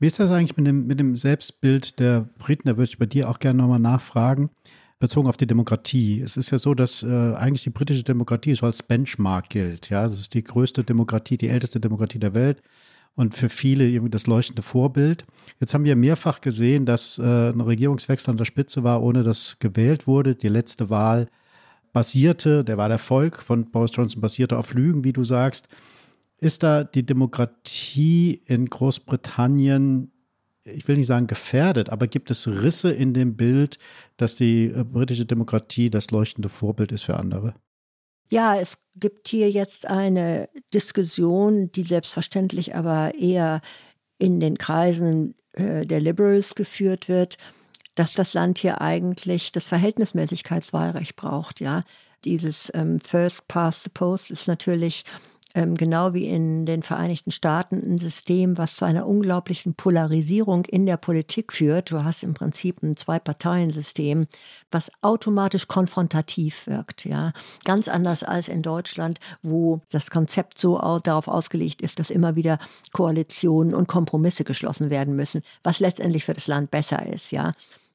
Wie 0.00 0.08
ist 0.08 0.18
das 0.18 0.32
eigentlich 0.32 0.56
mit 0.56 0.66
dem, 0.66 0.88
mit 0.88 0.98
dem 0.98 1.14
Selbstbild 1.14 2.00
der 2.00 2.28
Briten? 2.36 2.66
Da 2.66 2.76
würde 2.76 2.90
ich 2.90 2.98
bei 2.98 3.06
dir 3.06 3.30
auch 3.30 3.38
gerne 3.38 3.62
nochmal 3.62 3.78
nachfragen, 3.78 4.50
bezogen 4.98 5.28
auf 5.28 5.36
die 5.36 5.46
Demokratie. 5.46 6.20
Es 6.20 6.36
ist 6.36 6.50
ja 6.50 6.58
so, 6.58 6.74
dass 6.74 7.04
äh, 7.04 7.34
eigentlich 7.34 7.62
die 7.62 7.70
britische 7.70 8.02
Demokratie 8.02 8.56
so 8.56 8.66
als 8.66 8.82
Benchmark 8.82 9.50
gilt. 9.50 9.88
Ja, 9.88 10.04
es 10.04 10.18
ist 10.18 10.34
die 10.34 10.42
größte 10.42 10.82
Demokratie, 10.82 11.36
die 11.36 11.48
älteste 11.48 11.78
Demokratie 11.78 12.18
der 12.18 12.34
Welt 12.34 12.60
und 13.14 13.34
für 13.34 13.48
viele 13.48 13.88
irgendwie 13.88 14.10
das 14.10 14.26
leuchtende 14.26 14.62
Vorbild. 14.62 15.24
Jetzt 15.60 15.74
haben 15.74 15.84
wir 15.84 15.96
mehrfach 15.96 16.40
gesehen, 16.40 16.86
dass 16.86 17.18
äh, 17.18 17.50
ein 17.50 17.60
Regierungswechsel 17.60 18.30
an 18.30 18.36
der 18.36 18.44
Spitze 18.44 18.84
war, 18.84 19.02
ohne 19.02 19.22
dass 19.22 19.58
gewählt 19.58 20.06
wurde. 20.06 20.34
Die 20.34 20.48
letzte 20.48 20.90
Wahl 20.90 21.28
basierte, 21.92 22.64
der 22.64 22.78
war 22.78 22.88
der 22.88 22.94
Erfolg 22.94 23.42
von 23.42 23.70
Boris 23.70 23.90
Johnson, 23.94 24.22
basierte 24.22 24.58
auf 24.58 24.72
Lügen, 24.72 25.04
wie 25.04 25.12
du 25.12 25.24
sagst. 25.24 25.68
Ist 26.38 26.62
da 26.62 26.84
die 26.84 27.04
Demokratie 27.04 28.42
in 28.46 28.66
Großbritannien, 28.66 30.10
ich 30.64 30.88
will 30.88 30.96
nicht 30.96 31.06
sagen 31.06 31.26
gefährdet, 31.26 31.90
aber 31.90 32.06
gibt 32.06 32.30
es 32.30 32.48
Risse 32.48 32.90
in 32.90 33.12
dem 33.14 33.36
Bild, 33.36 33.78
dass 34.16 34.36
die 34.36 34.66
äh, 34.66 34.84
britische 34.84 35.26
Demokratie 35.26 35.90
das 35.90 36.10
leuchtende 36.10 36.48
Vorbild 36.48 36.92
ist 36.92 37.02
für 37.02 37.18
andere? 37.18 37.54
Ja, 38.32 38.56
es 38.56 38.78
gibt 38.96 39.28
hier 39.28 39.50
jetzt 39.50 39.86
eine 39.86 40.48
Diskussion, 40.72 41.70
die 41.70 41.82
selbstverständlich 41.82 42.74
aber 42.74 43.14
eher 43.14 43.60
in 44.16 44.40
den 44.40 44.56
Kreisen 44.56 45.34
äh, 45.52 45.84
der 45.84 46.00
Liberals 46.00 46.54
geführt 46.54 47.10
wird, 47.10 47.36
dass 47.94 48.14
das 48.14 48.32
Land 48.32 48.56
hier 48.56 48.80
eigentlich 48.80 49.52
das 49.52 49.68
Verhältnismäßigkeitswahlrecht 49.68 51.14
braucht, 51.14 51.60
ja. 51.60 51.82
Dieses 52.24 52.72
ähm, 52.72 53.00
First 53.00 53.46
Past 53.48 53.84
the 53.84 53.90
Post 53.90 54.30
ist 54.30 54.48
natürlich 54.48 55.04
ähm, 55.54 55.74
genau 55.74 56.14
wie 56.14 56.26
in 56.26 56.66
den 56.66 56.82
Vereinigten 56.82 57.30
Staaten 57.30 57.76
ein 57.76 57.98
System, 57.98 58.58
was 58.58 58.76
zu 58.76 58.84
einer 58.84 59.06
unglaublichen 59.06 59.74
Polarisierung 59.74 60.64
in 60.64 60.86
der 60.86 60.96
Politik 60.96 61.52
führt. 61.52 61.90
Du 61.90 62.04
hast 62.04 62.22
im 62.22 62.34
Prinzip 62.34 62.82
ein 62.82 62.96
Zwei-Parteien-System, 62.96 64.26
was 64.70 64.90
automatisch 65.02 65.68
konfrontativ 65.68 66.66
wirkt. 66.66 67.04
Ja? 67.04 67.32
Ganz 67.64 67.88
anders 67.88 68.22
als 68.22 68.48
in 68.48 68.62
Deutschland, 68.62 69.20
wo 69.42 69.80
das 69.90 70.10
Konzept 70.10 70.58
so 70.58 70.78
darauf 71.02 71.28
ausgelegt 71.28 71.82
ist, 71.82 71.98
dass 71.98 72.10
immer 72.10 72.34
wieder 72.36 72.58
Koalitionen 72.92 73.74
und 73.74 73.88
Kompromisse 73.88 74.44
geschlossen 74.44 74.90
werden 74.90 75.14
müssen, 75.16 75.42
was 75.62 75.80
letztendlich 75.80 76.24
für 76.24 76.34
das 76.34 76.46
Land 76.46 76.70
besser 76.70 77.06
ist. 77.06 77.30
Ja? 77.30 77.52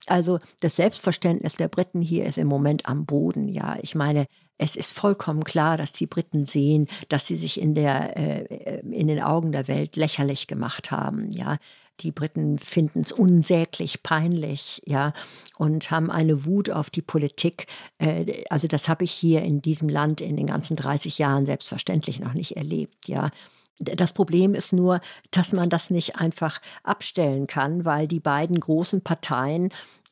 Also 0.08 0.40
das 0.62 0.76
Selbstverständnis 0.76 1.56
der 1.56 1.68
Briten 1.68 2.02
hier 2.02 2.26
ist 2.26 2.38
im 2.38 2.48
Moment 2.48 2.86
am 2.86 3.06
Boden. 3.06 3.48
Ja, 3.48 3.78
ich 3.82 3.94
meine, 3.94 4.28
es 4.58 4.76
ist 4.76 4.98
vollkommen 4.98 5.44
klar, 5.44 5.78
dass 5.78 5.92
die 5.92 6.08
Briten 6.08 6.46
sehen, 6.46 6.88
dass 7.10 7.28
sie 7.28 7.36
sich 7.36 7.62
in, 7.62 7.76
der, 7.76 8.18
äh, 8.18 8.80
in 8.80 9.08
den 9.08 9.22
Augen 9.22 9.52
der 9.52 9.68
Welt 9.68 9.96
lächerlich 9.96 10.48
gemacht 10.48 10.92
haben. 10.92 11.32
Ja, 11.32 11.58
die 12.00 12.12
Briten 12.12 12.60
finden 12.60 13.02
es 13.02 13.12
unsäglich 13.12 14.04
peinlich, 14.04 14.82
ja, 14.86 15.14
und 15.58 15.90
haben 15.92 16.12
eine 16.12 16.46
Wut 16.46 16.70
auf 16.70 16.90
die 16.90 17.02
Politik. 17.02 17.68
Äh, 17.98 18.44
also 18.50 18.68
das 18.68 18.88
habe 18.88 19.04
ich 19.04 19.12
hier 19.12 19.42
in 19.42 19.62
diesem 19.62 19.90
Land 19.90 20.22
in 20.22 20.38
den 20.38 20.48
ganzen 20.48 20.76
30 20.76 21.18
Jahren 21.18 21.46
selbstverständlich 21.46 22.20
noch 22.20 22.34
nicht 22.34 22.58
erlebt, 22.58 23.08
ja. 23.08 23.32
Das 23.80 24.12
Problem 24.12 24.56
ist 24.56 24.74
nur, 24.74 25.02
dass 25.30 25.54
man 25.54 25.70
das 25.70 25.92
nicht 25.92 26.16
einfach 26.16 26.62
abstellen 26.82 27.46
kann, 27.46 27.86
weil 27.86 28.08
die 28.08 28.20
beiden 28.20 28.60
großen 28.60 29.02
Parteien 29.02 29.70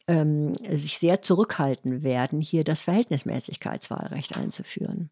ähm, 0.08 0.53
sich 0.56 0.97
sehr 0.97 1.22
zurückhalten 1.22 2.03
werden, 2.03 2.41
hier 2.41 2.64
das 2.64 2.84
Verhältnismäßigkeitswahlrecht 2.84 4.38
einzuführen. 4.38 5.10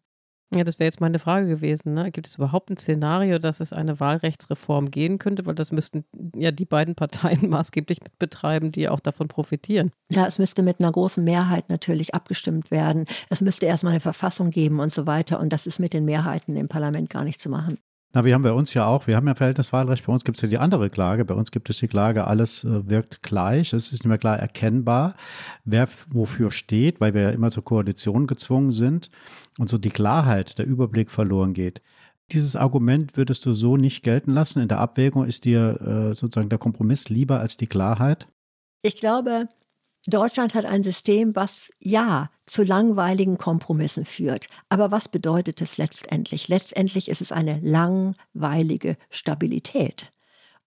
Ja, 0.54 0.62
das 0.62 0.78
wäre 0.78 0.86
jetzt 0.86 1.00
meine 1.00 1.18
Frage 1.18 1.48
gewesen. 1.48 1.94
Ne? 1.94 2.12
Gibt 2.12 2.28
es 2.28 2.36
überhaupt 2.36 2.70
ein 2.70 2.76
Szenario, 2.76 3.40
dass 3.40 3.58
es 3.58 3.72
eine 3.72 3.98
Wahlrechtsreform 3.98 4.90
gehen 4.90 5.18
könnte? 5.18 5.46
Weil 5.46 5.56
das 5.56 5.72
müssten 5.72 6.04
ja 6.36 6.52
die 6.52 6.64
beiden 6.64 6.94
Parteien 6.94 7.48
maßgeblich 7.48 8.02
mit 8.02 8.18
betreiben, 8.18 8.70
die 8.70 8.88
auch 8.88 9.00
davon 9.00 9.26
profitieren. 9.26 9.90
Ja, 10.12 10.26
es 10.26 10.38
müsste 10.38 10.62
mit 10.62 10.78
einer 10.78 10.92
großen 10.92 11.24
Mehrheit 11.24 11.70
natürlich 11.70 12.14
abgestimmt 12.14 12.70
werden. 12.70 13.06
Es 13.30 13.40
müsste 13.40 13.66
erstmal 13.66 13.94
eine 13.94 14.00
Verfassung 14.00 14.50
geben 14.50 14.78
und 14.78 14.92
so 14.92 15.06
weiter. 15.06 15.40
Und 15.40 15.52
das 15.52 15.66
ist 15.66 15.80
mit 15.80 15.92
den 15.92 16.04
Mehrheiten 16.04 16.56
im 16.56 16.68
Parlament 16.68 17.10
gar 17.10 17.24
nicht 17.24 17.40
zu 17.40 17.48
machen. 17.48 17.78
Na, 18.14 18.24
wir 18.24 18.32
haben 18.34 18.42
bei 18.42 18.52
uns 18.52 18.72
ja 18.74 18.86
auch, 18.86 19.08
wir 19.08 19.16
haben 19.16 19.26
ja 19.26 19.34
Verhältniswahlrecht, 19.34 20.06
bei 20.06 20.12
uns 20.12 20.22
gibt 20.22 20.38
es 20.38 20.42
ja 20.42 20.48
die 20.48 20.58
andere 20.58 20.88
Klage. 20.88 21.24
Bei 21.24 21.34
uns 21.34 21.50
gibt 21.50 21.68
es 21.68 21.78
die 21.78 21.88
Klage, 21.88 22.28
alles 22.28 22.62
äh, 22.62 22.88
wirkt 22.88 23.24
gleich, 23.24 23.72
es 23.72 23.86
ist 23.86 23.92
nicht 23.92 24.04
mehr 24.04 24.18
klar 24.18 24.38
erkennbar, 24.38 25.16
wer 25.64 25.88
wofür 26.10 26.52
steht, 26.52 27.00
weil 27.00 27.12
wir 27.12 27.22
ja 27.22 27.30
immer 27.30 27.50
zur 27.50 27.64
Koalition 27.64 28.28
gezwungen 28.28 28.70
sind 28.70 29.10
und 29.58 29.68
so 29.68 29.78
die 29.78 29.90
Klarheit, 29.90 30.58
der 30.58 30.66
Überblick 30.66 31.10
verloren 31.10 31.54
geht. 31.54 31.82
Dieses 32.30 32.54
Argument 32.54 33.16
würdest 33.16 33.44
du 33.46 33.52
so 33.52 33.76
nicht 33.76 34.04
gelten 34.04 34.30
lassen. 34.30 34.62
In 34.62 34.68
der 34.68 34.78
Abwägung 34.78 35.26
ist 35.26 35.44
dir 35.44 35.80
äh, 35.80 36.14
sozusagen 36.14 36.48
der 36.48 36.58
Kompromiss 36.58 37.08
lieber 37.08 37.40
als 37.40 37.56
die 37.56 37.66
Klarheit? 37.66 38.28
Ich 38.82 38.96
glaube, 38.96 39.48
Deutschland 40.06 40.54
hat 40.54 40.66
ein 40.66 40.82
System, 40.82 41.34
was 41.34 41.70
ja 41.80 42.30
zu 42.44 42.62
langweiligen 42.62 43.38
Kompromissen 43.38 44.04
führt. 44.04 44.48
Aber 44.68 44.90
was 44.90 45.08
bedeutet 45.08 45.62
es 45.62 45.78
letztendlich? 45.78 46.48
Letztendlich 46.48 47.08
ist 47.08 47.22
es 47.22 47.32
eine 47.32 47.58
langweilige 47.60 48.96
Stabilität. 49.10 50.12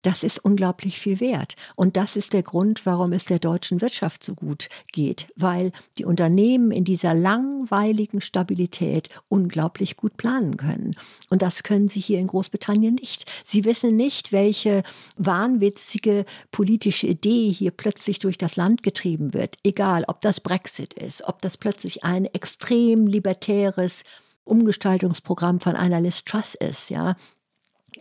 Das 0.03 0.21
ist 0.23 0.37
unglaublich 0.37 0.99
viel 0.99 1.19
wert. 1.19 1.55
Und 1.75 1.97
das 1.97 2.15
ist 2.15 2.33
der 2.33 2.43
Grund, 2.43 2.85
warum 2.85 3.13
es 3.13 3.25
der 3.25 3.39
deutschen 3.39 3.81
Wirtschaft 3.81 4.23
so 4.23 4.35
gut 4.35 4.67
geht, 4.91 5.27
weil 5.35 5.71
die 5.97 6.05
Unternehmen 6.05 6.71
in 6.71 6.83
dieser 6.83 7.13
langweiligen 7.13 8.21
Stabilität 8.21 9.09
unglaublich 9.29 9.95
gut 9.95 10.17
planen 10.17 10.57
können. 10.57 10.95
Und 11.29 11.41
das 11.41 11.63
können 11.63 11.87
sie 11.87 12.01
hier 12.01 12.19
in 12.19 12.27
Großbritannien 12.27 12.95
nicht. 12.95 13.31
Sie 13.45 13.63
wissen 13.63 13.95
nicht, 13.95 14.31
welche 14.33 14.83
wahnwitzige 15.17 16.25
politische 16.51 17.07
Idee 17.07 17.49
hier 17.49 17.71
plötzlich 17.71 18.19
durch 18.19 18.37
das 18.37 18.57
Land 18.57 18.83
getrieben 18.83 19.33
wird. 19.33 19.57
Egal, 19.63 20.03
ob 20.07 20.21
das 20.21 20.41
Brexit 20.41 20.93
ist, 20.93 21.23
ob 21.23 21.41
das 21.41 21.55
plötzlich 21.55 22.03
ein 22.03 22.25
extrem 22.25 23.07
libertäres 23.07 24.03
Umgestaltungsprogramm 24.43 25.61
von 25.61 25.77
einer 25.77 26.01
Liz 26.01 26.25
Truss 26.25 26.55
ist, 26.55 26.89
ja, 26.89 27.15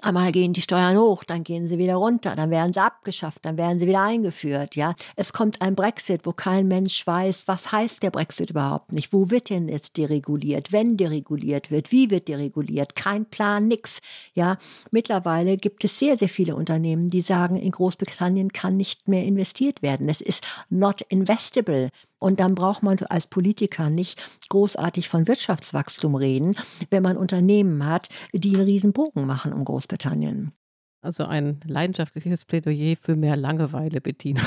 Einmal 0.04 0.32
gehen 0.32 0.52
die 0.52 0.62
Steuern 0.62 0.98
hoch, 0.98 1.22
dann 1.22 1.44
gehen 1.44 1.68
sie 1.68 1.78
wieder 1.78 1.94
runter, 1.94 2.34
dann 2.34 2.50
werden 2.50 2.72
sie 2.72 2.82
abgeschafft, 2.82 3.44
dann 3.44 3.56
werden 3.56 3.78
sie 3.78 3.86
wieder 3.86 4.02
eingeführt. 4.02 4.74
Ja, 4.74 4.96
es 5.14 5.32
kommt 5.32 5.62
ein 5.62 5.76
Brexit, 5.76 6.26
wo 6.26 6.32
kein 6.32 6.66
Mensch 6.66 7.06
weiß, 7.06 7.46
was 7.46 7.70
heißt 7.70 8.02
der 8.02 8.10
Brexit 8.10 8.50
überhaupt 8.50 8.90
nicht. 8.90 9.12
Wo 9.12 9.30
wird 9.30 9.48
denn 9.48 9.68
jetzt 9.68 9.96
dereguliert? 9.96 10.72
Wenn 10.72 10.96
dereguliert 10.96 11.70
wird, 11.70 11.92
wie 11.92 12.10
wird 12.10 12.26
dereguliert? 12.26 12.96
Kein 12.96 13.26
Plan, 13.26 13.68
nix. 13.68 14.00
Ja, 14.34 14.58
mittlerweile 14.90 15.56
gibt 15.56 15.84
es 15.84 16.00
sehr, 16.00 16.18
sehr 16.18 16.28
viele 16.28 16.56
Unternehmen, 16.56 17.08
die 17.08 17.22
sagen, 17.22 17.54
in 17.54 17.70
Großbritannien 17.70 18.52
kann 18.52 18.76
nicht 18.76 19.06
mehr 19.06 19.22
investiert 19.22 19.82
werden. 19.82 20.08
Es 20.08 20.20
ist 20.20 20.44
not 20.68 21.02
investable. 21.10 21.90
Und 22.22 22.38
dann 22.38 22.54
braucht 22.54 22.84
man 22.84 22.96
als 23.08 23.26
Politiker 23.26 23.90
nicht 23.90 24.22
großartig 24.48 25.08
von 25.08 25.26
Wirtschaftswachstum 25.26 26.14
reden, 26.14 26.54
wenn 26.88 27.02
man 27.02 27.16
Unternehmen 27.16 27.84
hat, 27.84 28.08
die 28.32 28.54
einen 28.54 28.64
riesen 28.64 28.92
Bogen 28.92 29.26
machen 29.26 29.52
um 29.52 29.64
Großbritannien. 29.64 30.52
Also 31.00 31.24
ein 31.24 31.58
leidenschaftliches 31.66 32.44
Plädoyer 32.44 32.94
für 32.94 33.16
mehr 33.16 33.34
Langeweile, 33.34 34.00
Bettina, 34.00 34.42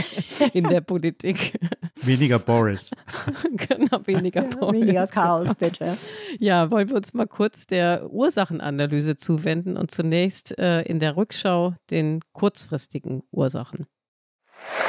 in 0.54 0.64
der 0.64 0.80
Politik. 0.80 1.60
Weniger 2.00 2.38
Boris. 2.38 2.92
genau, 3.68 4.00
weniger 4.06 4.42
Boris. 4.58 4.80
Weniger 4.80 5.06
Chaos, 5.06 5.54
bitte. 5.54 5.98
Ja, 6.38 6.70
wollen 6.70 6.88
wir 6.88 6.96
uns 6.96 7.12
mal 7.12 7.26
kurz 7.26 7.66
der 7.66 8.10
Ursachenanalyse 8.10 9.18
zuwenden 9.18 9.76
und 9.76 9.90
zunächst 9.90 10.58
äh, 10.58 10.80
in 10.80 10.98
der 10.98 11.18
Rückschau 11.18 11.74
den 11.90 12.20
kurzfristigen 12.32 13.22
Ursachen. 13.30 13.86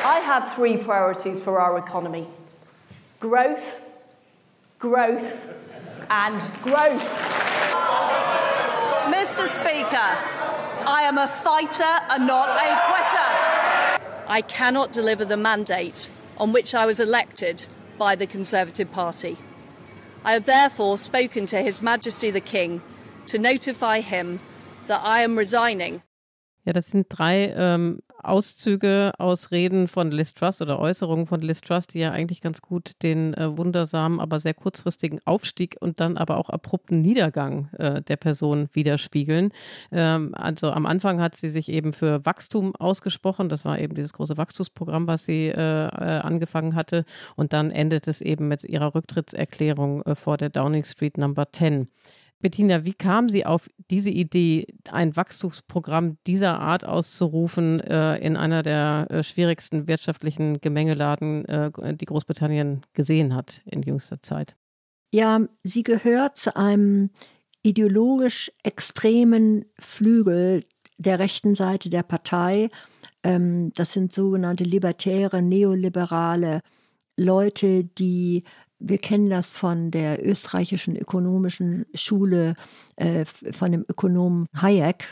I 0.04 0.20
have 0.20 0.54
three 0.54 0.78
priorities 0.78 1.40
for 1.40 1.60
our 1.60 1.78
economy 1.78 2.28
growth, 3.20 3.82
growth, 4.80 5.54
and 6.10 6.40
growth. 6.64 7.20
Mr. 9.14 9.48
Speaker, 9.48 10.10
I 10.86 11.02
am 11.04 11.18
a 11.18 11.28
fighter 11.28 11.84
and 12.10 12.26
not 12.26 12.50
a 12.50 12.70
quitter. 12.90 13.30
I 14.28 14.42
cannot 14.48 14.92
deliver 14.92 15.26
the 15.26 15.38
mandate 15.38 16.10
on 16.38 16.54
which 16.54 16.74
I 16.74 16.86
was 16.86 17.00
elected 17.00 17.66
by 17.98 18.16
the 18.16 18.26
Conservative 18.26 18.92
Party. 18.92 19.38
I 20.24 20.34
have 20.34 20.46
therefore 20.46 20.98
spoken 20.98 21.46
to 21.48 21.62
His 21.62 21.82
Majesty 21.82 22.32
the 22.32 22.42
King 22.42 22.82
to 23.28 23.38
notify 23.38 24.02
him 24.02 24.40
that 24.88 25.02
I 25.04 25.22
am 25.22 25.38
resigning. 25.38 26.02
Ja, 26.66 26.74
das 26.74 26.88
sind 26.88 27.08
drei 27.10 27.54
ähm, 27.56 28.02
Auszüge 28.24 29.14
aus 29.18 29.52
Reden 29.52 29.88
von 29.88 30.12
Liz 30.12 30.34
Truss 30.34 30.62
oder 30.62 30.80
Äußerungen 30.80 31.28
von 31.28 31.42
Liz 31.42 31.62
Truss, 31.62 31.88
die 31.88 32.00
ja 32.00 32.12
eigentlich 32.12 32.42
ganz 32.42 32.62
gut 32.62 32.94
den 33.04 33.34
äh, 33.34 33.58
wundersamen, 33.58 34.20
aber 34.20 34.40
sehr 34.40 34.54
kurzfristigen 34.54 35.20
Aufstieg 35.26 35.78
und 35.80 36.00
dann 36.00 36.18
aber 36.18 36.38
auch 36.38 36.50
abrupten 36.50 37.02
Niedergang 37.02 37.70
äh, 37.78 38.02
der 38.02 38.18
Person 38.18 38.70
widerspiegeln. 38.74 39.52
Ähm, 39.92 40.34
also 40.36 40.72
am 40.72 40.86
Anfang 40.86 41.22
hat 41.22 41.36
sie 41.36 41.50
sich 41.50 41.70
eben 41.70 41.94
für 41.94 42.26
Wachstum 42.26 42.76
ausgesprochen. 42.76 43.50
Das 43.50 43.66
war 43.66 43.80
eben 43.80 43.96
dieses 43.96 44.14
große 44.14 44.38
Wachstumsprogramm, 44.38 45.08
was 45.08 45.26
sie 45.26 45.48
äh, 45.48 45.88
äh 45.88 46.20
angefangen 46.20 46.76
hatte. 46.76 47.06
Und 47.36 47.54
dann 47.54 47.72
endet 47.72 48.08
es 48.08 48.22
eben 48.22 48.48
mit 48.48 48.64
ihrer 48.64 48.96
Rücktrittserklärung 48.96 50.04
äh, 50.04 50.16
vor 50.16 50.38
der 50.38 50.50
Downing 50.50 50.84
Street 50.84 51.18
Number 51.18 51.52
10. 51.52 51.88
Bettina, 52.42 52.86
wie 52.86 52.94
kam 52.94 53.28
sie 53.28 53.46
auf 53.46 53.70
diese 53.92 54.10
Idee, 54.10 54.68
ein 54.90 55.16
Wachstumsprogramm 55.16 56.18
dieser 56.26 56.60
Art 56.60 56.86
auszurufen 56.86 57.82
äh, 57.82 58.18
in 58.18 58.38
einer 58.38 58.64
der 58.64 59.08
äh, 59.10 59.24
schwierigsten 59.24 59.88
wirtschaftlichen 59.88 60.62
Gemengeladen, 60.62 61.46
äh, 61.46 61.96
die 61.96 62.06
Großbritannien 62.06 62.86
gesehen 62.94 63.36
hat 63.36 63.62
in 63.66 63.82
jüngster 63.82 64.22
Zeit? 64.22 64.56
Ja, 65.12 65.42
sie 65.64 65.84
gehört 65.84 66.38
zu 66.38 66.56
einem 66.56 67.10
ideologisch 67.62 68.52
extremen 68.64 69.66
Flügel 69.78 70.64
der 70.98 71.20
rechten 71.20 71.56
Seite 71.56 71.90
der 71.90 72.04
Partei. 72.04 72.70
Ähm, 73.24 73.72
das 73.76 73.92
sind 73.92 74.14
sogenannte 74.14 74.64
libertäre, 74.64 75.42
neoliberale 75.42 76.62
Leute, 77.18 77.84
die 77.84 78.44
wir 78.80 78.98
kennen 78.98 79.30
das 79.30 79.52
von 79.52 79.92
der 79.92 80.26
österreichischen 80.26 80.96
ökonomischen 80.96 81.86
Schule, 81.94 82.56
äh, 82.96 83.26
von 83.26 83.72
dem 83.72 83.86
Ökonomen 83.88 84.48
Hayek. 84.56 85.12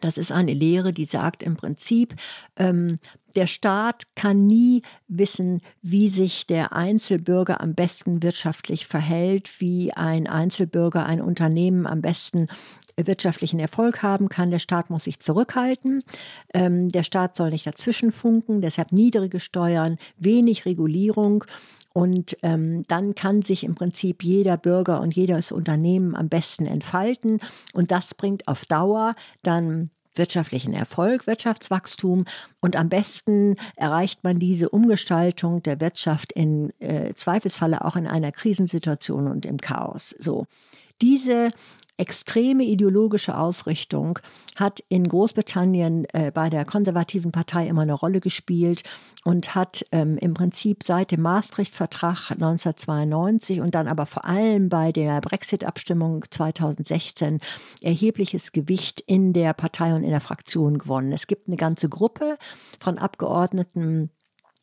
Das 0.00 0.16
ist 0.16 0.30
eine 0.30 0.54
Lehre, 0.54 0.92
die 0.92 1.04
sagt 1.04 1.42
im 1.42 1.56
Prinzip, 1.56 2.14
ähm, 2.56 2.98
der 3.34 3.46
Staat 3.46 4.04
kann 4.14 4.46
nie 4.46 4.82
wissen, 5.08 5.60
wie 5.82 6.08
sich 6.08 6.46
der 6.46 6.72
Einzelbürger 6.72 7.60
am 7.60 7.74
besten 7.74 8.22
wirtschaftlich 8.22 8.86
verhält, 8.86 9.60
wie 9.60 9.92
ein 9.92 10.26
Einzelbürger 10.26 11.04
ein 11.04 11.20
Unternehmen 11.20 11.86
am 11.86 12.00
besten 12.00 12.48
wirtschaftlichen 13.06 13.60
Erfolg 13.60 14.02
haben 14.02 14.28
kann. 14.28 14.50
Der 14.50 14.58
Staat 14.58 14.90
muss 14.90 15.04
sich 15.04 15.20
zurückhalten. 15.20 16.02
Ähm, 16.54 16.88
der 16.88 17.02
Staat 17.02 17.36
soll 17.36 17.50
nicht 17.50 17.66
dazwischen 17.66 18.12
funken. 18.12 18.60
Deshalb 18.60 18.92
niedrige 18.92 19.40
Steuern, 19.40 19.98
wenig 20.16 20.66
Regulierung. 20.66 21.44
Und 21.92 22.36
ähm, 22.42 22.84
dann 22.86 23.14
kann 23.14 23.42
sich 23.42 23.64
im 23.64 23.74
Prinzip 23.74 24.22
jeder 24.22 24.56
Bürger 24.56 25.00
und 25.00 25.16
jedes 25.16 25.52
Unternehmen 25.52 26.14
am 26.14 26.28
besten 26.28 26.66
entfalten. 26.66 27.40
Und 27.72 27.90
das 27.90 28.14
bringt 28.14 28.46
auf 28.46 28.64
Dauer 28.66 29.14
dann 29.42 29.90
wirtschaftlichen 30.18 30.74
Erfolg, 30.74 31.26
Wirtschaftswachstum 31.26 32.24
und 32.60 32.76
am 32.76 32.88
besten 32.88 33.54
erreicht 33.76 34.24
man 34.24 34.38
diese 34.38 34.68
Umgestaltung 34.68 35.62
der 35.62 35.80
Wirtschaft 35.80 36.32
in 36.32 36.72
äh, 36.80 37.14
Zweifelsfalle 37.14 37.84
auch 37.84 37.96
in 37.96 38.06
einer 38.06 38.32
Krisensituation 38.32 39.28
und 39.28 39.46
im 39.46 39.58
Chaos. 39.58 40.14
So. 40.18 40.46
Diese 41.00 41.50
extreme 41.98 42.64
ideologische 42.64 43.36
Ausrichtung 43.36 44.20
hat 44.56 44.80
in 44.88 45.06
Großbritannien 45.06 46.06
äh, 46.12 46.30
bei 46.32 46.48
der 46.48 46.64
konservativen 46.64 47.32
Partei 47.32 47.66
immer 47.66 47.82
eine 47.82 47.94
Rolle 47.94 48.20
gespielt 48.20 48.84
und 49.24 49.54
hat 49.54 49.84
ähm, 49.92 50.16
im 50.18 50.32
Prinzip 50.32 50.84
seit 50.84 51.10
dem 51.10 51.22
Maastricht-Vertrag 51.22 52.30
1992 52.30 53.60
und 53.60 53.74
dann 53.74 53.88
aber 53.88 54.06
vor 54.06 54.24
allem 54.24 54.68
bei 54.68 54.92
der 54.92 55.20
Brexit-Abstimmung 55.20 56.24
2016 56.30 57.40
erhebliches 57.82 58.52
Gewicht 58.52 59.00
in 59.00 59.32
der 59.32 59.52
Partei 59.52 59.94
und 59.94 60.04
in 60.04 60.10
der 60.10 60.20
Fraktion 60.20 60.78
gewonnen. 60.78 61.12
Es 61.12 61.26
gibt 61.26 61.48
eine 61.48 61.56
ganze 61.56 61.88
Gruppe 61.88 62.38
von 62.78 62.98
Abgeordneten, 62.98 64.10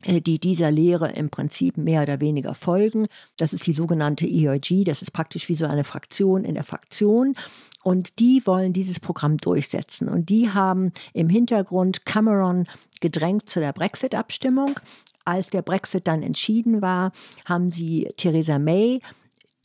die 0.05 0.39
dieser 0.39 0.71
Lehre 0.71 1.11
im 1.11 1.29
Prinzip 1.29 1.77
mehr 1.77 2.03
oder 2.03 2.19
weniger 2.19 2.53
folgen. 2.53 3.07
Das 3.37 3.53
ist 3.53 3.65
die 3.65 3.73
sogenannte 3.73 4.27
ERG, 4.27 4.83
das 4.85 5.01
ist 5.01 5.11
praktisch 5.11 5.49
wie 5.49 5.55
so 5.55 5.65
eine 5.65 5.83
Fraktion 5.83 6.43
in 6.43 6.55
der 6.55 6.63
Fraktion. 6.63 7.35
Und 7.83 8.19
die 8.19 8.45
wollen 8.45 8.73
dieses 8.73 8.99
Programm 8.99 9.37
durchsetzen. 9.37 10.07
Und 10.09 10.29
die 10.29 10.49
haben 10.49 10.91
im 11.13 11.29
Hintergrund 11.29 12.05
Cameron 12.05 12.67
gedrängt 13.01 13.49
zu 13.49 13.59
der 13.59 13.73
Brexit-Abstimmung. 13.73 14.79
Als 15.23 15.49
der 15.49 15.61
Brexit 15.61 16.07
dann 16.07 16.21
entschieden 16.21 16.81
war, 16.81 17.11
haben 17.45 17.69
sie 17.69 18.09
Theresa 18.17 18.59
May 18.59 19.01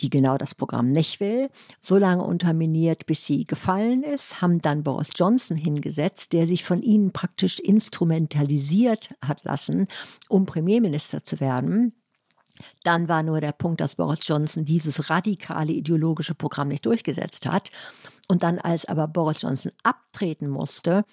die 0.01 0.11
genau 0.11 0.39
das 0.39 0.55
Programm 0.55 0.91
nicht 0.91 1.21
will, 1.21 1.51
so 1.81 1.97
lange 1.97 2.25
unterminiert, 2.25 3.07
bis 3.07 3.27
sie 3.27 3.47
gefallen 3.47 4.03
ist, 4.03 4.41
haben 4.41 4.61
dann 4.61 4.83
Boris 4.83 5.11
Johnson 5.15 5.57
hingesetzt, 5.57 6.33
der 6.33 6.47
sich 6.47 6.65
von 6.65 6.83
ihnen 6.83 7.13
praktisch 7.13 7.59
instrumentalisiert 7.59 9.11
hat 9.23 9.45
lassen, 9.45 9.87
um 10.29 10.47
Premierminister 10.47 11.23
zu 11.23 11.41
werden. 11.41 11.95
Dann 12.85 13.09
war 13.09 13.23
nur 13.23 13.41
der 13.41 13.53
Punkt, 13.53 13.81
dass 13.81 13.95
Boris 13.95 14.21
Johnson 14.23 14.65
dieses 14.65 15.11
radikale 15.11 15.73
ideologische 15.73 16.35
Programm 16.35 16.69
nicht 16.69 16.87
durchgesetzt 16.87 17.47
hat. 17.47 17.71
Und 18.29 18.43
dann, 18.43 18.59
als 18.59 18.85
aber 18.85 19.09
Boris 19.09 19.43
Johnson 19.43 19.73
abtreten 19.83 20.49
musste, 20.49 21.05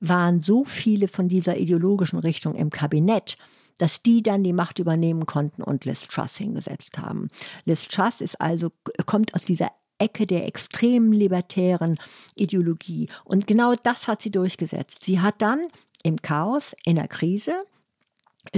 waren 0.00 0.40
so 0.40 0.64
viele 0.64 1.08
von 1.08 1.28
dieser 1.28 1.56
ideologischen 1.56 2.18
Richtung 2.18 2.54
im 2.54 2.70
Kabinett, 2.70 3.36
dass 3.82 4.00
die 4.00 4.22
dann 4.22 4.44
die 4.44 4.52
Macht 4.52 4.78
übernehmen 4.78 5.26
konnten 5.26 5.60
und 5.60 5.84
Liz 5.84 6.06
Truss 6.06 6.36
hingesetzt 6.36 6.98
haben. 6.98 7.30
Liz 7.64 7.88
Truss 7.88 8.20
ist 8.20 8.40
also, 8.40 8.70
kommt 9.06 9.34
aus 9.34 9.44
dieser 9.44 9.72
Ecke 9.98 10.24
der 10.24 10.46
extremen 10.46 11.12
libertären 11.12 11.98
Ideologie. 12.36 13.08
Und 13.24 13.48
genau 13.48 13.74
das 13.74 14.06
hat 14.06 14.22
sie 14.22 14.30
durchgesetzt. 14.30 15.02
Sie 15.02 15.18
hat 15.18 15.42
dann 15.42 15.66
im 16.04 16.22
Chaos, 16.22 16.76
in 16.84 16.94
der 16.94 17.08
Krise, 17.08 17.56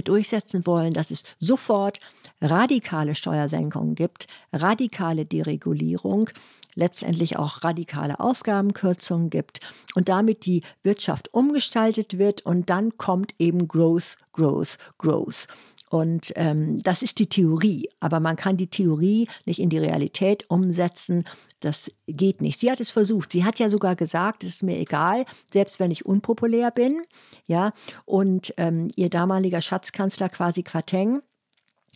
durchsetzen 0.04 0.66
wollen, 0.66 0.92
dass 0.92 1.10
es 1.10 1.22
sofort 1.38 2.00
radikale 2.42 3.14
Steuersenkungen 3.14 3.94
gibt, 3.94 4.26
radikale 4.52 5.24
Deregulierung, 5.24 6.28
letztendlich 6.74 7.36
auch 7.36 7.64
radikale 7.64 8.20
Ausgabenkürzungen 8.20 9.30
gibt 9.30 9.60
und 9.94 10.08
damit 10.08 10.46
die 10.46 10.62
Wirtschaft 10.82 11.32
umgestaltet 11.32 12.18
wird 12.18 12.42
und 12.42 12.70
dann 12.70 12.96
kommt 12.96 13.34
eben 13.38 13.68
Growth, 13.68 14.16
Growth, 14.32 14.78
Growth. 14.98 15.46
Und 15.90 16.32
ähm, 16.34 16.78
das 16.78 17.02
ist 17.02 17.20
die 17.20 17.28
Theorie, 17.28 17.88
aber 18.00 18.18
man 18.18 18.34
kann 18.34 18.56
die 18.56 18.66
Theorie 18.66 19.28
nicht 19.44 19.60
in 19.60 19.68
die 19.68 19.78
Realität 19.78 20.44
umsetzen. 20.50 21.22
Das 21.60 21.88
geht 22.08 22.40
nicht. 22.40 22.58
Sie 22.58 22.68
hat 22.68 22.80
es 22.80 22.90
versucht. 22.90 23.30
Sie 23.30 23.44
hat 23.44 23.60
ja 23.60 23.68
sogar 23.68 23.94
gesagt, 23.94 24.42
es 24.42 24.56
ist 24.56 24.62
mir 24.64 24.76
egal, 24.76 25.24
selbst 25.52 25.78
wenn 25.78 25.92
ich 25.92 26.04
unpopulär 26.04 26.72
bin. 26.72 27.02
Ja, 27.46 27.72
und 28.06 28.52
ähm, 28.56 28.90
ihr 28.96 29.08
damaliger 29.08 29.60
Schatzkanzler 29.60 30.30
quasi 30.30 30.64
Quateng 30.64 31.22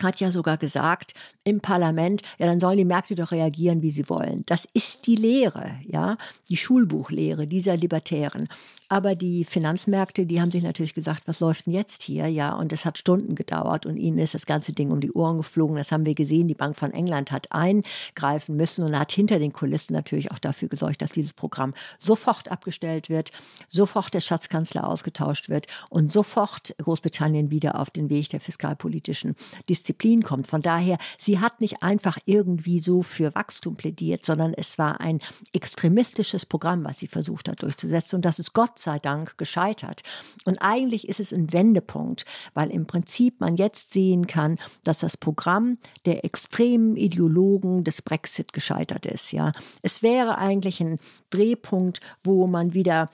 hat 0.03 0.21
ja 0.21 0.33
sogar 0.33 0.57
gesagt 0.57 1.15
im 1.45 1.61
Parlament, 1.61 2.23
ja, 2.39 2.47
dann 2.47 2.61
sollen 2.61 2.79
die 2.79 2.85
Märkte 2.85 3.15
doch 3.15 3.33
reagieren, 3.33 3.83
wie 3.83 3.91
sie 3.91 4.09
wollen. 4.09 4.45
Das 4.47 4.67
ist 4.73 5.07
die 5.07 5.17
Lehre, 5.17 5.79
ja, 5.87 6.17
die 6.49 6.57
Schulbuchlehre 6.57 7.47
dieser 7.47 7.77
Libertären. 7.77 8.49
Aber 8.91 9.15
die 9.15 9.45
Finanzmärkte, 9.45 10.25
die 10.25 10.41
haben 10.41 10.51
sich 10.51 10.63
natürlich 10.63 10.95
gesagt, 10.95 11.25
was 11.27 11.41
läuft 11.41 11.67
denn 11.67 11.75
jetzt 11.75 12.03
hier? 12.03 12.27
Ja, 12.29 12.55
und 12.55 12.73
es 12.73 12.87
hat 12.87 12.97
Stunden 12.97 13.35
gedauert 13.35 13.85
und 13.85 13.99
ihnen 13.99 14.19
ist 14.19 14.33
das 14.33 14.47
ganze 14.47 14.73
Ding 14.73 14.91
um 14.91 15.01
die 15.01 15.13
Ohren 15.13 15.37
geflogen. 15.37 15.77
Das 15.77 15.93
haben 15.93 16.07
wir 16.07 16.15
gesehen. 16.15 16.49
Die 16.49 16.55
Bank 16.55 16.75
von 16.75 16.93
England 16.93 17.31
hat 17.31 17.53
eingreifen 17.53 18.57
müssen 18.57 18.85
und 18.85 18.99
hat 18.99 19.13
hinter 19.13 19.39
den 19.39 19.53
Kulissen 19.53 19.93
natürlich 19.93 20.31
auch 20.31 20.39
dafür 20.39 20.69
gesorgt, 20.69 21.03
dass 21.03 21.13
dieses 21.13 21.35
Programm 21.35 21.75
sofort 21.99 22.51
abgestellt 22.51 23.11
wird, 23.11 23.31
sofort 23.69 24.15
der 24.15 24.21
Schatzkanzler 24.21 24.89
ausgetauscht 24.89 25.51
wird 25.51 25.67
und 25.91 26.11
sofort 26.11 26.75
Großbritannien 26.79 27.51
wieder 27.51 27.79
auf 27.79 27.91
den 27.91 28.09
Weg 28.09 28.31
der 28.31 28.41
fiskalpolitischen 28.41 29.37
Disziplin 29.69 30.23
kommt. 30.23 30.47
Von 30.47 30.63
daher, 30.63 30.97
sie 31.19 31.41
hat 31.41 31.61
nicht 31.61 31.83
einfach 31.83 32.17
irgendwie 32.25 32.81
so 32.81 33.03
für 33.03 33.35
Wachstum 33.35 33.77
plädiert, 33.77 34.25
sondern 34.25 34.55
es 34.55 34.79
war 34.79 35.01
ein 35.01 35.21
extremistisches 35.53 36.47
Programm, 36.47 36.85
was 36.85 37.01
sie 37.01 37.07
versucht 37.07 37.49
hat 37.51 37.63
durchzusetzen. 37.63 38.17
Und 38.17 38.25
das 38.25 38.39
ist 38.39 38.55
Gott 38.55 38.78
sei 38.83 38.99
Dank 38.99 39.39
gescheitert. 39.39 40.03
Und 40.45 40.59
eigentlich 40.59 41.09
ist 41.09 41.21
es 41.21 41.33
ein 41.33 41.53
Wendepunkt, 41.53 42.25
weil 42.55 42.71
im 42.71 42.87
Prinzip 42.87 43.41
man 43.41 43.57
jetzt 43.57 43.93
sehen 43.93 44.27
kann, 44.27 44.59
dass 44.85 45.01
das 45.01 45.17
Programm 45.17 45.79
der 46.05 46.25
extremen 46.25 46.97
Ideologen 46.97 47.85
des 47.85 48.03
Brexit 48.03 48.53
gescheitert 48.53 49.07
ist. 49.07 49.33
Ja, 49.33 49.53
es 49.83 50.03
wäre 50.03 50.39
eigentlich 50.39 50.81
ein 50.81 50.99
Drehpunkt, 51.31 52.01
wo 52.23 52.47
man 52.47 52.75
wieder 52.75 53.09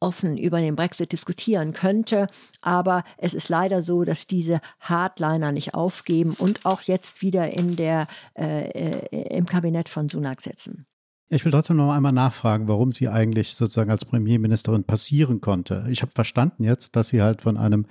offen 0.00 0.36
über 0.36 0.60
den 0.60 0.76
Brexit 0.76 1.12
diskutieren 1.12 1.72
könnte. 1.72 2.28
Aber 2.62 3.04
es 3.18 3.34
ist 3.34 3.48
leider 3.48 3.82
so, 3.82 4.04
dass 4.04 4.26
diese 4.26 4.60
Hardliner 4.80 5.52
nicht 5.52 5.74
aufgeben 5.74 6.34
und 6.38 6.64
auch 6.64 6.82
jetzt 6.82 7.22
wieder 7.22 7.50
in 7.50 7.76
der, 7.76 8.06
äh, 8.34 8.68
äh 8.70 9.36
im 9.36 9.46
Kabinett 9.46 9.88
von 9.88 10.08
Sunak 10.08 10.40
sitzen. 10.40 10.86
Ich 11.34 11.44
will 11.44 11.50
trotzdem 11.50 11.78
noch 11.78 11.92
einmal 11.92 12.12
nachfragen, 12.12 12.68
warum 12.68 12.92
sie 12.92 13.08
eigentlich 13.08 13.56
sozusagen 13.56 13.90
als 13.90 14.04
Premierministerin 14.04 14.84
passieren 14.84 15.40
konnte. 15.40 15.84
Ich 15.88 16.02
habe 16.02 16.12
verstanden 16.14 16.62
jetzt, 16.62 16.94
dass 16.94 17.08
sie 17.08 17.22
halt 17.22 17.42
von 17.42 17.56
einem 17.56 17.86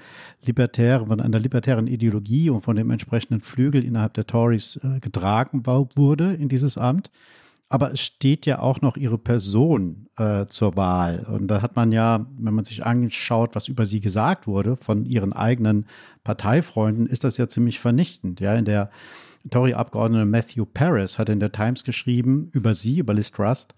libertären, 0.46 1.08
von 1.08 1.20
einer 1.20 1.40
libertären 1.40 1.88
Ideologie 1.88 2.50
und 2.50 2.62
von 2.62 2.78
dem 2.78 2.90
entsprechenden 2.90 3.42
Flügel 3.42 3.84
innerhalb 3.84 4.14
der 4.14 4.28
Tories 4.28 4.78
äh, 4.78 5.02
getragen 5.02 5.66
wurde 5.66 6.34
in 6.36 6.48
dieses 6.48 6.78
Amt. 6.78 7.12
Aber 7.68 7.92
es 7.92 8.00
steht 8.00 8.46
ja 8.46 8.60
auch 8.60 8.80
noch 8.80 8.96
ihre 8.96 9.18
Person 9.18 10.08
äh, 10.16 10.46
zur 10.46 10.78
Wahl. 10.78 11.26
Und 11.30 11.48
da 11.48 11.62
hat 11.62 11.76
man 11.76 11.92
ja, 11.92 12.26
wenn 12.38 12.54
man 12.54 12.64
sich 12.64 12.86
anschaut, 12.86 13.56
was 13.56 13.68
über 13.68 13.86
sie 13.86 14.00
gesagt 14.00 14.48
wurde 14.48 14.78
von 14.78 15.06
ihren 15.06 15.34
eigenen 15.34 15.88
Parteifreunden, 16.24 17.08
ist 17.08 17.26
das 17.26 17.36
ja 17.36 17.50
ziemlich 17.50 17.82
vernichtend. 17.82 18.40
Ja, 18.40 18.56
in 18.56 18.64
der 18.64 18.90
Tory-Abgeordnete 19.50 20.26
Matthew 20.26 20.66
Paris 20.66 21.20
hat 21.20 21.30
in 21.30 21.40
der 21.40 21.52
Times 21.52 21.84
geschrieben 21.84 22.50
über 22.54 22.74
sie, 22.74 23.00
über 23.00 23.14
Liz 23.14 23.32
Trust. 23.32 23.76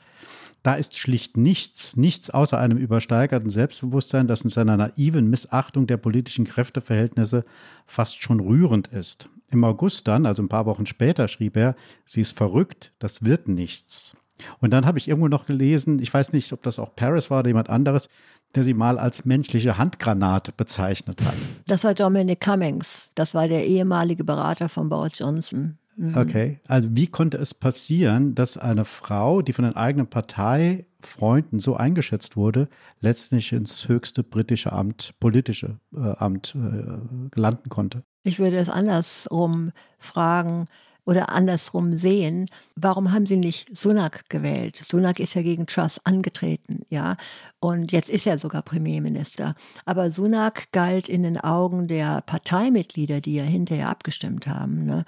Da 0.64 0.74
ist 0.74 0.98
schlicht 0.98 1.38
nichts, 1.38 1.96
nichts 1.96 2.30
außer 2.32 2.58
einem 2.58 2.78
übersteigerten 2.78 3.50
Selbstbewusstsein, 3.50 4.28
das 4.28 4.42
in 4.42 4.50
seiner 4.50 4.78
naiven 4.78 5.30
Missachtung 5.30 5.86
der 5.86 5.98
politischen 5.98 6.46
Kräfteverhältnisse 6.46 7.46
fast 7.86 8.22
schon 8.22 8.40
rührend 8.40 8.88
ist. 8.88 9.30
Im 9.52 9.64
August 9.64 10.08
dann, 10.08 10.26
also 10.26 10.42
ein 10.42 10.50
paar 10.50 10.66
Wochen 10.66 10.88
später, 10.88 11.28
schrieb 11.28 11.56
er, 11.56 11.76
sie 12.04 12.22
ist 12.22 12.36
verrückt, 12.36 12.92
das 12.98 13.24
wird 13.24 13.48
nichts. 13.48 14.18
Und 14.60 14.72
dann 14.72 14.86
habe 14.86 14.98
ich 14.98 15.08
irgendwo 15.08 15.28
noch 15.28 15.46
gelesen, 15.46 16.00
ich 16.00 16.14
weiß 16.14 16.34
nicht, 16.34 16.52
ob 16.54 16.64
das 16.64 16.80
auch 16.80 16.96
Paris 16.96 17.30
war 17.30 17.40
oder 17.40 17.48
jemand 17.48 17.70
anderes, 17.70 18.10
der 18.54 18.64
sie 18.64 18.74
mal 18.74 18.98
als 18.98 19.26
menschliche 19.26 19.78
Handgranate 19.78 20.52
bezeichnet 20.52 21.22
hat. 21.22 21.36
Das 21.68 21.84
war 21.84 21.94
Dominic 21.94 22.42
Cummings. 22.42 23.12
Das 23.16 23.34
war 23.34 23.48
der 23.48 23.66
ehemalige 23.66 24.24
Berater 24.24 24.70
von 24.70 24.90
Boris 24.90 25.20
Johnson. 25.20 25.78
Mhm. 25.98 26.18
Okay, 26.18 26.60
also 26.68 26.90
wie 26.92 27.08
konnte 27.08 27.38
es 27.38 27.54
passieren, 27.54 28.36
dass 28.36 28.58
eine 28.58 28.86
Frau, 28.86 29.42
die 29.42 29.54
von 29.54 29.64
den 29.64 29.76
eigenen 29.76 30.08
Parteifreunden 30.08 31.60
so 31.60 31.78
eingeschätzt 31.78 32.36
wurde, 32.36 32.68
letztlich 33.00 33.54
ins 33.54 33.88
höchste 33.88 34.24
britische 34.24 34.74
Amt, 34.74 35.14
politische 35.20 35.80
äh, 35.96 36.16
Amt 36.18 36.56
äh, 36.56 37.40
landen 37.40 37.70
konnte? 37.70 38.04
Ich 38.24 38.40
würde 38.40 38.58
es 38.58 38.70
andersrum 38.70 39.72
fragen. 40.00 40.66
Oder 41.06 41.30
andersrum 41.30 41.94
sehen, 41.94 42.48
warum 42.76 43.12
haben 43.12 43.26
sie 43.26 43.38
nicht 43.38 43.76
Sunak 43.78 44.28
gewählt? 44.30 44.78
Sunak 44.78 45.20
ist 45.20 45.36
ja 45.36 45.42
gegen 45.42 45.68
Truss 45.68 46.00
angetreten, 46.04 46.82
ja. 46.90 47.18
Und 47.66 47.92
jetzt 47.92 48.12
ist 48.12 48.28
er 48.28 48.38
sogar 48.38 48.62
Premierminister. 48.62 49.56
Aber 49.86 50.12
Sunak 50.12 50.72
galt 50.72 51.10
in 51.10 51.24
den 51.24 51.40
Augen 51.40 51.88
der 51.88 52.22
Parteimitglieder, 52.22 53.22
die 53.22 53.34
ja 53.34 53.44
hinterher 53.44 53.90
abgestimmt 53.90 54.46
haben, 54.46 54.86
ne, 54.86 55.04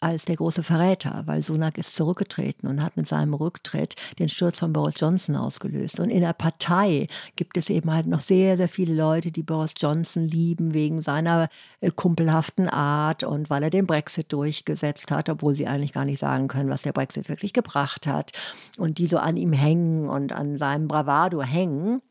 als 0.00 0.26
der 0.26 0.36
große 0.36 0.62
Verräter, 0.62 1.22
weil 1.24 1.40
Sunak 1.40 1.78
ist 1.78 1.96
zurückgetreten 1.96 2.68
und 2.68 2.82
hat 2.82 2.98
mit 2.98 3.08
seinem 3.08 3.32
Rücktritt 3.32 3.96
den 4.18 4.28
Sturz 4.28 4.58
von 4.58 4.74
Boris 4.74 5.00
Johnson 5.00 5.36
ausgelöst. 5.36 6.00
Und 6.00 6.10
in 6.10 6.20
der 6.20 6.34
Partei 6.34 7.06
gibt 7.36 7.56
es 7.56 7.70
eben 7.70 7.90
halt 7.90 8.06
noch 8.06 8.20
sehr, 8.20 8.58
sehr 8.58 8.68
viele 8.68 8.94
Leute, 8.94 9.32
die 9.32 9.42
Boris 9.42 9.72
Johnson 9.78 10.28
lieben 10.28 10.74
wegen 10.74 11.00
seiner 11.00 11.48
äh, 11.80 11.90
kumpelhaften 11.90 12.68
Art 12.68 13.24
und 13.24 13.48
weil 13.48 13.62
er 13.62 13.70
den 13.70 13.86
Brexit 13.86 14.30
durchgesetzt 14.34 15.10
hat, 15.10 15.30
obwohl 15.30 15.54
sie 15.54 15.66
eigentlich 15.66 15.94
gar 15.94 16.04
nicht 16.04 16.18
sagen 16.18 16.48
können, 16.48 16.68
was 16.68 16.82
der 16.82 16.92
Brexit 16.92 17.30
wirklich 17.30 17.54
gebracht 17.54 18.06
hat. 18.06 18.32
Und 18.76 18.98
die 18.98 19.06
so 19.06 19.16
an 19.16 19.38
ihm 19.38 19.54
hängen 19.54 20.10
und 20.10 20.32
an 20.32 20.58
seinem 20.58 20.88
Bravado 20.88 21.40
hängen 21.40 22.01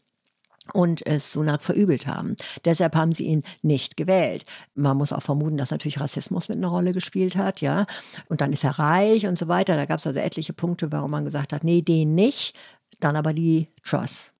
und 0.73 1.05
es 1.05 1.33
Sunak 1.33 1.63
verübelt 1.63 2.07
haben. 2.07 2.35
Deshalb 2.65 2.95
haben 2.95 3.13
sie 3.13 3.25
ihn 3.25 3.43
nicht 3.61 3.97
gewählt. 3.97 4.45
Man 4.75 4.97
muss 4.97 5.13
auch 5.13 5.21
vermuten, 5.21 5.57
dass 5.57 5.71
natürlich 5.71 5.99
Rassismus 5.99 6.49
mit 6.49 6.57
einer 6.57 6.67
Rolle 6.67 6.93
gespielt 6.93 7.35
hat, 7.35 7.61
ja. 7.61 7.85
Und 8.29 8.41
dann 8.41 8.53
ist 8.53 8.63
er 8.63 8.79
reich 8.79 9.27
und 9.27 9.37
so 9.37 9.47
weiter. 9.47 9.75
Da 9.75 9.85
gab 9.85 9.99
es 9.99 10.07
also 10.07 10.19
etliche 10.19 10.53
Punkte, 10.53 10.91
warum 10.91 11.11
man 11.11 11.25
gesagt 11.25 11.53
hat, 11.53 11.63
nee, 11.63 11.81
den 11.81 12.15
nicht, 12.15 12.57
dann 12.99 13.15
aber 13.15 13.33
die 13.33 13.67
Truss. 13.83 14.31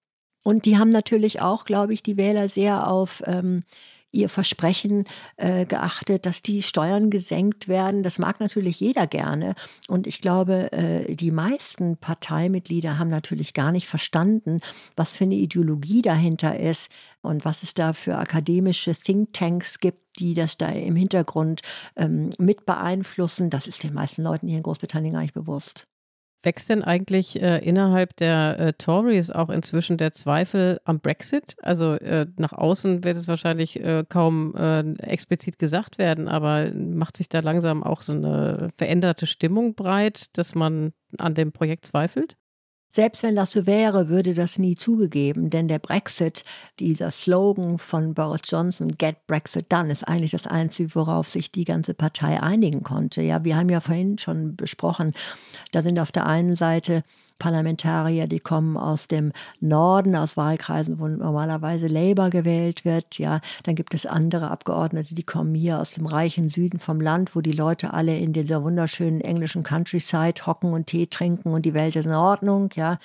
Und 0.43 0.65
die 0.65 0.77
haben 0.77 0.89
natürlich 0.89 1.41
auch, 1.41 1.65
glaube 1.65 1.93
ich, 1.93 2.01
die 2.03 2.17
Wähler 2.17 2.47
sehr 2.47 2.87
auf 2.87 3.21
ähm, 3.25 3.63
ihr 4.11 4.29
Versprechen 4.29 5.05
äh, 5.37 5.65
geachtet, 5.65 6.25
dass 6.25 6.41
die 6.41 6.61
Steuern 6.61 7.09
gesenkt 7.09 7.67
werden. 7.67 8.03
Das 8.03 8.19
mag 8.19 8.39
natürlich 8.39 8.79
jeder 8.79 9.07
gerne. 9.07 9.55
Und 9.87 10.07
ich 10.07 10.21
glaube, 10.21 10.71
äh, 10.71 11.15
die 11.15 11.31
meisten 11.31 11.97
Parteimitglieder 11.97 12.97
haben 12.97 13.09
natürlich 13.09 13.53
gar 13.53 13.71
nicht 13.71 13.87
verstanden, 13.87 14.59
was 14.95 15.11
für 15.11 15.23
eine 15.23 15.35
Ideologie 15.35 16.01
dahinter 16.01 16.59
ist 16.59 16.91
und 17.21 17.45
was 17.45 17.63
es 17.63 17.73
da 17.73 17.93
für 17.93 18.17
akademische 18.17 18.93
Thinktanks 18.93 19.79
gibt, 19.79 20.19
die 20.19 20.33
das 20.33 20.57
da 20.57 20.67
im 20.67 20.95
Hintergrund 20.95 21.61
ähm, 21.95 22.29
mit 22.37 22.65
beeinflussen. 22.65 23.49
Das 23.49 23.67
ist 23.67 23.83
den 23.83 23.93
meisten 23.93 24.23
Leuten 24.23 24.47
hier 24.47 24.57
in 24.57 24.63
Großbritannien 24.63 25.13
gar 25.13 25.21
nicht 25.21 25.33
bewusst. 25.33 25.87
Wächst 26.43 26.69
denn 26.69 26.83
eigentlich 26.83 27.39
äh, 27.39 27.59
innerhalb 27.59 28.15
der 28.15 28.59
äh, 28.59 28.73
Tories 28.73 29.29
auch 29.29 29.49
inzwischen 29.49 29.97
der 29.97 30.11
Zweifel 30.13 30.81
am 30.85 30.99
Brexit? 30.99 31.55
Also 31.61 31.93
äh, 31.93 32.25
nach 32.37 32.53
außen 32.53 33.03
wird 33.03 33.17
es 33.17 33.27
wahrscheinlich 33.27 33.79
äh, 33.79 34.03
kaum 34.09 34.55
äh, 34.55 34.79
explizit 35.03 35.59
gesagt 35.59 35.99
werden, 35.99 36.27
aber 36.27 36.71
macht 36.73 37.17
sich 37.17 37.29
da 37.29 37.39
langsam 37.39 37.83
auch 37.83 38.01
so 38.01 38.13
eine 38.13 38.69
veränderte 38.75 39.27
Stimmung 39.27 39.75
breit, 39.75 40.35
dass 40.37 40.55
man 40.55 40.93
an 41.19 41.35
dem 41.35 41.51
Projekt 41.51 41.85
zweifelt? 41.85 42.37
Selbst 42.91 43.23
wenn 43.23 43.37
das 43.37 43.51
so 43.51 43.65
wäre, 43.65 44.09
würde 44.09 44.33
das 44.33 44.59
nie 44.59 44.75
zugegeben, 44.75 45.49
denn 45.49 45.69
der 45.69 45.79
Brexit, 45.79 46.43
dieser 46.77 47.09
Slogan 47.09 47.77
von 47.77 48.13
Boris 48.13 48.41
Johnson, 48.45 48.89
Get 48.97 49.15
Brexit 49.27 49.71
Done, 49.71 49.91
ist 49.91 50.03
eigentlich 50.03 50.31
das 50.31 50.45
Einzige, 50.45 50.93
worauf 50.95 51.29
sich 51.29 51.53
die 51.53 51.63
ganze 51.63 51.93
Partei 51.93 52.41
einigen 52.43 52.83
konnte. 52.83 53.21
Ja, 53.21 53.45
wir 53.45 53.55
haben 53.55 53.69
ja 53.69 53.79
vorhin 53.79 54.17
schon 54.17 54.57
besprochen, 54.57 55.13
da 55.71 55.81
sind 55.81 55.99
auf 55.99 56.11
der 56.11 56.25
einen 56.25 56.55
Seite 56.55 57.03
Parlamentarier, 57.41 58.27
die 58.27 58.39
kommen 58.39 58.77
aus 58.77 59.07
dem 59.07 59.31
Norden, 59.61 60.15
aus 60.15 60.37
Wahlkreisen, 60.37 60.99
wo 60.99 61.07
normalerweise 61.07 61.87
Labour 61.87 62.29
gewählt 62.29 62.85
wird. 62.85 63.17
Ja, 63.17 63.41
dann 63.63 63.73
gibt 63.73 63.95
es 63.95 64.05
andere 64.05 64.51
Abgeordnete, 64.51 65.15
die 65.15 65.23
kommen 65.23 65.55
hier 65.55 65.79
aus 65.79 65.91
dem 65.91 66.05
reichen 66.05 66.49
Süden 66.49 66.79
vom 66.79 67.01
Land, 67.01 67.35
wo 67.35 67.41
die 67.41 67.51
Leute 67.51 67.93
alle 67.93 68.15
in 68.15 68.31
dieser 68.31 68.63
wunderschönen 68.63 69.21
englischen 69.21 69.63
Countryside 69.63 70.45
hocken 70.45 70.71
und 70.71 70.85
Tee 70.85 71.07
trinken 71.07 71.51
und 71.51 71.65
die 71.65 71.73
Welt 71.73 71.95
ist 71.95 72.05
in 72.05 72.13
Ordnung. 72.13 72.69
Ja, 72.75 72.99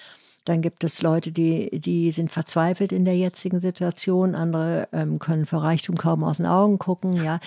dann 0.45 0.61
gibt 0.61 0.84
es 0.84 1.01
Leute, 1.01 1.32
die, 1.32 1.80
die 1.80 2.12
sind 2.12 2.30
verzweifelt 2.30 2.93
in 2.93 3.07
der 3.07 3.16
jetzigen 3.16 3.61
Situation. 3.61 4.34
Andere 4.34 4.87
ähm, 4.93 5.18
können 5.18 5.47
für 5.47 5.62
Reichtum 5.62 5.97
kaum 5.97 6.22
aus 6.22 6.37
den 6.37 6.47
Augen 6.47 6.78
gucken. 6.78 7.24
Ja, 7.24 7.41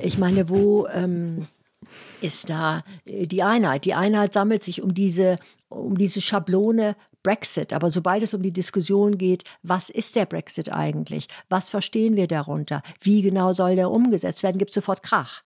ich 0.00 0.18
meine, 0.18 0.48
wo 0.48 0.88
ähm, 0.88 1.46
ist 2.20 2.50
da 2.50 2.82
äh, 3.04 3.26
die 3.26 3.42
Einheit? 3.42 3.84
Die 3.84 3.94
Einheit 3.94 4.32
sammelt 4.32 4.62
sich 4.62 4.82
um 4.82 4.94
diese 4.94 5.38
um 5.68 5.96
diese 5.96 6.20
Schablone 6.20 6.96
Brexit. 7.22 7.72
Aber 7.72 7.90
sobald 7.90 8.22
es 8.22 8.34
um 8.34 8.42
die 8.42 8.52
Diskussion 8.52 9.18
geht, 9.18 9.44
was 9.62 9.90
ist 9.90 10.16
der 10.16 10.26
Brexit 10.26 10.72
eigentlich? 10.72 11.28
Was 11.48 11.70
verstehen 11.70 12.16
wir 12.16 12.26
darunter? 12.26 12.82
Wie 13.00 13.22
genau 13.22 13.52
soll 13.52 13.76
der 13.76 13.90
umgesetzt 13.90 14.42
werden? 14.42 14.58
Gibt 14.58 14.70
es 14.70 14.74
sofort 14.74 15.02
Krach. 15.02 15.42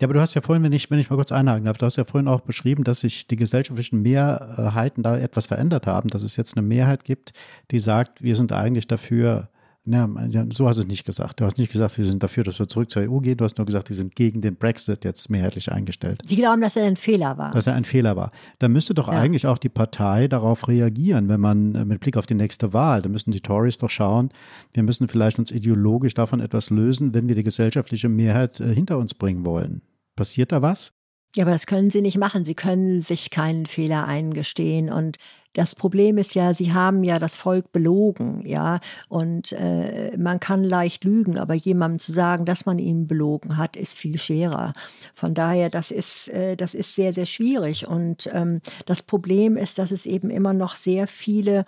Ja, 0.00 0.06
aber 0.06 0.14
du 0.14 0.20
hast 0.20 0.34
ja 0.34 0.42
vorhin, 0.42 0.62
wenn 0.62 0.72
ich, 0.72 0.90
wenn 0.90 0.98
ich 0.98 1.08
mal 1.08 1.16
kurz 1.16 1.32
einhaken 1.32 1.64
darf, 1.64 1.78
du 1.78 1.86
hast 1.86 1.96
ja 1.96 2.04
vorhin 2.04 2.28
auch 2.28 2.42
beschrieben, 2.42 2.84
dass 2.84 3.00
sich 3.00 3.26
die 3.26 3.36
gesellschaftlichen 3.36 4.02
Mehrheiten 4.02 5.02
da 5.02 5.16
etwas 5.16 5.46
verändert 5.46 5.86
haben, 5.86 6.10
dass 6.10 6.22
es 6.22 6.36
jetzt 6.36 6.56
eine 6.56 6.66
Mehrheit 6.66 7.04
gibt, 7.04 7.32
die 7.70 7.78
sagt, 7.78 8.22
wir 8.22 8.36
sind 8.36 8.52
eigentlich 8.52 8.86
dafür, 8.86 9.48
ja, 9.86 10.08
so 10.50 10.66
hast 10.66 10.76
du 10.76 10.80
es 10.80 10.86
nicht 10.88 11.04
gesagt. 11.04 11.40
Du 11.40 11.44
hast 11.44 11.58
nicht 11.58 11.70
gesagt, 11.70 11.96
wir 11.96 12.04
sind 12.04 12.22
dafür, 12.22 12.42
dass 12.42 12.58
wir 12.58 12.66
zurück 12.66 12.90
zur 12.90 13.02
EU 13.02 13.18
gehen. 13.20 13.36
Du 13.36 13.44
hast 13.44 13.56
nur 13.56 13.66
gesagt, 13.66 13.88
die 13.88 13.94
sind 13.94 14.16
gegen 14.16 14.40
den 14.40 14.56
Brexit 14.56 15.04
jetzt 15.04 15.30
mehrheitlich 15.30 15.70
eingestellt. 15.70 16.22
Die 16.28 16.34
glauben, 16.34 16.60
dass 16.60 16.74
er 16.74 16.86
ein 16.86 16.96
Fehler 16.96 17.38
war. 17.38 17.52
Dass 17.52 17.68
er 17.68 17.74
ein 17.74 17.84
Fehler 17.84 18.16
war. 18.16 18.32
Da 18.58 18.68
müsste 18.68 18.94
doch 18.94 19.06
ja. 19.06 19.14
eigentlich 19.14 19.46
auch 19.46 19.58
die 19.58 19.68
Partei 19.68 20.26
darauf 20.26 20.66
reagieren, 20.66 21.28
wenn 21.28 21.40
man 21.40 21.74
äh, 21.76 21.84
mit 21.84 22.00
Blick 22.00 22.16
auf 22.16 22.26
die 22.26 22.34
nächste 22.34 22.72
Wahl, 22.72 23.00
da 23.00 23.08
müssen 23.08 23.30
die 23.30 23.40
Tories 23.40 23.78
doch 23.78 23.90
schauen, 23.90 24.30
wir 24.72 24.82
müssen 24.82 25.06
vielleicht 25.06 25.38
uns 25.38 25.52
ideologisch 25.52 26.14
davon 26.14 26.40
etwas 26.40 26.70
lösen, 26.70 27.14
wenn 27.14 27.28
wir 27.28 27.36
die 27.36 27.44
gesellschaftliche 27.44 28.08
Mehrheit 28.08 28.60
äh, 28.60 28.74
hinter 28.74 28.98
uns 28.98 29.14
bringen 29.14 29.46
wollen. 29.46 29.82
Passiert 30.16 30.50
da 30.50 30.62
was? 30.62 30.92
Ja, 31.36 31.44
aber 31.44 31.52
das 31.52 31.66
können 31.66 31.90
sie 31.90 32.00
nicht 32.00 32.16
machen. 32.16 32.46
Sie 32.46 32.54
können 32.54 33.02
sich 33.02 33.28
keinen 33.28 33.66
Fehler 33.66 34.06
eingestehen. 34.06 34.90
Und 34.90 35.18
das 35.52 35.74
Problem 35.74 36.16
ist 36.16 36.34
ja, 36.34 36.54
sie 36.54 36.72
haben 36.72 37.04
ja 37.04 37.18
das 37.18 37.36
Volk 37.36 37.72
belogen, 37.72 38.46
ja. 38.46 38.78
Und 39.10 39.52
äh, 39.52 40.16
man 40.16 40.40
kann 40.40 40.64
leicht 40.64 41.04
lügen, 41.04 41.38
aber 41.38 41.52
jemandem 41.52 41.98
zu 41.98 42.12
sagen, 42.12 42.46
dass 42.46 42.64
man 42.64 42.78
ihn 42.78 43.06
belogen 43.06 43.58
hat, 43.58 43.76
ist 43.76 43.98
viel 43.98 44.18
schwerer. 44.18 44.72
Von 45.14 45.34
daher, 45.34 45.68
das 45.68 45.90
ist, 45.90 46.28
äh, 46.30 46.56
das 46.56 46.72
ist 46.72 46.94
sehr, 46.94 47.12
sehr 47.12 47.26
schwierig. 47.26 47.86
Und 47.86 48.30
ähm, 48.32 48.62
das 48.86 49.02
Problem 49.02 49.58
ist, 49.58 49.78
dass 49.78 49.90
es 49.90 50.06
eben 50.06 50.30
immer 50.30 50.54
noch 50.54 50.74
sehr 50.74 51.06
viele 51.06 51.66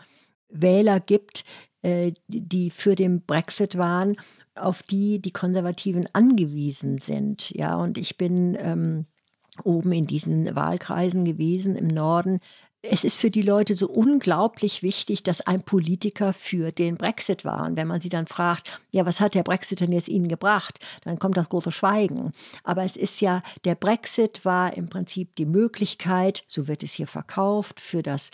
Wähler 0.48 0.98
gibt, 0.98 1.44
äh, 1.82 2.12
die 2.26 2.70
für 2.70 2.94
den 2.94 3.20
Brexit 3.20 3.76
waren, 3.76 4.16
auf 4.54 4.82
die 4.82 5.20
die 5.20 5.32
Konservativen 5.32 6.08
angewiesen 6.14 6.96
sind. 6.96 7.50
Ja, 7.50 7.76
und 7.76 7.98
ich 7.98 8.16
bin 8.16 8.56
ähm, 8.58 9.04
oben 9.64 9.92
in 9.92 10.06
diesen 10.06 10.54
Wahlkreisen 10.54 11.24
gewesen 11.24 11.76
im 11.76 11.88
Norden. 11.88 12.40
Es 12.80 13.02
ist 13.02 13.16
für 13.16 13.30
die 13.30 13.42
Leute 13.42 13.74
so 13.74 13.88
unglaublich 13.88 14.84
wichtig, 14.84 15.24
dass 15.24 15.40
ein 15.40 15.62
Politiker 15.62 16.32
für 16.32 16.70
den 16.70 16.96
Brexit 16.96 17.44
war. 17.44 17.66
Und 17.66 17.76
wenn 17.76 17.88
man 17.88 18.00
sie 18.00 18.08
dann 18.08 18.28
fragt, 18.28 18.80
ja, 18.92 19.04
was 19.04 19.20
hat 19.20 19.34
der 19.34 19.42
Brexit 19.42 19.80
denn 19.80 19.90
jetzt 19.90 20.06
ihnen 20.08 20.28
gebracht, 20.28 20.78
dann 21.02 21.18
kommt 21.18 21.36
das 21.36 21.48
große 21.48 21.72
Schweigen. 21.72 22.32
Aber 22.62 22.84
es 22.84 22.96
ist 22.96 23.20
ja, 23.20 23.42
der 23.64 23.74
Brexit 23.74 24.44
war 24.44 24.76
im 24.76 24.88
Prinzip 24.88 25.34
die 25.34 25.46
Möglichkeit, 25.46 26.44
so 26.46 26.68
wird 26.68 26.84
es 26.84 26.92
hier 26.92 27.08
verkauft, 27.08 27.80
für 27.80 28.02
das 28.02 28.30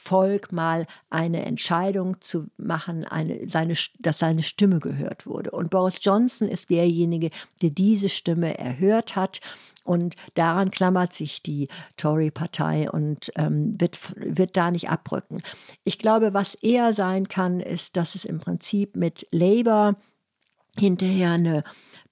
Volk 0.00 0.52
mal 0.52 0.86
eine 1.10 1.44
Entscheidung 1.44 2.20
zu 2.20 2.46
machen, 2.56 3.04
eine, 3.04 3.48
seine, 3.48 3.74
dass 3.98 4.20
seine 4.20 4.44
Stimme 4.44 4.78
gehört 4.78 5.26
wurde. 5.26 5.50
Und 5.50 5.70
Boris 5.70 5.98
Johnson 6.00 6.46
ist 6.46 6.70
derjenige, 6.70 7.30
der 7.62 7.70
diese 7.70 8.08
Stimme 8.08 8.56
erhört 8.56 9.16
hat 9.16 9.40
und 9.88 10.16
daran 10.34 10.70
klammert 10.70 11.12
sich 11.12 11.42
die 11.42 11.68
Tory-Partei 11.96 12.90
und 12.90 13.32
ähm, 13.36 13.80
wird, 13.80 13.98
wird 14.16 14.56
da 14.56 14.70
nicht 14.70 14.90
abrücken. 14.90 15.42
Ich 15.84 15.98
glaube, 15.98 16.34
was 16.34 16.54
eher 16.54 16.92
sein 16.92 17.28
kann, 17.28 17.60
ist, 17.60 17.96
dass 17.96 18.14
es 18.14 18.24
im 18.24 18.38
Prinzip 18.38 18.96
mit 18.96 19.26
Labour 19.32 19.96
hinterher 20.78 21.32
eine 21.32 21.64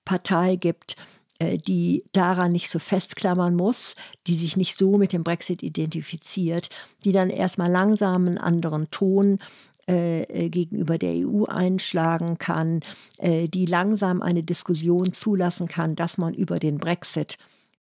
Partei 0.05 0.57
gibt, 0.57 0.97
äh, 1.39 1.59
die 1.59 2.05
daran 2.13 2.53
nicht 2.53 2.71
so 2.71 2.79
festklammern 2.79 3.55
muss, 3.55 3.95
die 4.27 4.35
sich 4.35 4.57
nicht 4.57 4.79
so 4.79 4.97
mit 4.97 5.13
dem 5.13 5.23
Brexit 5.23 5.63
identifiziert, 5.63 6.71
die 7.05 7.13
dann 7.13 7.29
erstmal 7.29 7.71
langsam 7.71 8.27
einen 8.27 8.39
anderen 8.39 8.91
Ton 8.91 9.39
äh, 9.87 10.23
äh 10.23 10.49
gegenüber 10.49 10.97
der 10.97 11.13
EU 11.15 11.45
einschlagen 11.45 12.39
kann, 12.39 12.81
äh, 13.19 13.49
die 13.49 13.67
langsam 13.67 14.23
eine 14.23 14.43
Diskussion 14.43 15.13
zulassen 15.13 15.69
kann, 15.69 15.95
dass 15.95 16.17
man 16.17 16.33
über 16.33 16.59
den 16.59 16.79
Brexit 16.79 17.37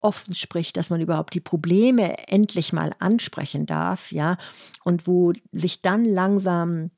offen 0.05 0.35
spricht, 0.35 0.77
dass 0.77 0.91
man 0.91 1.01
überhaupt 1.01 1.35
die 1.35 1.41
Probleme 1.41 2.29
endlich 2.29 2.73
mal 2.73 2.93
ansprechen 2.99 3.67
darf, 3.67 4.13
ja, 4.13 4.37
und 4.85 5.07
wo 5.07 5.33
sich 5.53 5.83
dann 5.83 6.05
langsam 6.05 6.91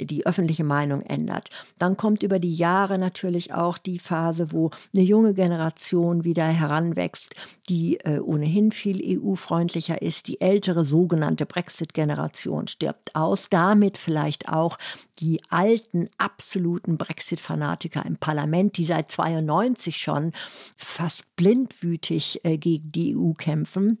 die 0.00 0.26
öffentliche 0.26 0.64
Meinung 0.64 1.02
ändert. 1.02 1.50
Dann 1.78 1.96
kommt 1.96 2.22
über 2.22 2.38
die 2.38 2.54
Jahre 2.54 2.98
natürlich 2.98 3.54
auch 3.54 3.78
die 3.78 3.98
Phase, 3.98 4.52
wo 4.52 4.70
eine 4.92 5.02
junge 5.02 5.34
Generation 5.34 6.24
wieder 6.24 6.46
heranwächst, 6.46 7.34
die 7.68 7.98
äh, 8.00 8.18
ohnehin 8.18 8.72
viel 8.72 9.20
EU-freundlicher 9.20 10.02
ist. 10.02 10.28
Die 10.28 10.40
ältere 10.40 10.84
sogenannte 10.84 11.46
Brexit-Generation 11.46 12.66
stirbt 12.68 13.14
aus. 13.14 13.48
Damit 13.50 13.98
vielleicht 13.98 14.48
auch 14.48 14.78
die 15.20 15.40
alten 15.48 16.08
absoluten 16.18 16.98
Brexit-Fanatiker 16.98 18.04
im 18.04 18.16
Parlament, 18.16 18.76
die 18.76 18.84
seit 18.84 19.10
92 19.10 19.96
schon 19.96 20.32
fast 20.76 21.36
blindwütig 21.36 22.40
äh, 22.44 22.58
gegen 22.58 22.90
die 22.92 23.16
EU 23.16 23.32
kämpfen 23.34 23.98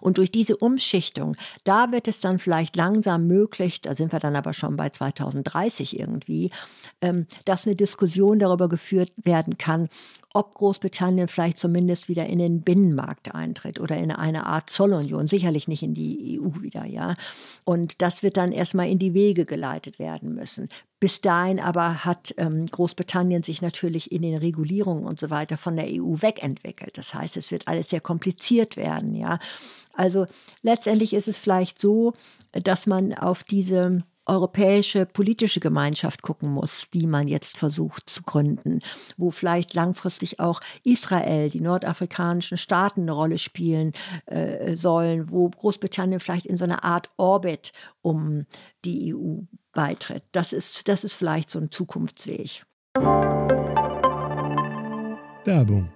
und 0.00 0.18
durch 0.18 0.30
diese 0.30 0.56
Umschichtung, 0.56 1.36
da 1.64 1.92
wird 1.92 2.08
es 2.08 2.20
dann 2.20 2.38
vielleicht 2.38 2.76
langsam 2.76 3.26
möglich, 3.26 3.80
da 3.80 3.94
sind 3.94 4.12
wir 4.12 4.20
dann 4.20 4.36
aber 4.36 4.52
schon 4.52 4.76
bei 4.76 4.90
2030 4.90 5.98
irgendwie, 5.98 6.50
ähm, 7.00 7.26
dass 7.44 7.66
eine 7.66 7.76
Diskussion 7.76 8.38
darüber 8.38 8.68
geführt 8.68 9.12
werden 9.16 9.58
kann, 9.58 9.88
ob 10.32 10.54
Großbritannien 10.54 11.28
vielleicht 11.28 11.58
zumindest 11.58 12.08
wieder 12.08 12.26
in 12.26 12.40
den 12.40 12.62
Binnenmarkt 12.62 13.34
eintritt 13.34 13.78
oder 13.78 13.96
in 13.96 14.10
eine 14.10 14.46
Art 14.46 14.68
Zollunion, 14.68 15.28
sicherlich 15.28 15.68
nicht 15.68 15.84
in 15.84 15.94
die 15.94 16.40
EU 16.40 16.60
wieder, 16.60 16.84
ja. 16.84 17.14
Und 17.64 18.02
das 18.02 18.22
wird 18.24 18.36
dann 18.36 18.50
erstmal 18.50 18.88
in 18.88 18.98
die 18.98 19.14
Wege 19.14 19.44
geleitet 19.46 20.00
werden 20.00 20.34
müssen. 20.34 20.68
Bis 21.04 21.20
dahin 21.20 21.60
aber 21.60 22.06
hat 22.06 22.34
ähm, 22.38 22.64
Großbritannien 22.64 23.42
sich 23.42 23.60
natürlich 23.60 24.10
in 24.10 24.22
den 24.22 24.38
Regulierungen 24.38 25.04
und 25.04 25.20
so 25.20 25.28
weiter 25.28 25.58
von 25.58 25.76
der 25.76 25.84
EU 25.84 26.14
wegentwickelt. 26.22 26.96
Das 26.96 27.12
heißt, 27.12 27.36
es 27.36 27.52
wird 27.52 27.68
alles 27.68 27.90
sehr 27.90 28.00
kompliziert 28.00 28.78
werden, 28.78 29.14
ja. 29.14 29.38
Also 29.92 30.24
letztendlich 30.62 31.12
ist 31.12 31.28
es 31.28 31.36
vielleicht 31.36 31.78
so, 31.78 32.14
dass 32.52 32.86
man 32.86 33.12
auf 33.12 33.44
diese 33.44 34.02
europäische 34.24 35.04
politische 35.04 35.60
Gemeinschaft 35.60 36.22
gucken 36.22 36.50
muss, 36.50 36.88
die 36.88 37.06
man 37.06 37.28
jetzt 37.28 37.58
versucht 37.58 38.08
zu 38.08 38.22
gründen, 38.22 38.78
wo 39.18 39.30
vielleicht 39.30 39.74
langfristig 39.74 40.40
auch 40.40 40.62
Israel, 40.84 41.50
die 41.50 41.60
nordafrikanischen 41.60 42.56
Staaten 42.56 43.02
eine 43.02 43.12
Rolle 43.12 43.36
spielen 43.36 43.92
äh, 44.24 44.74
sollen, 44.74 45.30
wo 45.30 45.50
Großbritannien 45.50 46.20
vielleicht 46.20 46.46
in 46.46 46.56
so 46.56 46.64
einer 46.64 46.82
Art 46.82 47.10
Orbit 47.18 47.74
um 48.00 48.46
die 48.86 49.14
EU 49.14 49.42
beitritt. 49.74 50.22
Das 50.32 50.52
ist, 50.52 50.88
das 50.88 51.04
ist 51.04 51.12
vielleicht 51.12 51.50
so 51.50 51.58
ein 51.58 51.70
Zukunftsweg. 51.70 52.64
Werbung. 55.44 55.92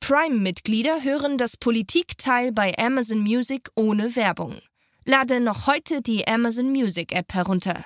Prime-Mitglieder 0.00 1.02
hören 1.02 1.36
das 1.36 1.56
Politikteil 1.56 2.52
bei 2.52 2.72
Amazon 2.78 3.20
Music 3.20 3.70
ohne 3.74 4.14
Werbung. 4.14 4.60
Lade 5.04 5.40
noch 5.40 5.66
heute 5.66 6.00
die 6.02 6.28
Amazon 6.28 6.70
Music 6.70 7.12
App 7.12 7.34
herunter. 7.34 7.84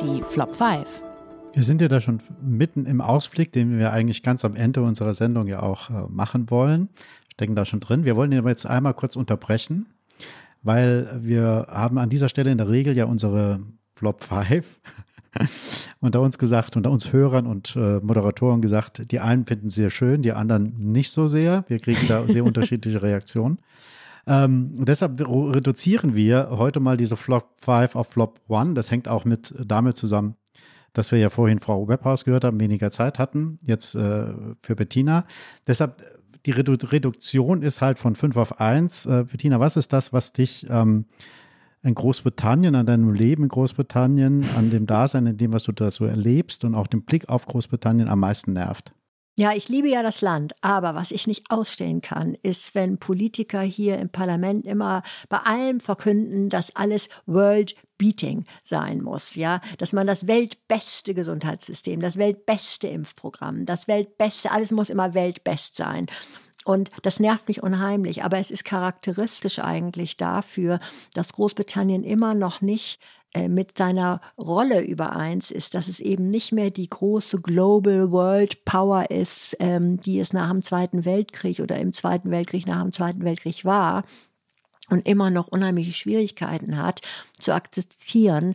Die 0.00 0.22
Flop 0.30 0.54
5. 0.54 1.07
Wir 1.58 1.64
sind 1.64 1.80
ja 1.80 1.88
da 1.88 2.00
schon 2.00 2.18
mitten 2.40 2.86
im 2.86 3.00
Ausblick, 3.00 3.50
den 3.50 3.80
wir 3.80 3.90
eigentlich 3.90 4.22
ganz 4.22 4.44
am 4.44 4.54
Ende 4.54 4.80
unserer 4.80 5.12
Sendung 5.12 5.48
ja 5.48 5.60
auch 5.60 5.90
äh, 5.90 6.04
machen 6.08 6.50
wollen. 6.50 6.88
Stecken 7.32 7.56
da 7.56 7.64
schon 7.64 7.80
drin. 7.80 8.04
Wir 8.04 8.14
wollen 8.14 8.30
ihn 8.30 8.38
aber 8.38 8.50
jetzt 8.50 8.64
einmal 8.64 8.94
kurz 8.94 9.16
unterbrechen, 9.16 9.86
weil 10.62 11.10
wir 11.20 11.66
haben 11.68 11.98
an 11.98 12.10
dieser 12.10 12.28
Stelle 12.28 12.52
in 12.52 12.58
der 12.58 12.68
Regel 12.68 12.96
ja 12.96 13.06
unsere 13.06 13.58
Flop 13.96 14.22
5 14.22 14.78
unter 16.00 16.20
uns 16.20 16.38
gesagt, 16.38 16.76
unter 16.76 16.92
uns 16.92 17.12
Hörern 17.12 17.48
und 17.48 17.74
äh, 17.74 17.98
Moderatoren 18.02 18.62
gesagt, 18.62 19.10
die 19.10 19.18
einen 19.18 19.44
finden 19.44 19.66
es 19.66 19.74
sehr 19.74 19.90
schön, 19.90 20.22
die 20.22 20.30
anderen 20.30 20.76
nicht 20.76 21.10
so 21.10 21.26
sehr. 21.26 21.64
Wir 21.66 21.80
kriegen 21.80 22.06
da 22.06 22.24
sehr 22.28 22.44
unterschiedliche 22.44 23.02
Reaktionen. 23.02 23.58
Ähm, 24.28 24.84
deshalb 24.84 25.20
reduzieren 25.20 26.14
wir 26.14 26.50
heute 26.52 26.78
mal 26.78 26.96
diese 26.96 27.16
Flop 27.16 27.48
5 27.56 27.96
auf 27.96 28.06
Flop 28.10 28.38
1. 28.48 28.74
Das 28.74 28.92
hängt 28.92 29.08
auch 29.08 29.24
mit 29.24 29.56
damit 29.58 29.96
zusammen, 29.96 30.36
dass 30.92 31.12
wir 31.12 31.18
ja 31.18 31.30
vorhin 31.30 31.60
Frau 31.60 31.88
Webhaus 31.88 32.24
gehört 32.24 32.44
haben, 32.44 32.60
weniger 32.60 32.90
Zeit 32.90 33.18
hatten, 33.18 33.58
jetzt 33.62 33.94
äh, 33.94 34.32
für 34.62 34.76
Bettina. 34.76 35.26
Deshalb, 35.66 36.02
die 36.46 36.50
Redu 36.50 36.74
Reduktion 36.74 37.62
ist 37.62 37.80
halt 37.80 37.98
von 37.98 38.14
5 38.14 38.36
auf 38.36 38.60
1. 38.60 39.06
Äh, 39.06 39.24
Bettina, 39.30 39.60
was 39.60 39.76
ist 39.76 39.92
das, 39.92 40.12
was 40.12 40.32
dich 40.32 40.66
ähm, 40.68 41.04
in 41.82 41.94
Großbritannien, 41.94 42.74
an 42.74 42.86
deinem 42.86 43.12
Leben 43.12 43.44
in 43.44 43.48
Großbritannien, 43.48 44.44
an 44.56 44.70
dem 44.70 44.86
Dasein, 44.86 45.26
in 45.26 45.36
dem, 45.36 45.52
was 45.52 45.62
du 45.62 45.72
da 45.72 45.90
so 45.90 46.04
erlebst 46.04 46.64
und 46.64 46.74
auch 46.74 46.86
dem 46.86 47.02
Blick 47.02 47.28
auf 47.28 47.46
Großbritannien 47.46 48.08
am 48.08 48.20
meisten 48.20 48.52
nervt? 48.52 48.92
Ja, 49.38 49.52
ich 49.52 49.68
liebe 49.68 49.86
ja 49.86 50.02
das 50.02 50.20
Land, 50.20 50.56
aber 50.62 50.96
was 50.96 51.12
ich 51.12 51.28
nicht 51.28 51.52
ausstehen 51.52 52.00
kann, 52.00 52.34
ist, 52.42 52.74
wenn 52.74 52.98
Politiker 52.98 53.60
hier 53.60 53.96
im 54.00 54.08
Parlament 54.08 54.66
immer 54.66 55.04
bei 55.28 55.38
allem 55.38 55.78
verkünden, 55.78 56.48
dass 56.48 56.74
alles 56.74 57.08
World 57.24 57.76
Beating 57.98 58.46
sein 58.64 59.00
muss, 59.00 59.36
ja, 59.36 59.60
dass 59.78 59.92
man 59.92 60.08
das 60.08 60.26
weltbeste 60.26 61.14
Gesundheitssystem, 61.14 62.00
das 62.00 62.16
weltbeste 62.16 62.88
Impfprogramm, 62.88 63.64
das 63.64 63.86
weltbeste, 63.86 64.50
alles 64.50 64.72
muss 64.72 64.90
immer 64.90 65.14
weltbest 65.14 65.76
sein. 65.76 66.06
Und 66.64 66.90
das 67.02 67.20
nervt 67.20 67.46
mich 67.46 67.62
unheimlich. 67.62 68.24
Aber 68.24 68.38
es 68.38 68.50
ist 68.50 68.64
charakteristisch 68.64 69.60
eigentlich 69.60 70.16
dafür, 70.16 70.80
dass 71.14 71.32
Großbritannien 71.32 72.02
immer 72.02 72.34
noch 72.34 72.60
nicht 72.60 73.00
mit 73.48 73.76
seiner 73.76 74.20
Rolle 74.38 74.80
übereins 74.80 75.50
ist, 75.50 75.74
dass 75.74 75.88
es 75.88 76.00
eben 76.00 76.28
nicht 76.28 76.52
mehr 76.52 76.70
die 76.70 76.88
große 76.88 77.40
Global 77.40 78.10
World 78.10 78.64
Power 78.64 79.10
ist, 79.10 79.56
ähm, 79.60 80.00
die 80.00 80.18
es 80.18 80.32
nach 80.32 80.50
dem 80.50 80.62
Zweiten 80.62 81.04
Weltkrieg 81.04 81.60
oder 81.60 81.78
im 81.78 81.92
Zweiten 81.92 82.30
Weltkrieg 82.30 82.66
nach 82.66 82.82
dem 82.82 82.92
Zweiten 82.92 83.24
Weltkrieg 83.24 83.64
war 83.64 84.04
und 84.90 85.06
immer 85.06 85.30
noch 85.30 85.48
unheimliche 85.48 85.92
Schwierigkeiten 85.92 86.78
hat 86.78 87.02
zu 87.38 87.54
akzeptieren, 87.54 88.54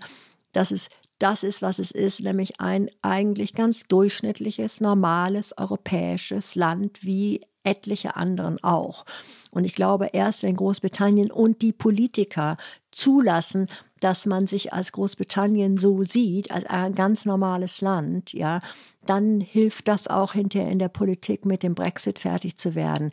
dass 0.51 0.71
es 0.71 0.89
das 1.19 1.43
ist, 1.43 1.61
was 1.61 1.79
es 1.79 1.91
ist, 1.91 2.21
nämlich 2.21 2.59
ein 2.59 2.89
eigentlich 3.01 3.53
ganz 3.53 3.87
durchschnittliches, 3.87 4.81
normales 4.81 5.57
europäisches 5.57 6.55
Land 6.55 7.03
wie 7.03 7.41
etliche 7.63 8.15
anderen 8.15 8.61
auch. 8.63 9.05
Und 9.51 9.63
ich 9.63 9.73
glaube, 9.73 10.09
erst 10.11 10.43
wenn 10.43 10.55
Großbritannien 10.55 11.31
und 11.31 11.61
die 11.61 11.71
Politiker 11.71 12.57
zulassen, 12.91 13.67
dass 14.03 14.25
man 14.25 14.47
sich 14.47 14.73
als 14.73 14.91
Großbritannien 14.91 15.77
so 15.77 16.03
sieht, 16.03 16.51
als 16.51 16.65
ein 16.65 16.93
ganz 16.93 17.25
normales 17.25 17.81
Land, 17.81 18.33
ja, 18.33 18.61
dann 19.05 19.39
hilft 19.39 19.87
das 19.87 20.07
auch 20.07 20.33
hinterher 20.33 20.71
in 20.71 20.79
der 20.79 20.89
Politik 20.89 21.45
mit 21.45 21.63
dem 21.63 21.75
Brexit 21.75 22.19
fertig 22.19 22.57
zu 22.57 22.75
werden 22.75 23.11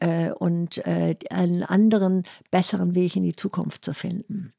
äh, 0.00 0.30
und 0.32 0.78
äh, 0.86 1.16
einen 1.30 1.62
anderen, 1.62 2.24
besseren 2.50 2.94
Weg 2.94 3.16
in 3.16 3.22
die 3.22 3.36
Zukunft 3.36 3.84
zu 3.84 3.94
finden. 3.94 4.52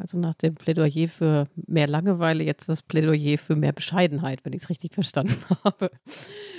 Also 0.00 0.18
nach 0.18 0.34
dem 0.34 0.54
Plädoyer 0.54 1.08
für 1.08 1.48
mehr 1.66 1.88
Langeweile 1.88 2.44
jetzt 2.44 2.68
das 2.68 2.82
Plädoyer 2.82 3.38
für 3.38 3.56
mehr 3.56 3.72
Bescheidenheit, 3.72 4.44
wenn 4.44 4.52
ich 4.52 4.62
es 4.62 4.68
richtig 4.70 4.94
verstanden 4.94 5.36
habe. 5.64 5.90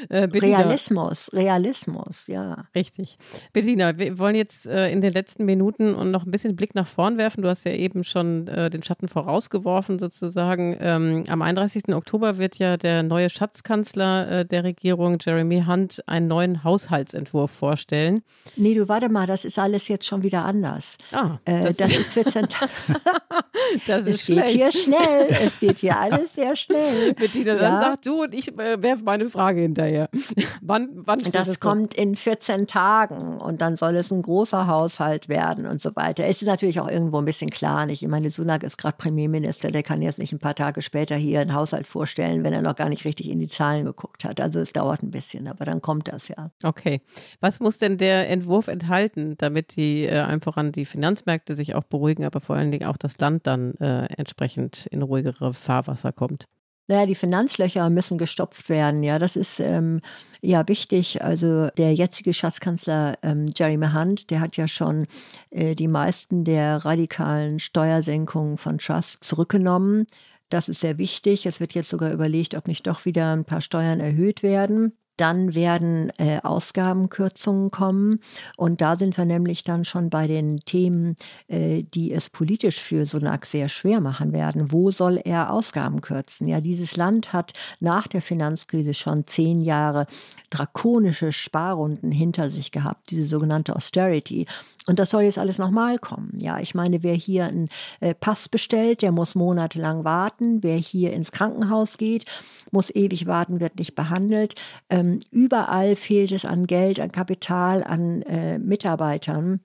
Äh, 0.09 0.23
Realismus, 0.25 1.31
Realismus, 1.33 2.27
ja. 2.27 2.65
Richtig. 2.75 3.17
Bettina, 3.53 3.97
wir 3.97 4.17
wollen 4.19 4.35
jetzt 4.35 4.67
äh, 4.67 4.91
in 4.91 5.01
den 5.01 5.13
letzten 5.13 5.45
Minuten 5.45 5.93
und 5.95 6.11
noch 6.11 6.25
ein 6.25 6.31
bisschen 6.31 6.55
Blick 6.55 6.75
nach 6.75 6.87
vorn 6.87 7.17
werfen. 7.17 7.41
Du 7.41 7.49
hast 7.49 7.65
ja 7.65 7.71
eben 7.71 8.03
schon 8.03 8.47
äh, 8.47 8.69
den 8.69 8.83
Schatten 8.83 9.07
vorausgeworfen 9.07 9.99
sozusagen. 9.99 10.77
Ähm, 10.79 11.23
am 11.27 11.41
31. 11.41 11.89
Oktober 11.89 12.37
wird 12.37 12.57
ja 12.57 12.77
der 12.77 13.03
neue 13.03 13.29
Schatzkanzler 13.29 14.31
äh, 14.31 14.45
der 14.45 14.63
Regierung, 14.63 15.17
Jeremy 15.19 15.63
Hunt, 15.67 16.03
einen 16.07 16.27
neuen 16.27 16.63
Haushaltsentwurf 16.63 17.51
vorstellen. 17.51 18.21
Nee, 18.55 18.75
du 18.75 18.89
warte 18.89 19.09
mal, 19.09 19.27
das 19.27 19.45
ist 19.45 19.59
alles 19.59 19.87
jetzt 19.87 20.05
schon 20.05 20.23
wieder 20.23 20.45
anders. 20.45 20.97
Ah, 21.11 21.39
äh, 21.45 21.65
das, 21.65 21.77
das 21.77 21.97
ist 21.97 22.13
14 22.13 22.47
Tage. 22.47 22.71
das 23.87 24.05
ist 24.05 24.21
es 24.21 24.25
geht 24.25 24.47
schlecht. 24.47 24.49
hier 24.49 24.71
schnell. 24.71 25.27
Es 25.41 25.59
geht 25.59 25.79
hier 25.79 25.97
alles 25.97 26.33
sehr 26.35 26.55
schnell. 26.55 27.13
Bettina, 27.13 27.53
ja. 27.53 27.59
dann 27.59 27.77
sag 27.77 28.01
du 28.01 28.23
und 28.23 28.33
ich 28.33 28.47
äh, 28.57 28.81
werfe 28.81 29.03
meine 29.03 29.29
Frage 29.29 29.61
hinterher. 29.61 30.09
wann, 30.61 30.89
wann 30.93 31.19
das, 31.19 31.31
das 31.31 31.59
kommt 31.59 31.93
in 31.93 32.15
14 32.15 32.67
Tagen 32.67 33.39
und 33.39 33.61
dann 33.61 33.77
soll 33.77 33.95
es 33.95 34.11
ein 34.11 34.21
großer 34.21 34.67
Haushalt 34.67 35.29
werden 35.29 35.65
und 35.65 35.81
so 35.81 35.95
weiter. 35.95 36.25
Es 36.25 36.41
ist 36.41 36.47
natürlich 36.47 36.79
auch 36.79 36.89
irgendwo 36.89 37.17
ein 37.17 37.25
bisschen 37.25 37.49
klar 37.49 37.85
nicht. 37.85 38.03
Ich 38.03 38.07
meine, 38.07 38.29
Sunak 38.29 38.63
ist 38.63 38.77
gerade 38.77 38.97
Premierminister, 38.97 39.69
der 39.69 39.83
kann 39.83 40.01
jetzt 40.01 40.19
nicht 40.19 40.33
ein 40.33 40.39
paar 40.39 40.55
Tage 40.55 40.81
später 40.81 41.15
hier 41.15 41.39
einen 41.39 41.53
Haushalt 41.53 41.87
vorstellen, 41.87 42.43
wenn 42.43 42.53
er 42.53 42.61
noch 42.61 42.75
gar 42.75 42.89
nicht 42.89 43.05
richtig 43.05 43.29
in 43.29 43.39
die 43.39 43.47
Zahlen 43.47 43.85
geguckt 43.85 44.23
hat. 44.25 44.41
Also 44.41 44.59
es 44.59 44.73
dauert 44.73 45.03
ein 45.03 45.11
bisschen, 45.11 45.47
aber 45.47 45.65
dann 45.65 45.81
kommt 45.81 46.07
das 46.07 46.27
ja. 46.27 46.51
Okay. 46.63 47.01
Was 47.39 47.59
muss 47.59 47.77
denn 47.77 47.97
der 47.97 48.29
Entwurf 48.29 48.67
enthalten, 48.67 49.35
damit 49.37 49.75
die 49.75 50.05
äh, 50.05 50.19
einfach 50.19 50.57
an 50.57 50.71
die 50.71 50.85
Finanzmärkte 50.85 51.55
sich 51.55 51.75
auch 51.75 51.83
beruhigen, 51.83 52.25
aber 52.25 52.41
vor 52.41 52.55
allen 52.55 52.71
Dingen 52.71 52.87
auch 52.87 52.97
das 52.97 53.08
Land 53.17 53.47
dann 53.47 53.73
äh, 53.75 54.05
entsprechend 54.17 54.85
in 54.87 55.01
ruhigere 55.01 55.53
Fahrwasser 55.53 56.11
kommt? 56.11 56.45
Naja, 56.89 57.05
die 57.05 57.13
Finanzlöcher 57.13 57.87
müssen 57.91 58.17
gestopft 58.17 58.67
werden. 58.67 59.03
Ja, 59.03 59.19
das 59.19 59.35
ist 59.35 59.59
ähm, 59.59 60.01
ja 60.41 60.67
wichtig. 60.67 61.23
Also 61.23 61.67
der 61.77 61.93
jetzige 61.93 62.33
Schatzkanzler 62.33 63.15
ähm, 63.21 63.45
Jeremy 63.55 63.89
Hunt, 63.93 64.31
der 64.31 64.39
hat 64.39 64.57
ja 64.57 64.67
schon 64.67 65.05
äh, 65.51 65.75
die 65.75 65.87
meisten 65.87 66.43
der 66.45 66.83
radikalen 66.85 67.59
Steuersenkungen 67.59 68.57
von 68.57 68.79
Trust 68.79 69.23
zurückgenommen. 69.23 70.07
Das 70.49 70.67
ist 70.67 70.79
sehr 70.79 70.97
wichtig. 70.97 71.45
Es 71.45 71.59
wird 71.59 71.75
jetzt 71.75 71.89
sogar 71.89 72.11
überlegt, 72.11 72.55
ob 72.55 72.67
nicht 72.67 72.87
doch 72.87 73.05
wieder 73.05 73.33
ein 73.33 73.45
paar 73.45 73.61
Steuern 73.61 73.99
erhöht 73.99 74.41
werden. 74.41 74.93
Dann 75.19 75.53
werden 75.53 76.11
äh, 76.17 76.39
Ausgabenkürzungen 76.41 77.71
kommen. 77.71 78.19
Und 78.57 78.81
da 78.81 78.95
sind 78.95 79.17
wir 79.17 79.25
nämlich 79.25 79.63
dann 79.63 79.85
schon 79.85 80.09
bei 80.09 80.27
den 80.27 80.57
Themen, 80.61 81.15
äh, 81.47 81.83
die 81.83 82.13
es 82.13 82.29
politisch 82.29 82.79
für 82.79 83.05
Sunak 83.05 83.45
sehr 83.45 83.69
schwer 83.69 84.01
machen 84.01 84.31
werden. 84.31 84.71
Wo 84.71 84.91
soll 84.91 85.19
er 85.23 85.51
Ausgaben 85.51 86.01
kürzen? 86.01 86.47
Ja, 86.47 86.61
dieses 86.61 86.95
Land 86.95 87.33
hat 87.33 87.53
nach 87.79 88.07
der 88.07 88.21
Finanzkrise 88.21 88.93
schon 88.93 89.27
zehn 89.27 89.61
Jahre 89.61 90.05
drakonische 90.49 91.31
Sparrunden 91.31 92.11
hinter 92.11 92.49
sich 92.49 92.71
gehabt, 92.71 93.11
diese 93.11 93.23
sogenannte 93.23 93.75
Austerity. 93.75 94.45
Und 94.89 94.97
das 94.97 95.11
soll 95.11 95.21
jetzt 95.21 95.37
alles 95.37 95.59
nochmal 95.59 95.99
kommen. 95.99 96.31
Ja, 96.41 96.59
ich 96.59 96.73
meine, 96.73 97.03
wer 97.03 97.13
hier 97.13 97.45
einen 97.45 97.69
äh, 97.99 98.15
Pass 98.15 98.49
bestellt, 98.49 99.03
der 99.03 99.11
muss 99.11 99.35
monatelang 99.35 100.03
warten. 100.03 100.63
Wer 100.63 100.77
hier 100.77 101.13
ins 101.13 101.31
Krankenhaus 101.31 101.99
geht, 101.99 102.25
muss 102.71 102.89
ewig 102.95 103.27
warten, 103.27 103.59
wird 103.59 103.77
nicht 103.77 103.93
behandelt. 103.93 104.55
Ähm, 104.89 105.19
überall 105.29 105.95
fehlt 105.95 106.31
es 106.31 106.43
an 106.43 106.65
Geld, 106.65 106.99
an 106.99 107.11
Kapital, 107.11 107.83
an 107.83 108.23
äh, 108.23 108.57
Mitarbeitern. 108.57 109.59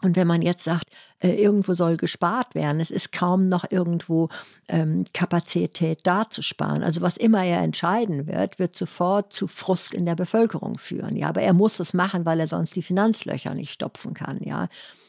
Und 0.00 0.14
wenn 0.14 0.28
man 0.28 0.42
jetzt 0.42 0.62
sagt, 0.62 0.86
äh, 1.18 1.30
irgendwo 1.30 1.74
soll 1.74 1.96
gespart 1.96 2.54
werden, 2.54 2.80
es 2.80 2.92
ist 2.92 3.10
kaum 3.10 3.48
noch 3.48 3.64
irgendwo 3.70 4.28
ähm, 4.68 5.04
Kapazität 5.12 6.00
da 6.04 6.30
zu 6.30 6.40
sparen. 6.40 6.84
Also 6.84 7.00
was 7.00 7.16
immer 7.16 7.44
er 7.44 7.60
entscheiden 7.62 8.28
wird, 8.28 8.60
wird 8.60 8.76
sofort 8.76 9.32
zu 9.32 9.48
Frust 9.48 9.94
in 9.94 10.06
der 10.06 10.14
Bevölkerung 10.14 10.78
führen. 10.78 11.16
Ja, 11.16 11.28
aber 11.28 11.42
er 11.42 11.52
muss 11.52 11.80
es 11.80 11.94
machen, 11.94 12.24
weil 12.24 12.38
er 12.38 12.46
sonst 12.46 12.76
die 12.76 12.82
Finanzlöcher 12.82 13.54
nicht 13.54 13.72
stopfen 13.72 14.14
kann. 14.14 14.38
Ja. 14.44 14.68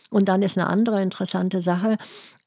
Und 0.09 0.27
dann 0.27 0.41
ist 0.41 0.57
eine 0.57 0.67
andere 0.67 1.03
interessante 1.03 1.61
Sache. 1.61 1.97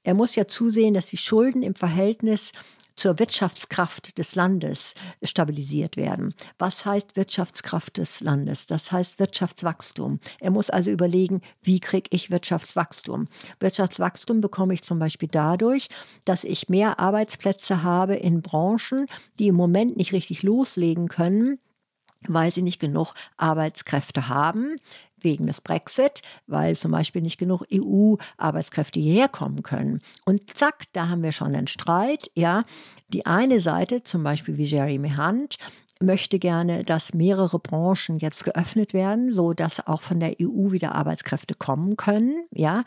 Er 0.03 0.15
muss 0.15 0.35
ja 0.35 0.49
zusehen, 0.49 0.95
dass 0.95 1.07
die 1.07 1.17
Schulden 1.17 1.63
im 1.63 1.77
Verhältnis 1.77 2.53
zur 2.97 3.19
Wirtschaftskraft 3.19 4.19
des 4.19 4.35
Landes 4.35 4.95
stabilisiert 5.23 5.97
werden. 5.97 6.35
Was 6.59 6.85
heißt 6.85 7.17
Wirtschaftskraft 7.17 7.99
des 7.99 8.21
Landes? 8.21 8.67
Das 8.67 8.93
heißt 8.93 9.19
Wirtschaftswachstum. 9.19 10.21
Er 10.41 10.51
muss 10.51 10.71
also 10.71 10.91
überlegen, 10.91 11.41
wie 11.63 11.81
kriege 11.81 12.09
ich 12.11 12.31
Wirtschaftswachstum? 12.31 13.29
Wirtschaftswachstum 13.61 14.41
bekomme 14.41 14.75
ich 14.75 14.83
zum 14.83 14.99
Beispiel 14.99 15.29
dadurch, 15.31 15.89
dass 16.25 16.45
ich 16.45 16.69
mehr 16.69 16.99
Arbeitsplätze 16.99 17.83
habe 17.83 18.15
in 18.17 18.43
Branchen, 18.43 19.07
die 19.39 19.49
im 19.49 19.55
Moment 19.55 19.97
nicht 19.97 20.13
richtig 20.13 20.43
loslegen 20.43 21.09
können, 21.09 21.59
weil 22.29 22.53
sie 22.53 22.63
nicht 22.63 22.81
genug 22.81 23.15
Arbeitskräfte 23.37 24.29
haben 24.29 24.77
wegen 25.25 25.47
des 25.47 25.61
Brexit, 25.61 26.23
weil 26.47 26.77
zum 26.77 26.93
Beispiel 26.93 27.23
nicht 27.23 27.39
genug 27.39 27.63
EU-Arbeitskräfte 27.73 29.01
hierher 29.01 29.29
kommen 29.29 29.63
können. 29.63 30.01
Und 30.25 30.57
zack, 30.57 30.85
da 30.93 31.09
haben 31.09 31.23
wir 31.23 31.33
schon 31.33 31.55
einen 31.55 31.67
Streit. 31.67 32.31
Ja, 32.35 32.65
die 33.09 33.27
eine 33.27 33.61
Seite, 33.61 34.03
zum 34.03 34.23
Beispiel 34.23 34.57
wie 34.57 34.65
Jeremy 34.65 35.11
Hunt, 35.11 35.57
möchte 36.03 36.39
gerne, 36.39 36.85
dass 36.85 37.15
mehrere 37.15 37.59
Branchen 37.59 38.19
jetzt 38.19 38.45
geöffnet 38.45 38.93
werden, 38.93 39.33
so 39.33 39.53
dass 39.53 39.87
auch 39.87 40.03
von 40.03 40.21
der 40.21 40.37
EU 40.41 40.73
wieder 40.73 40.95
Arbeitskräfte 40.95 41.55
kommen 41.55 41.97
können. 41.97 42.45
Ja, 42.51 42.85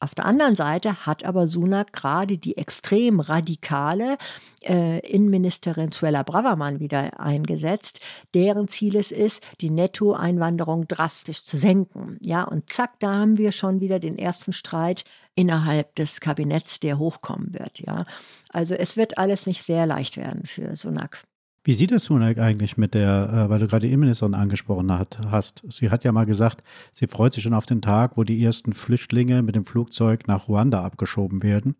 auf 0.00 0.14
der 0.14 0.26
anderen 0.26 0.54
Seite 0.54 1.06
hat 1.06 1.24
aber 1.24 1.48
Sunak 1.48 1.92
gerade 1.92 2.38
die 2.38 2.56
extrem 2.56 3.18
radikale 3.18 4.16
äh, 4.62 5.00
Innenministerin 5.00 5.90
Suella 5.90 6.22
Braverman 6.22 6.78
wieder 6.78 7.18
eingesetzt, 7.18 8.00
deren 8.32 8.68
Ziel 8.68 8.94
es 8.94 9.10
ist, 9.10 9.44
die 9.60 9.70
Nettoeinwanderung 9.70 10.86
drastisch 10.86 11.44
zu 11.44 11.56
senken. 11.56 12.16
Ja, 12.20 12.44
und 12.44 12.70
zack, 12.70 13.00
da 13.00 13.16
haben 13.16 13.38
wir 13.38 13.50
schon 13.50 13.80
wieder 13.80 13.98
den 13.98 14.18
ersten 14.18 14.52
Streit 14.52 15.02
innerhalb 15.34 15.94
des 15.96 16.20
Kabinetts, 16.20 16.78
der 16.78 16.98
hochkommen 16.98 17.52
wird. 17.52 17.80
Ja, 17.80 18.06
also 18.50 18.74
es 18.74 18.96
wird 18.96 19.18
alles 19.18 19.46
nicht 19.46 19.64
sehr 19.64 19.86
leicht 19.86 20.16
werden 20.16 20.46
für 20.46 20.76
Sunak. 20.76 21.24
Wie 21.64 21.72
sieht 21.72 21.92
es 21.92 22.04
Sunak 22.04 22.38
eigentlich 22.38 22.76
mit 22.76 22.94
der, 22.94 23.30
äh, 23.30 23.50
weil 23.50 23.58
du 23.58 23.66
gerade 23.66 23.88
die 23.88 24.34
angesprochen 24.34 24.90
hast? 24.90 25.62
Sie 25.68 25.90
hat 25.90 26.04
ja 26.04 26.12
mal 26.12 26.24
gesagt, 26.26 26.62
sie 26.92 27.06
freut 27.06 27.34
sich 27.34 27.42
schon 27.42 27.54
auf 27.54 27.66
den 27.66 27.82
Tag, 27.82 28.16
wo 28.16 28.24
die 28.24 28.42
ersten 28.42 28.72
Flüchtlinge 28.72 29.42
mit 29.42 29.54
dem 29.54 29.64
Flugzeug 29.64 30.28
nach 30.28 30.48
Ruanda 30.48 30.82
abgeschoben 30.84 31.42
werden. 31.42 31.76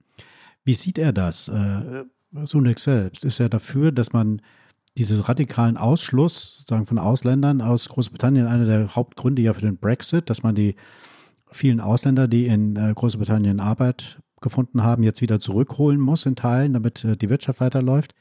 Wie 0.65 0.75
sieht 0.75 0.99
er 0.99 1.13
das? 1.13 1.49
Äh, 1.49 2.05
Sunak 2.45 2.79
selbst, 2.79 3.25
ist 3.25 3.41
er 3.41 3.49
dafür, 3.49 3.91
dass 3.93 4.13
man 4.13 4.43
diesen 4.99 5.21
radikalen 5.21 5.77
Ausschluss 5.77 6.59
sozusagen 6.59 6.87
von 6.87 6.99
Ausländern 6.99 7.63
aus 7.63 7.89
Großbritannien, 7.89 8.47
einer 8.47 8.67
der 8.67 8.95
Hauptgründe 8.95 9.41
ja 9.43 9.55
für 9.55 9.61
den 9.61 9.79
Brexit, 9.79 10.29
dass 10.29 10.43
man 10.43 10.55
die 10.55 10.75
vielen 11.51 11.81
Ausländer, 11.81 12.29
die 12.29 12.47
in 12.47 12.77
äh, 12.77 12.93
Großbritannien 12.95 13.61
Arbeit 13.61 14.21
gefunden 14.41 14.83
haben, 14.83 15.03
jetzt 15.03 15.23
wieder 15.23 15.41
zurückholen 15.41 16.01
muss 16.01 16.27
in 16.27 16.37
Teilen, 16.37 16.75
damit 16.75 17.03
die 17.03 17.31
Wirtschaft 17.31 17.61
weiterläuft. 17.61 18.15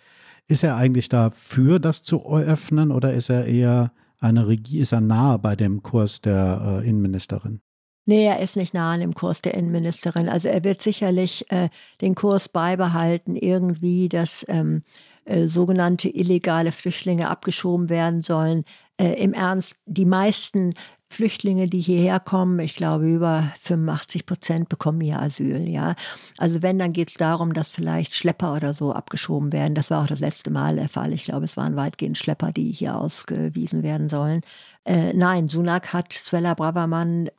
Ist 0.48 0.64
er 0.64 0.76
eigentlich 0.78 1.10
dafür, 1.10 1.80
das 1.80 2.04
zu 2.04 2.26
öffnen 2.26 2.92
oder 2.92 3.14
ist 3.14 3.30
er 3.30 3.46
eher 3.46 3.92
eine 4.20 4.48
Regie, 4.48 4.80
ist 4.80 4.94
er 4.94 5.02
nahe 5.02 5.40
bei 5.40 5.56
dem 5.56 5.84
Kurs 5.84 6.22
der 6.22 6.82
äh, 6.84 6.90
Innenministerin? 6.90 7.62
Nee, 8.06 8.26
er 8.26 8.40
ist 8.40 8.56
nicht 8.56 8.74
nah 8.74 8.94
an 8.94 9.02
dem 9.02 9.14
Kurs 9.14 9.42
der 9.42 9.54
Innenministerin. 9.54 10.30
Also 10.30 10.48
er 10.48 10.64
wird 10.64 10.82
sicherlich 10.82 11.52
äh, 11.52 11.70
den 12.00 12.16
Kurs 12.16 12.48
beibehalten, 12.48 13.36
irgendwie, 13.36 14.08
dass 14.08 14.46
ähm, 14.48 14.84
äh, 15.26 15.50
sogenannte 15.50 16.08
illegale 16.08 16.72
Flüchtlinge 16.72 17.30
abgeschoben 17.30 17.90
werden 17.90 18.22
sollen. 18.22 18.64
Äh, 18.96 19.22
Im 19.22 19.34
Ernst, 19.34 19.76
die 19.86 20.06
meisten 20.06 20.74
Flüchtlinge, 21.10 21.68
die 21.68 21.80
hierher 21.80 22.20
kommen, 22.20 22.60
ich 22.60 22.76
glaube 22.76 23.10
über 23.10 23.52
85 23.62 24.26
Prozent 24.26 24.70
bekommen 24.70 25.00
hier 25.02 25.22
Asyl. 25.22 25.68
Ja, 25.68 25.96
also 26.38 26.62
wenn 26.62 26.78
dann 26.78 26.94
geht 26.94 27.10
es 27.10 27.16
darum, 27.16 27.54
dass 27.54 27.72
vielleicht 27.72 28.14
Schlepper 28.14 28.54
oder 28.54 28.74
so 28.74 28.92
abgeschoben 28.92 29.54
werden. 29.54 29.74
Das 29.74 29.90
war 29.90 30.04
auch 30.04 30.08
das 30.08 30.20
letzte 30.20 30.52
Mal 30.52 30.76
der 30.76 30.90
Fall. 30.90 31.14
Ich 31.14 31.24
glaube, 31.24 31.46
es 31.46 31.56
waren 31.56 31.76
weitgehend 31.76 32.18
Schlepper, 32.18 32.52
die 32.52 32.72
hier 32.72 32.98
ausgewiesen 32.98 33.84
werden 33.84 34.10
sollen. 34.10 34.42
Äh, 34.84 35.14
nein, 35.14 35.48
Sunak 35.48 35.94
hat 35.94 36.14
Swella 36.14 36.54
Bravermann 36.54 37.30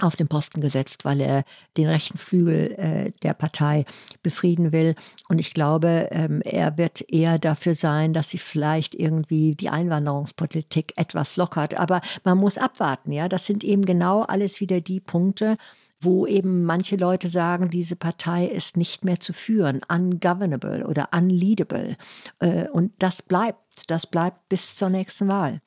auf 0.00 0.16
den 0.16 0.28
Posten 0.28 0.60
gesetzt, 0.60 1.04
weil 1.04 1.20
er 1.20 1.44
den 1.76 1.88
rechten 1.88 2.18
Flügel 2.18 2.72
äh, 2.78 3.12
der 3.22 3.34
Partei 3.34 3.84
befrieden 4.22 4.72
will. 4.72 4.94
Und 5.28 5.38
ich 5.38 5.54
glaube, 5.54 6.08
ähm, 6.10 6.42
er 6.42 6.76
wird 6.76 7.10
eher 7.10 7.38
dafür 7.38 7.74
sein, 7.74 8.12
dass 8.12 8.30
sie 8.30 8.38
vielleicht 8.38 8.94
irgendwie 8.94 9.54
die 9.54 9.68
Einwanderungspolitik 9.68 10.92
etwas 10.96 11.36
lockert. 11.36 11.78
Aber 11.78 12.00
man 12.24 12.38
muss 12.38 12.58
abwarten, 12.58 13.12
ja. 13.12 13.28
Das 13.28 13.46
sind 13.46 13.64
eben 13.64 13.84
genau 13.84 14.22
alles 14.22 14.60
wieder 14.60 14.80
die 14.80 15.00
Punkte, 15.00 15.56
wo 16.00 16.26
eben 16.26 16.64
manche 16.64 16.96
Leute 16.96 17.28
sagen, 17.28 17.70
diese 17.70 17.96
Partei 17.96 18.46
ist 18.46 18.76
nicht 18.76 19.04
mehr 19.04 19.18
zu 19.18 19.32
führen, 19.32 19.80
ungovernable 19.88 20.86
oder 20.86 21.08
unleadable. 21.12 21.96
Äh, 22.38 22.68
und 22.68 22.92
das 22.98 23.22
bleibt, 23.22 23.58
das 23.88 24.06
bleibt 24.06 24.48
bis 24.48 24.76
zur 24.76 24.90
nächsten 24.90 25.28
Wahl. 25.28 25.60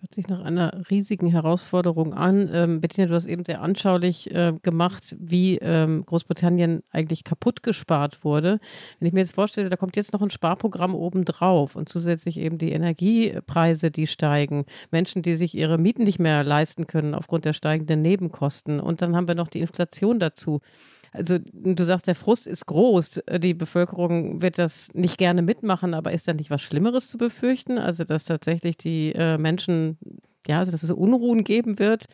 Hört 0.00 0.14
sich 0.14 0.28
nach 0.28 0.42
einer 0.42 0.84
riesigen 0.90 1.26
Herausforderung 1.26 2.14
an. 2.14 2.48
Ähm, 2.52 2.80
Bettina, 2.80 3.08
du 3.08 3.14
hast 3.14 3.26
eben 3.26 3.44
sehr 3.44 3.60
anschaulich 3.60 4.32
äh, 4.32 4.52
gemacht, 4.62 5.16
wie 5.18 5.58
ähm, 5.58 6.06
Großbritannien 6.06 6.84
eigentlich 6.92 7.24
kaputt 7.24 7.64
gespart 7.64 8.22
wurde. 8.22 8.60
Wenn 9.00 9.08
ich 9.08 9.12
mir 9.12 9.18
jetzt 9.18 9.34
vorstelle, 9.34 9.68
da 9.68 9.76
kommt 9.76 9.96
jetzt 9.96 10.12
noch 10.12 10.22
ein 10.22 10.30
Sparprogramm 10.30 10.94
obendrauf 10.94 11.74
und 11.74 11.88
zusätzlich 11.88 12.38
eben 12.38 12.58
die 12.58 12.70
Energiepreise, 12.70 13.90
die 13.90 14.06
steigen, 14.06 14.66
Menschen, 14.92 15.22
die 15.22 15.34
sich 15.34 15.56
ihre 15.56 15.78
Mieten 15.78 16.04
nicht 16.04 16.20
mehr 16.20 16.44
leisten 16.44 16.86
können 16.86 17.12
aufgrund 17.16 17.44
der 17.44 17.52
steigenden 17.52 18.00
Nebenkosten. 18.00 18.78
Und 18.78 19.02
dann 19.02 19.16
haben 19.16 19.26
wir 19.26 19.34
noch 19.34 19.48
die 19.48 19.60
Inflation 19.60 20.20
dazu. 20.20 20.60
Also 21.18 21.38
du 21.52 21.84
sagst, 21.84 22.06
der 22.06 22.14
Frust 22.14 22.46
ist 22.46 22.66
groß. 22.66 23.22
Die 23.38 23.54
Bevölkerung 23.54 24.40
wird 24.40 24.58
das 24.58 24.88
nicht 24.94 25.18
gerne 25.18 25.42
mitmachen, 25.42 25.92
aber 25.94 26.12
ist 26.12 26.28
da 26.28 26.32
nicht 26.32 26.50
was 26.50 26.62
Schlimmeres 26.62 27.08
zu 27.08 27.18
befürchten? 27.18 27.76
Also 27.76 28.04
dass 28.04 28.24
tatsächlich 28.24 28.76
die 28.76 29.12
äh, 29.14 29.36
Menschen, 29.36 29.98
ja, 30.46 30.60
also 30.60 30.70
dass 30.70 30.84
es 30.84 30.90
Unruhen 30.92 31.42
geben 31.42 31.78
wird, 31.78 32.04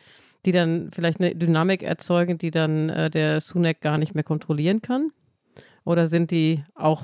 die 0.45 0.51
dann 0.51 0.89
vielleicht 0.91 1.19
eine 1.21 1.35
Dynamik 1.35 1.83
erzeugen, 1.83 2.37
die 2.37 2.51
dann 2.51 2.89
äh, 2.89 3.09
der 3.09 3.39
Sunak 3.41 3.79
gar 3.81 3.97
nicht 3.97 4.15
mehr 4.15 4.23
kontrollieren 4.23 4.81
kann? 4.81 5.11
Oder 5.83 6.07
sind 6.07 6.31
die 6.31 6.63
auch 6.73 7.03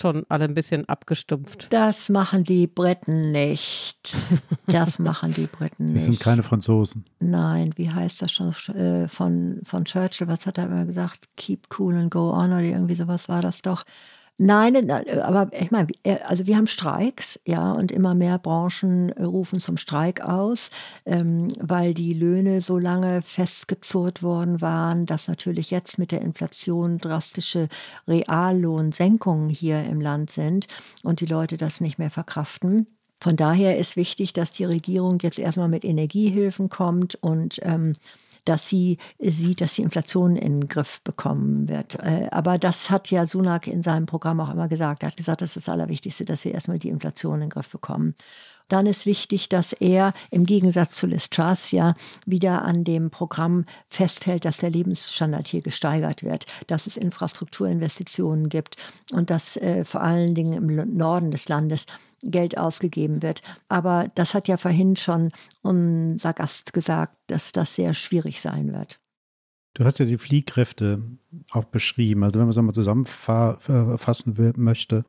schon 0.00 0.24
alle 0.28 0.44
ein 0.44 0.54
bisschen 0.54 0.88
abgestumpft. 0.88 1.72
Das 1.72 2.08
machen 2.08 2.44
die 2.44 2.66
Briten 2.66 3.32
nicht. 3.32 4.16
Das 4.66 4.98
machen 4.98 5.32
die 5.34 5.46
Briten 5.46 5.92
nicht. 5.92 5.96
Die 5.96 6.04
sind 6.04 6.20
keine 6.20 6.42
Franzosen. 6.42 7.04
Nein, 7.20 7.72
wie 7.76 7.90
heißt 7.90 8.22
das 8.22 8.32
schon 8.32 8.52
äh, 8.74 9.08
von, 9.08 9.60
von 9.64 9.84
Churchill? 9.84 10.28
Was 10.28 10.46
hat 10.46 10.58
er 10.58 10.64
immer 10.64 10.84
gesagt? 10.84 11.28
Keep 11.36 11.68
cool 11.78 11.94
and 11.94 12.10
go 12.10 12.32
on 12.32 12.52
oder 12.52 12.62
irgendwie 12.62 12.96
sowas 12.96 13.28
war 13.28 13.42
das 13.42 13.62
doch. 13.62 13.84
Nein, 14.42 14.90
aber 14.90 15.50
ich 15.52 15.70
meine, 15.70 15.88
also 16.24 16.46
wir 16.46 16.56
haben 16.56 16.66
Streiks, 16.66 17.38
ja, 17.46 17.72
und 17.72 17.92
immer 17.92 18.14
mehr 18.14 18.38
Branchen 18.38 19.12
rufen 19.12 19.60
zum 19.60 19.76
Streik 19.76 20.22
aus, 20.22 20.70
ähm, 21.04 21.48
weil 21.60 21.92
die 21.92 22.14
Löhne 22.14 22.62
so 22.62 22.78
lange 22.78 23.20
festgezurrt 23.20 24.22
worden 24.22 24.62
waren, 24.62 25.04
dass 25.04 25.28
natürlich 25.28 25.70
jetzt 25.70 25.98
mit 25.98 26.10
der 26.10 26.22
Inflation 26.22 26.96
drastische 26.96 27.68
Reallohnsenkungen 28.08 29.50
hier 29.50 29.84
im 29.84 30.00
Land 30.00 30.30
sind 30.30 30.68
und 31.02 31.20
die 31.20 31.26
Leute 31.26 31.58
das 31.58 31.82
nicht 31.82 31.98
mehr 31.98 32.10
verkraften. 32.10 32.86
Von 33.22 33.36
daher 33.36 33.76
ist 33.76 33.96
wichtig, 33.96 34.32
dass 34.32 34.52
die 34.52 34.64
Regierung 34.64 35.18
jetzt 35.20 35.38
erstmal 35.38 35.68
mit 35.68 35.84
Energiehilfen 35.84 36.70
kommt 36.70 37.14
und 37.16 37.60
ähm, 37.62 37.92
dass 38.44 38.68
sie 38.68 38.98
sieht, 39.18 39.60
dass 39.60 39.74
die 39.74 39.82
Inflation 39.82 40.36
in 40.36 40.60
den 40.60 40.68
Griff 40.68 41.00
bekommen 41.02 41.68
wird. 41.68 41.94
Äh, 42.00 42.28
aber 42.30 42.58
das 42.58 42.90
hat 42.90 43.10
ja 43.10 43.26
Sunak 43.26 43.66
in 43.66 43.82
seinem 43.82 44.06
Programm 44.06 44.40
auch 44.40 44.50
immer 44.50 44.68
gesagt. 44.68 45.02
Er 45.02 45.08
hat 45.08 45.16
gesagt, 45.16 45.42
das 45.42 45.56
ist 45.56 45.66
das 45.66 45.72
Allerwichtigste, 45.72 46.24
dass 46.24 46.44
wir 46.44 46.52
erstmal 46.52 46.78
die 46.78 46.88
Inflation 46.88 47.34
in 47.34 47.40
den 47.42 47.50
Griff 47.50 47.70
bekommen 47.70 48.14
dann 48.72 48.86
ist 48.86 49.06
wichtig, 49.06 49.48
dass 49.48 49.72
er 49.72 50.12
im 50.30 50.44
Gegensatz 50.46 50.96
zu 50.96 51.06
Liz 51.06 51.30
Truss 51.30 51.70
ja 51.70 51.94
wieder 52.26 52.62
an 52.62 52.84
dem 52.84 53.10
Programm 53.10 53.64
festhält, 53.88 54.44
dass 54.44 54.58
der 54.58 54.70
Lebensstandard 54.70 55.48
hier 55.48 55.62
gesteigert 55.62 56.22
wird, 56.22 56.46
dass 56.66 56.86
es 56.86 56.96
Infrastrukturinvestitionen 56.96 58.48
gibt 58.48 58.76
und 59.12 59.30
dass 59.30 59.56
äh, 59.56 59.84
vor 59.84 60.02
allen 60.02 60.34
Dingen 60.34 60.52
im 60.52 60.96
Norden 60.96 61.30
des 61.30 61.48
Landes 61.48 61.86
Geld 62.22 62.58
ausgegeben 62.58 63.22
wird. 63.22 63.42
Aber 63.68 64.10
das 64.14 64.34
hat 64.34 64.48
ja 64.48 64.56
vorhin 64.56 64.96
schon 64.96 65.32
unser 65.62 66.32
Gast 66.32 66.72
gesagt, 66.72 67.16
dass 67.28 67.52
das 67.52 67.74
sehr 67.74 67.94
schwierig 67.94 68.40
sein 68.40 68.72
wird. 68.72 69.00
Du 69.74 69.84
hast 69.84 69.98
ja 70.00 70.04
die 70.04 70.18
Fliehkräfte 70.18 71.02
auch 71.52 71.64
beschrieben. 71.64 72.24
Also 72.24 72.38
wenn 72.38 72.46
man 72.46 72.50
es 72.50 72.58
einmal 72.58 72.74
zusammenfassen 72.74 74.52
möchte, 74.56 75.04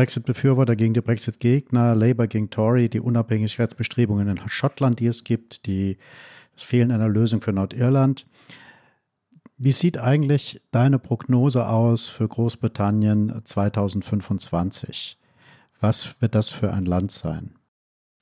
Brexit-Befürworter 0.00 0.76
gegen 0.76 0.94
die 0.94 1.02
Brexit-Gegner, 1.02 1.94
Labour 1.94 2.26
gegen 2.26 2.48
Tory, 2.48 2.88
die 2.88 3.00
Unabhängigkeitsbestrebungen 3.00 4.28
in 4.28 4.40
Schottland, 4.48 4.98
die 4.98 5.06
es 5.06 5.24
gibt, 5.24 5.66
die, 5.66 5.98
das 6.54 6.64
Fehlen 6.64 6.90
einer 6.90 7.06
Lösung 7.06 7.42
für 7.42 7.52
Nordirland. 7.52 8.24
Wie 9.58 9.72
sieht 9.72 9.98
eigentlich 9.98 10.62
deine 10.70 10.98
Prognose 10.98 11.66
aus 11.66 12.08
für 12.08 12.26
Großbritannien 12.26 13.42
2025? 13.44 15.18
Was 15.80 16.18
wird 16.22 16.34
das 16.34 16.50
für 16.50 16.72
ein 16.72 16.86
Land 16.86 17.10
sein? 17.10 17.56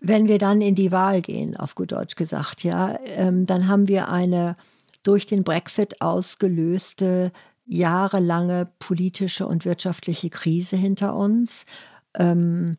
Wenn 0.00 0.26
wir 0.26 0.38
dann 0.38 0.60
in 0.60 0.74
die 0.74 0.90
Wahl 0.90 1.22
gehen, 1.22 1.56
auf 1.56 1.76
gut 1.76 1.92
Deutsch 1.92 2.16
gesagt, 2.16 2.64
ja, 2.64 2.98
ähm, 3.04 3.46
dann 3.46 3.68
haben 3.68 3.86
wir 3.86 4.08
eine 4.08 4.56
durch 5.04 5.26
den 5.26 5.44
Brexit 5.44 6.00
ausgelöste 6.00 7.30
jahrelange 7.68 8.68
politische 8.78 9.46
und 9.46 9.64
wirtschaftliche 9.64 10.30
Krise 10.30 10.76
hinter 10.76 11.14
uns 11.14 11.66
ähm, 12.14 12.78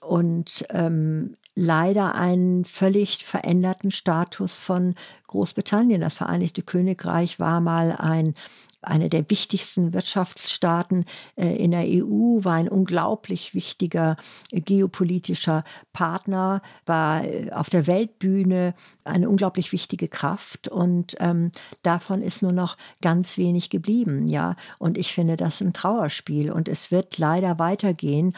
und 0.00 0.64
ähm, 0.70 1.36
leider 1.54 2.14
einen 2.14 2.64
völlig 2.64 3.24
veränderten 3.26 3.90
Status 3.90 4.58
von 4.58 4.94
Großbritannien. 5.26 6.00
Das 6.00 6.16
Vereinigte 6.16 6.62
Königreich 6.62 7.38
war 7.38 7.60
mal 7.60 7.92
ein 7.92 8.34
einer 8.82 9.08
der 9.08 9.28
wichtigsten 9.28 9.92
Wirtschaftsstaaten 9.92 11.04
äh, 11.36 11.56
in 11.56 11.70
der 11.70 11.84
EU, 11.86 12.44
war 12.44 12.54
ein 12.54 12.68
unglaublich 12.68 13.54
wichtiger 13.54 14.16
äh, 14.50 14.60
geopolitischer 14.60 15.64
Partner, 15.92 16.62
war 16.86 17.24
äh, 17.24 17.50
auf 17.52 17.70
der 17.70 17.86
Weltbühne 17.86 18.74
eine 19.04 19.28
unglaublich 19.28 19.72
wichtige 19.72 20.08
Kraft 20.08 20.68
und 20.68 21.16
ähm, 21.20 21.52
davon 21.82 22.22
ist 22.22 22.42
nur 22.42 22.52
noch 22.52 22.76
ganz 23.02 23.36
wenig 23.36 23.70
geblieben, 23.70 24.28
ja. 24.28 24.56
Und 24.78 24.98
ich 24.98 25.12
finde 25.12 25.36
das 25.36 25.60
ein 25.60 25.72
Trauerspiel 25.72 26.50
und 26.50 26.68
es 26.68 26.90
wird 26.90 27.18
leider 27.18 27.58
weitergehen, 27.58 28.34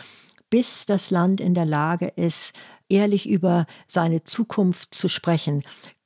bis 0.50 0.86
das 0.86 1.10
Land 1.10 1.40
in 1.40 1.54
der 1.54 1.64
Lage 1.64 2.08
ist, 2.08 2.54
ehrlich 2.88 3.28
über 3.28 3.66
seine 3.88 4.22
Zukunft 4.24 4.94
zu 4.94 5.08
sprechen. 5.08 5.62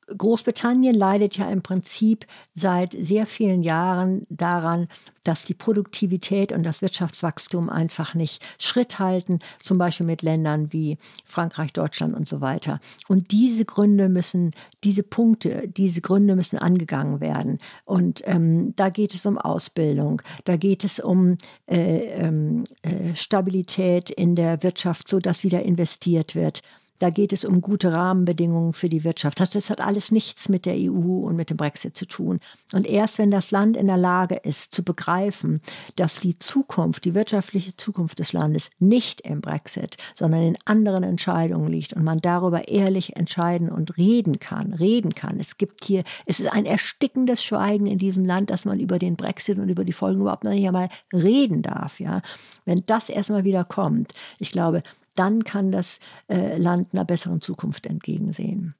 Großbritannien 0.06 0.94
leidet 0.94 1.36
ja 1.36 1.50
im 1.50 1.62
Prinzip 1.62 2.26
seit 2.54 2.96
sehr 2.98 3.26
vielen 3.26 3.62
Jahren 3.62 4.26
daran, 4.30 4.88
dass 5.24 5.44
die 5.44 5.54
Produktivität 5.54 6.52
und 6.52 6.62
das 6.62 6.82
Wirtschaftswachstum 6.82 7.68
einfach 7.68 8.14
nicht 8.14 8.44
Schritt 8.58 8.98
halten, 8.98 9.40
zum 9.60 9.78
Beispiel 9.78 10.06
mit 10.06 10.22
Ländern 10.22 10.72
wie 10.72 10.98
Frankreich, 11.24 11.72
Deutschland 11.72 12.14
und 12.14 12.28
so 12.28 12.40
weiter. 12.40 12.78
Und 13.08 13.32
diese 13.32 13.64
Gründe 13.64 14.08
müssen, 14.08 14.52
diese 14.84 15.02
Punkte, 15.02 15.68
diese 15.68 16.00
Gründe 16.00 16.36
müssen 16.36 16.58
angegangen 16.58 17.20
werden. 17.20 17.58
Und 17.84 18.22
ähm, 18.26 18.74
da 18.76 18.90
geht 18.90 19.14
es 19.14 19.26
um 19.26 19.38
Ausbildung, 19.38 20.22
da 20.44 20.56
geht 20.56 20.84
es 20.84 21.00
um 21.00 21.38
äh, 21.66 22.14
ähm, 22.14 22.64
äh, 22.82 23.14
Stabilität 23.16 24.10
in 24.10 24.36
der 24.36 24.62
Wirtschaft, 24.62 25.08
sodass 25.08 25.42
wieder 25.42 25.62
investiert 25.62 26.34
wird. 26.34 26.62
Da 26.98 27.10
geht 27.10 27.32
es 27.32 27.44
um 27.44 27.60
gute 27.60 27.92
Rahmenbedingungen 27.92 28.72
für 28.72 28.88
die 28.88 29.04
Wirtschaft. 29.04 29.40
Das 29.40 29.70
hat 29.70 29.80
alles 29.80 30.10
nichts 30.10 30.48
mit 30.48 30.66
der 30.66 30.74
EU 30.74 31.26
und 31.26 31.36
mit 31.36 31.50
dem 31.50 31.56
Brexit 31.56 31.96
zu 31.96 32.06
tun. 32.06 32.40
Und 32.72 32.86
erst 32.86 33.18
wenn 33.18 33.30
das 33.30 33.50
Land 33.50 33.76
in 33.76 33.86
der 33.86 33.96
Lage 33.96 34.36
ist, 34.36 34.72
zu 34.72 34.84
begreifen, 34.84 35.60
dass 35.96 36.20
die 36.20 36.38
Zukunft, 36.38 37.04
die 37.04 37.14
wirtschaftliche 37.14 37.76
Zukunft 37.76 38.18
des 38.18 38.32
Landes 38.32 38.70
nicht 38.78 39.20
im 39.22 39.40
Brexit, 39.40 39.96
sondern 40.14 40.42
in 40.42 40.58
anderen 40.64 41.02
Entscheidungen 41.02 41.68
liegt 41.68 41.92
und 41.92 42.04
man 42.04 42.20
darüber 42.20 42.68
ehrlich 42.68 43.16
entscheiden 43.16 43.68
und 43.70 43.96
reden 43.96 44.38
kann, 44.38 44.72
reden 44.72 45.14
kann. 45.14 45.38
Es 45.38 45.58
gibt 45.58 45.84
hier, 45.84 46.04
es 46.24 46.40
ist 46.40 46.52
ein 46.52 46.66
erstickendes 46.66 47.42
Schweigen 47.42 47.86
in 47.86 47.98
diesem 47.98 48.24
Land, 48.24 48.50
dass 48.50 48.64
man 48.64 48.80
über 48.80 48.98
den 48.98 49.16
Brexit 49.16 49.58
und 49.58 49.68
über 49.68 49.84
die 49.84 49.92
Folgen 49.92 50.20
überhaupt 50.20 50.44
noch 50.44 50.52
nicht 50.52 50.66
einmal 50.66 50.88
reden 51.12 51.62
darf. 51.62 52.00
Ja? 52.00 52.22
Wenn 52.64 52.84
das 52.86 53.08
erstmal 53.08 53.44
wieder 53.44 53.64
kommt, 53.64 54.12
ich 54.38 54.50
glaube, 54.50 54.82
dann 55.18 55.44
kann 55.44 55.72
das 55.72 56.00
äh, 56.28 56.56
Land 56.56 56.92
einer 56.92 57.04
besseren 57.04 57.40
Zukunft 57.40 57.86
entgegensehen. 57.86 58.74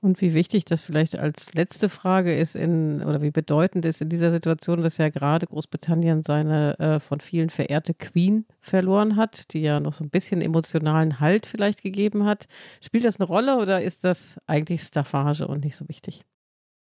Und 0.00 0.20
wie 0.20 0.32
wichtig 0.32 0.64
das 0.64 0.82
vielleicht 0.82 1.18
als 1.18 1.54
letzte 1.54 1.88
Frage 1.88 2.36
ist 2.36 2.54
in, 2.54 3.02
oder 3.02 3.20
wie 3.20 3.32
bedeutend 3.32 3.84
ist 3.84 4.00
in 4.00 4.08
dieser 4.08 4.30
Situation, 4.30 4.80
dass 4.82 4.98
ja 4.98 5.08
gerade 5.08 5.46
Großbritannien 5.46 6.22
seine 6.22 6.78
äh, 6.78 7.00
von 7.00 7.18
vielen 7.18 7.50
verehrte 7.50 7.94
Queen 7.94 8.46
verloren 8.60 9.16
hat, 9.16 9.52
die 9.52 9.60
ja 9.60 9.80
noch 9.80 9.92
so 9.92 10.04
ein 10.04 10.10
bisschen 10.10 10.40
emotionalen 10.40 11.18
Halt 11.18 11.46
vielleicht 11.46 11.82
gegeben 11.82 12.26
hat. 12.26 12.46
Spielt 12.80 13.04
das 13.04 13.18
eine 13.18 13.26
Rolle 13.26 13.58
oder 13.58 13.82
ist 13.82 14.04
das 14.04 14.38
eigentlich 14.46 14.82
Staffage 14.82 15.40
und 15.40 15.64
nicht 15.64 15.76
so 15.76 15.88
wichtig? 15.88 16.24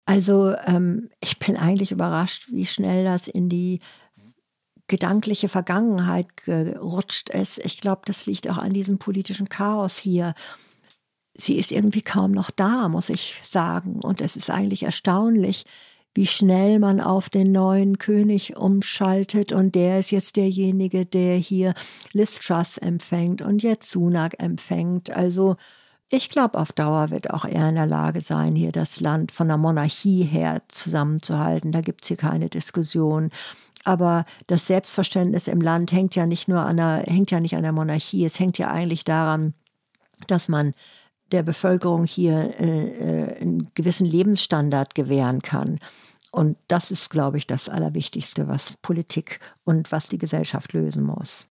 Also 0.06 0.54
ähm, 0.66 1.10
ich 1.20 1.38
bin 1.38 1.56
eigentlich 1.56 1.92
überrascht, 1.92 2.48
wie 2.50 2.66
schnell 2.66 3.04
das 3.04 3.28
in 3.28 3.50
die 3.50 3.80
gedankliche 4.92 5.48
Vergangenheit 5.48 6.36
gerutscht 6.44 7.30
ist. 7.30 7.64
Ich 7.64 7.80
glaube, 7.80 8.02
das 8.04 8.26
liegt 8.26 8.50
auch 8.50 8.58
an 8.58 8.74
diesem 8.74 8.98
politischen 8.98 9.48
Chaos 9.48 9.96
hier. 9.96 10.34
Sie 11.34 11.56
ist 11.56 11.72
irgendwie 11.72 12.02
kaum 12.02 12.32
noch 12.32 12.50
da, 12.50 12.90
muss 12.90 13.08
ich 13.08 13.36
sagen. 13.40 14.00
Und 14.02 14.20
es 14.20 14.36
ist 14.36 14.50
eigentlich 14.50 14.82
erstaunlich, 14.82 15.64
wie 16.14 16.26
schnell 16.26 16.78
man 16.78 17.00
auf 17.00 17.30
den 17.30 17.52
neuen 17.52 17.96
König 17.96 18.54
umschaltet 18.58 19.50
und 19.50 19.74
der 19.74 19.98
ist 19.98 20.10
jetzt 20.10 20.36
derjenige, 20.36 21.06
der 21.06 21.36
hier 21.36 21.72
Liz 22.12 22.34
Truss 22.34 22.76
empfängt 22.76 23.40
und 23.40 23.62
jetzt 23.62 23.90
Sunak 23.90 24.34
empfängt. 24.42 25.08
Also 25.08 25.56
ich 26.10 26.28
glaube, 26.28 26.58
auf 26.58 26.72
Dauer 26.72 27.10
wird 27.10 27.30
auch 27.30 27.46
er 27.46 27.70
in 27.70 27.76
der 27.76 27.86
Lage 27.86 28.20
sein, 28.20 28.54
hier 28.54 28.72
das 28.72 29.00
Land 29.00 29.32
von 29.32 29.48
der 29.48 29.56
Monarchie 29.56 30.24
her 30.24 30.60
zusammenzuhalten. 30.68 31.72
Da 31.72 31.80
gibt 31.80 32.02
es 32.02 32.08
hier 32.08 32.18
keine 32.18 32.50
Diskussion. 32.50 33.30
Aber 33.84 34.24
das 34.46 34.66
Selbstverständnis 34.66 35.48
im 35.48 35.60
Land 35.60 35.92
hängt 35.92 36.14
ja 36.14 36.26
nicht 36.26 36.48
nur 36.48 36.60
an 36.60 36.76
der, 36.76 37.04
hängt 37.06 37.30
ja 37.30 37.40
nicht 37.40 37.56
an 37.56 37.62
der 37.62 37.72
Monarchie, 37.72 38.24
es 38.24 38.38
hängt 38.38 38.58
ja 38.58 38.70
eigentlich 38.70 39.04
daran, 39.04 39.54
dass 40.28 40.48
man 40.48 40.74
der 41.32 41.42
Bevölkerung 41.42 42.04
hier 42.04 42.54
äh, 42.60 42.88
äh, 42.88 43.40
einen 43.40 43.70
gewissen 43.74 44.06
Lebensstandard 44.06 44.94
gewähren 44.94 45.42
kann. 45.42 45.80
Und 46.30 46.56
das 46.68 46.90
ist, 46.90 47.10
glaube 47.10 47.38
ich, 47.38 47.46
das 47.46 47.68
Allerwichtigste, 47.68 48.48
was 48.48 48.76
Politik 48.78 49.40
und 49.64 49.92
was 49.92 50.08
die 50.08 50.18
Gesellschaft 50.18 50.72
lösen 50.72 51.02
muss. 51.02 51.48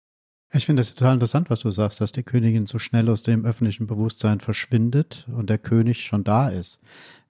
Ich 0.53 0.65
finde 0.65 0.81
es 0.81 0.95
total 0.95 1.15
interessant, 1.15 1.49
was 1.49 1.59
du 1.59 1.71
sagst, 1.71 1.99
dass 1.99 2.13
die 2.13 2.23
Königin 2.23 2.67
so 2.67 2.79
schnell 2.79 3.09
aus 3.09 3.21
dem 3.21 3.43
öffentlichen 3.43 3.85
Bewusstsein 3.85 4.39
verschwindet 4.39 5.27
und 5.35 5.49
der 5.49 5.57
König 5.57 6.05
schon 6.05 6.23
da 6.23 6.47
ist. 6.47 6.81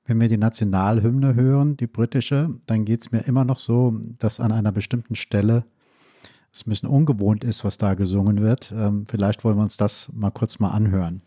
Wenn 0.08 0.22
wir 0.22 0.30
die 0.30 0.38
Nationalhymne 0.38 1.36
hören, 1.36 1.76
die 1.76 1.86
britische, 1.86 2.50
dann 2.66 2.86
geht 2.86 3.02
es 3.02 3.12
mir 3.12 3.20
immer 3.28 3.44
noch 3.44 3.60
so, 3.60 4.00
dass 4.20 4.40
an 4.40 4.54
einer 4.54 4.72
bestimmten 4.72 5.16
Stelle 5.16 5.66
es 6.54 6.66
ein 6.66 6.70
bisschen 6.70 6.90
ungewohnt 6.90 7.44
ist, 7.44 7.66
was 7.66 7.78
da 7.78 7.94
gesungen 7.94 8.42
wird. 8.42 8.74
Ähm, 8.76 9.04
vielleicht 9.08 9.44
wollen 9.44 9.58
wir 9.58 9.64
uns 9.64 9.76
das 9.76 10.10
mal 10.14 10.32
kurz 10.32 10.60
mal 10.60 10.70
anhören. 10.70 11.22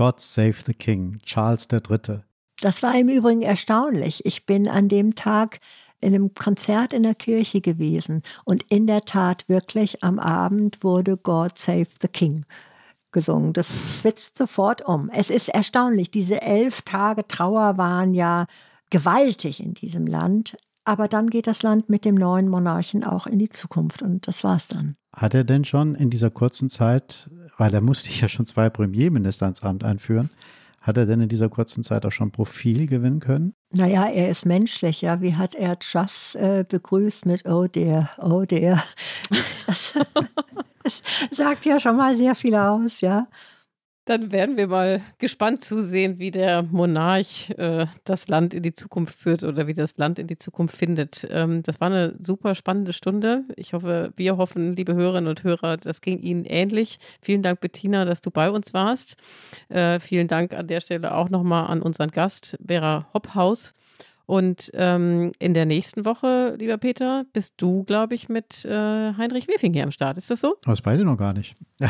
God 0.00 0.18
Save 0.18 0.54
the 0.64 0.72
King, 0.72 1.20
Charles 1.24 1.68
III. 1.70 2.22
Das 2.62 2.82
war 2.82 2.98
im 2.98 3.10
Übrigen 3.10 3.42
erstaunlich. 3.42 4.24
Ich 4.24 4.46
bin 4.46 4.66
an 4.66 4.88
dem 4.88 5.14
Tag 5.14 5.60
in 6.00 6.14
einem 6.14 6.32
Konzert 6.32 6.94
in 6.94 7.02
der 7.02 7.14
Kirche 7.14 7.60
gewesen 7.60 8.22
und 8.46 8.62
in 8.70 8.86
der 8.86 9.02
Tat 9.02 9.46
wirklich 9.46 10.02
am 10.02 10.18
Abend 10.18 10.82
wurde 10.82 11.18
God 11.18 11.58
Save 11.58 11.88
the 12.00 12.08
King 12.08 12.46
gesungen. 13.12 13.52
Das 13.52 13.68
switcht 13.68 14.38
sofort 14.38 14.80
um. 14.80 15.10
Es 15.10 15.28
ist 15.28 15.50
erstaunlich. 15.50 16.10
Diese 16.10 16.40
elf 16.40 16.80
Tage 16.80 17.28
Trauer 17.28 17.76
waren 17.76 18.14
ja 18.14 18.46
gewaltig 18.88 19.62
in 19.62 19.74
diesem 19.74 20.06
Land. 20.06 20.56
Aber 20.86 21.08
dann 21.08 21.28
geht 21.28 21.46
das 21.46 21.62
Land 21.62 21.90
mit 21.90 22.06
dem 22.06 22.14
neuen 22.14 22.48
Monarchen 22.48 23.04
auch 23.04 23.26
in 23.26 23.38
die 23.38 23.50
Zukunft 23.50 24.00
und 24.00 24.26
das 24.26 24.44
war's 24.44 24.66
dann. 24.66 24.96
Hat 25.14 25.34
er 25.34 25.44
denn 25.44 25.66
schon 25.66 25.94
in 25.94 26.08
dieser 26.08 26.30
kurzen 26.30 26.70
Zeit 26.70 27.28
weil 27.60 27.74
er 27.74 27.82
musste 27.82 28.08
ja 28.10 28.26
schon 28.26 28.46
zwei 28.46 28.70
Premierminister 28.70 29.46
ins 29.46 29.62
Amt 29.62 29.84
einführen. 29.84 30.30
Hat 30.80 30.96
er 30.96 31.04
denn 31.04 31.20
in 31.20 31.28
dieser 31.28 31.50
kurzen 31.50 31.84
Zeit 31.84 32.06
auch 32.06 32.10
schon 32.10 32.30
Profil 32.30 32.86
gewinnen 32.86 33.20
können? 33.20 33.52
Naja, 33.70 34.06
er 34.06 34.30
ist 34.30 34.46
menschlich, 34.46 35.02
ja. 35.02 35.20
Wie 35.20 35.34
hat 35.34 35.54
er 35.54 35.78
Truss 35.78 36.34
äh, 36.36 36.64
begrüßt 36.66 37.26
mit 37.26 37.44
Oh 37.44 37.66
dear, 37.66 38.08
oh 38.18 38.46
dear. 38.46 38.82
Das, 39.66 39.92
das 40.82 41.02
sagt 41.30 41.66
ja 41.66 41.78
schon 41.78 41.98
mal 41.98 42.16
sehr 42.16 42.34
viel 42.34 42.54
aus, 42.54 43.02
ja. 43.02 43.28
Dann 44.10 44.32
werden 44.32 44.56
wir 44.56 44.66
mal 44.66 45.02
gespannt 45.18 45.62
zusehen, 45.62 46.18
wie 46.18 46.32
der 46.32 46.64
Monarch 46.64 47.50
äh, 47.56 47.86
das 48.02 48.26
Land 48.26 48.52
in 48.52 48.64
die 48.64 48.74
Zukunft 48.74 49.16
führt 49.16 49.44
oder 49.44 49.68
wie 49.68 49.72
das 49.72 49.98
Land 49.98 50.18
in 50.18 50.26
die 50.26 50.36
Zukunft 50.36 50.76
findet. 50.76 51.28
Ähm, 51.30 51.62
das 51.62 51.80
war 51.80 51.86
eine 51.86 52.16
super 52.20 52.56
spannende 52.56 52.92
Stunde. 52.92 53.44
Ich 53.54 53.72
hoffe, 53.72 54.12
wir 54.16 54.36
hoffen, 54.36 54.74
liebe 54.74 54.94
Hörerinnen 54.94 55.28
und 55.28 55.44
Hörer, 55.44 55.76
das 55.76 56.00
ging 56.00 56.18
Ihnen 56.18 56.44
ähnlich. 56.44 56.98
Vielen 57.22 57.44
Dank, 57.44 57.60
Bettina, 57.60 58.04
dass 58.04 58.20
du 58.20 58.32
bei 58.32 58.50
uns 58.50 58.74
warst. 58.74 59.14
Äh, 59.68 60.00
vielen 60.00 60.26
Dank 60.26 60.54
an 60.54 60.66
der 60.66 60.80
Stelle 60.80 61.14
auch 61.14 61.28
nochmal 61.28 61.68
an 61.68 61.80
unseren 61.80 62.10
Gast, 62.10 62.58
Vera 62.66 63.06
Hopphaus. 63.14 63.74
Und 64.26 64.70
ähm, 64.74 65.30
in 65.38 65.54
der 65.54 65.66
nächsten 65.66 66.04
Woche, 66.04 66.56
lieber 66.58 66.78
Peter, 66.78 67.26
bist 67.32 67.54
du, 67.58 67.84
glaube 67.84 68.16
ich, 68.16 68.28
mit 68.28 68.64
äh, 68.64 68.70
Heinrich 69.16 69.46
Wefing 69.46 69.72
hier 69.72 69.82
am 69.84 69.90
Start. 69.92 70.18
Ist 70.18 70.30
das 70.30 70.40
so? 70.40 70.56
Das 70.62 70.84
weiß 70.84 70.98
ich 70.98 71.04
noch 71.04 71.16
gar 71.16 71.32
nicht. 71.32 71.56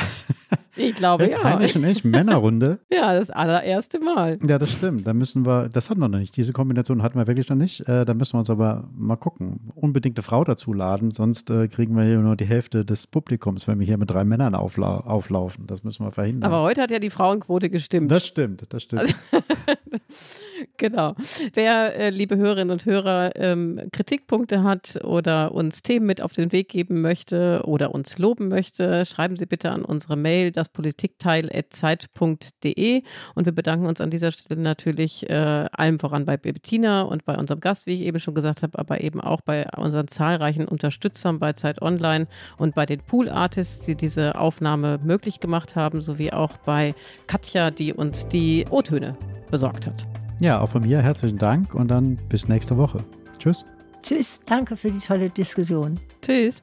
Ich 0.76 0.94
glaube 0.94 1.24
Echt? 1.24 1.32
ja. 1.32 1.44
Heinrich 1.44 1.76
und 1.76 1.84
ich, 1.84 2.04
Männerrunde. 2.04 2.78
ja, 2.90 3.14
das 3.14 3.30
allererste 3.30 3.98
Mal. 3.98 4.38
Ja, 4.46 4.58
das 4.58 4.70
stimmt. 4.72 5.06
Da 5.06 5.14
müssen 5.14 5.44
wir, 5.44 5.68
das 5.68 5.90
hatten 5.90 6.00
wir 6.00 6.08
noch 6.08 6.18
nicht. 6.18 6.36
Diese 6.36 6.52
Kombination 6.52 7.02
hatten 7.02 7.18
wir 7.18 7.26
wirklich 7.26 7.48
noch 7.48 7.56
nicht. 7.56 7.86
Äh, 7.88 8.04
da 8.04 8.14
müssen 8.14 8.34
wir 8.34 8.40
uns 8.40 8.50
aber 8.50 8.88
mal 8.96 9.16
gucken. 9.16 9.72
Unbedingt 9.74 10.16
eine 10.18 10.22
Frau 10.22 10.44
dazu 10.44 10.72
laden, 10.72 11.10
sonst 11.10 11.50
äh, 11.50 11.68
kriegen 11.68 11.96
wir 11.96 12.04
hier 12.04 12.18
nur 12.18 12.36
die 12.36 12.46
Hälfte 12.46 12.84
des 12.84 13.06
Publikums, 13.06 13.66
wenn 13.66 13.78
wir 13.78 13.86
hier 13.86 13.98
mit 13.98 14.10
drei 14.10 14.24
Männern 14.24 14.54
aufla 14.54 15.00
auflaufen. 15.00 15.66
Das 15.66 15.82
müssen 15.84 16.04
wir 16.04 16.12
verhindern. 16.12 16.52
Aber 16.52 16.62
heute 16.62 16.82
hat 16.82 16.90
ja 16.90 16.98
die 16.98 17.10
Frauenquote 17.10 17.70
gestimmt. 17.70 18.10
Das 18.10 18.26
stimmt, 18.26 18.62
das 18.68 18.82
stimmt. 18.82 19.02
Also, 19.02 19.14
genau. 20.76 21.14
Wer, 21.54 21.96
äh, 21.96 22.10
liebe 22.10 22.36
Hörerinnen 22.36 22.70
und 22.70 22.86
Hörer, 22.86 23.32
ähm, 23.36 23.80
Kritikpunkte 23.92 24.62
hat 24.62 25.00
oder 25.04 25.52
uns 25.52 25.82
Themen 25.82 26.06
mit 26.06 26.20
auf 26.20 26.32
den 26.32 26.52
Weg 26.52 26.68
geben 26.68 27.00
möchte 27.00 27.62
oder 27.64 27.94
uns 27.94 28.18
loben 28.18 28.48
möchte, 28.48 29.04
schreiben 29.04 29.36
Sie 29.36 29.46
bitte 29.46 29.70
an 29.70 29.84
unsere 29.84 30.16
Mail 30.16 30.52
das 30.60 30.68
politikteil.zeit.de. 30.68 33.02
Und 33.34 33.46
wir 33.46 33.52
bedanken 33.52 33.86
uns 33.86 34.00
an 34.00 34.10
dieser 34.10 34.30
Stelle 34.30 34.60
natürlich 34.60 35.28
äh, 35.28 35.66
allem 35.72 35.98
voran 35.98 36.26
bei 36.26 36.36
Bettina 36.36 37.02
und 37.02 37.24
bei 37.24 37.36
unserem 37.36 37.58
Gast, 37.60 37.86
wie 37.86 37.94
ich 37.94 38.02
eben 38.02 38.20
schon 38.20 38.34
gesagt 38.34 38.62
habe, 38.62 38.78
aber 38.78 39.00
eben 39.00 39.20
auch 39.20 39.40
bei 39.40 39.66
unseren 39.76 40.06
zahlreichen 40.08 40.68
Unterstützern 40.68 41.38
bei 41.38 41.54
Zeit 41.54 41.80
Online 41.82 42.26
und 42.58 42.74
bei 42.74 42.84
den 42.86 43.00
Pool 43.00 43.28
Artists, 43.28 43.86
die 43.86 43.94
diese 43.94 44.38
Aufnahme 44.38 44.98
möglich 45.02 45.40
gemacht 45.40 45.76
haben, 45.76 46.00
sowie 46.00 46.32
auch 46.32 46.56
bei 46.58 46.94
Katja, 47.26 47.70
die 47.70 47.92
uns 47.92 48.28
die 48.28 48.64
O-Töne 48.70 49.16
besorgt 49.50 49.86
hat. 49.86 50.06
Ja, 50.40 50.60
auch 50.60 50.70
von 50.70 50.82
mir 50.82 51.00
herzlichen 51.00 51.38
Dank 51.38 51.74
und 51.74 51.88
dann 51.88 52.16
bis 52.28 52.48
nächste 52.48 52.76
Woche. 52.76 53.04
Tschüss. 53.38 53.64
Tschüss, 54.02 54.40
danke 54.46 54.76
für 54.76 54.90
die 54.90 55.00
tolle 55.00 55.30
Diskussion. 55.30 56.00
Tschüss. 56.22 56.62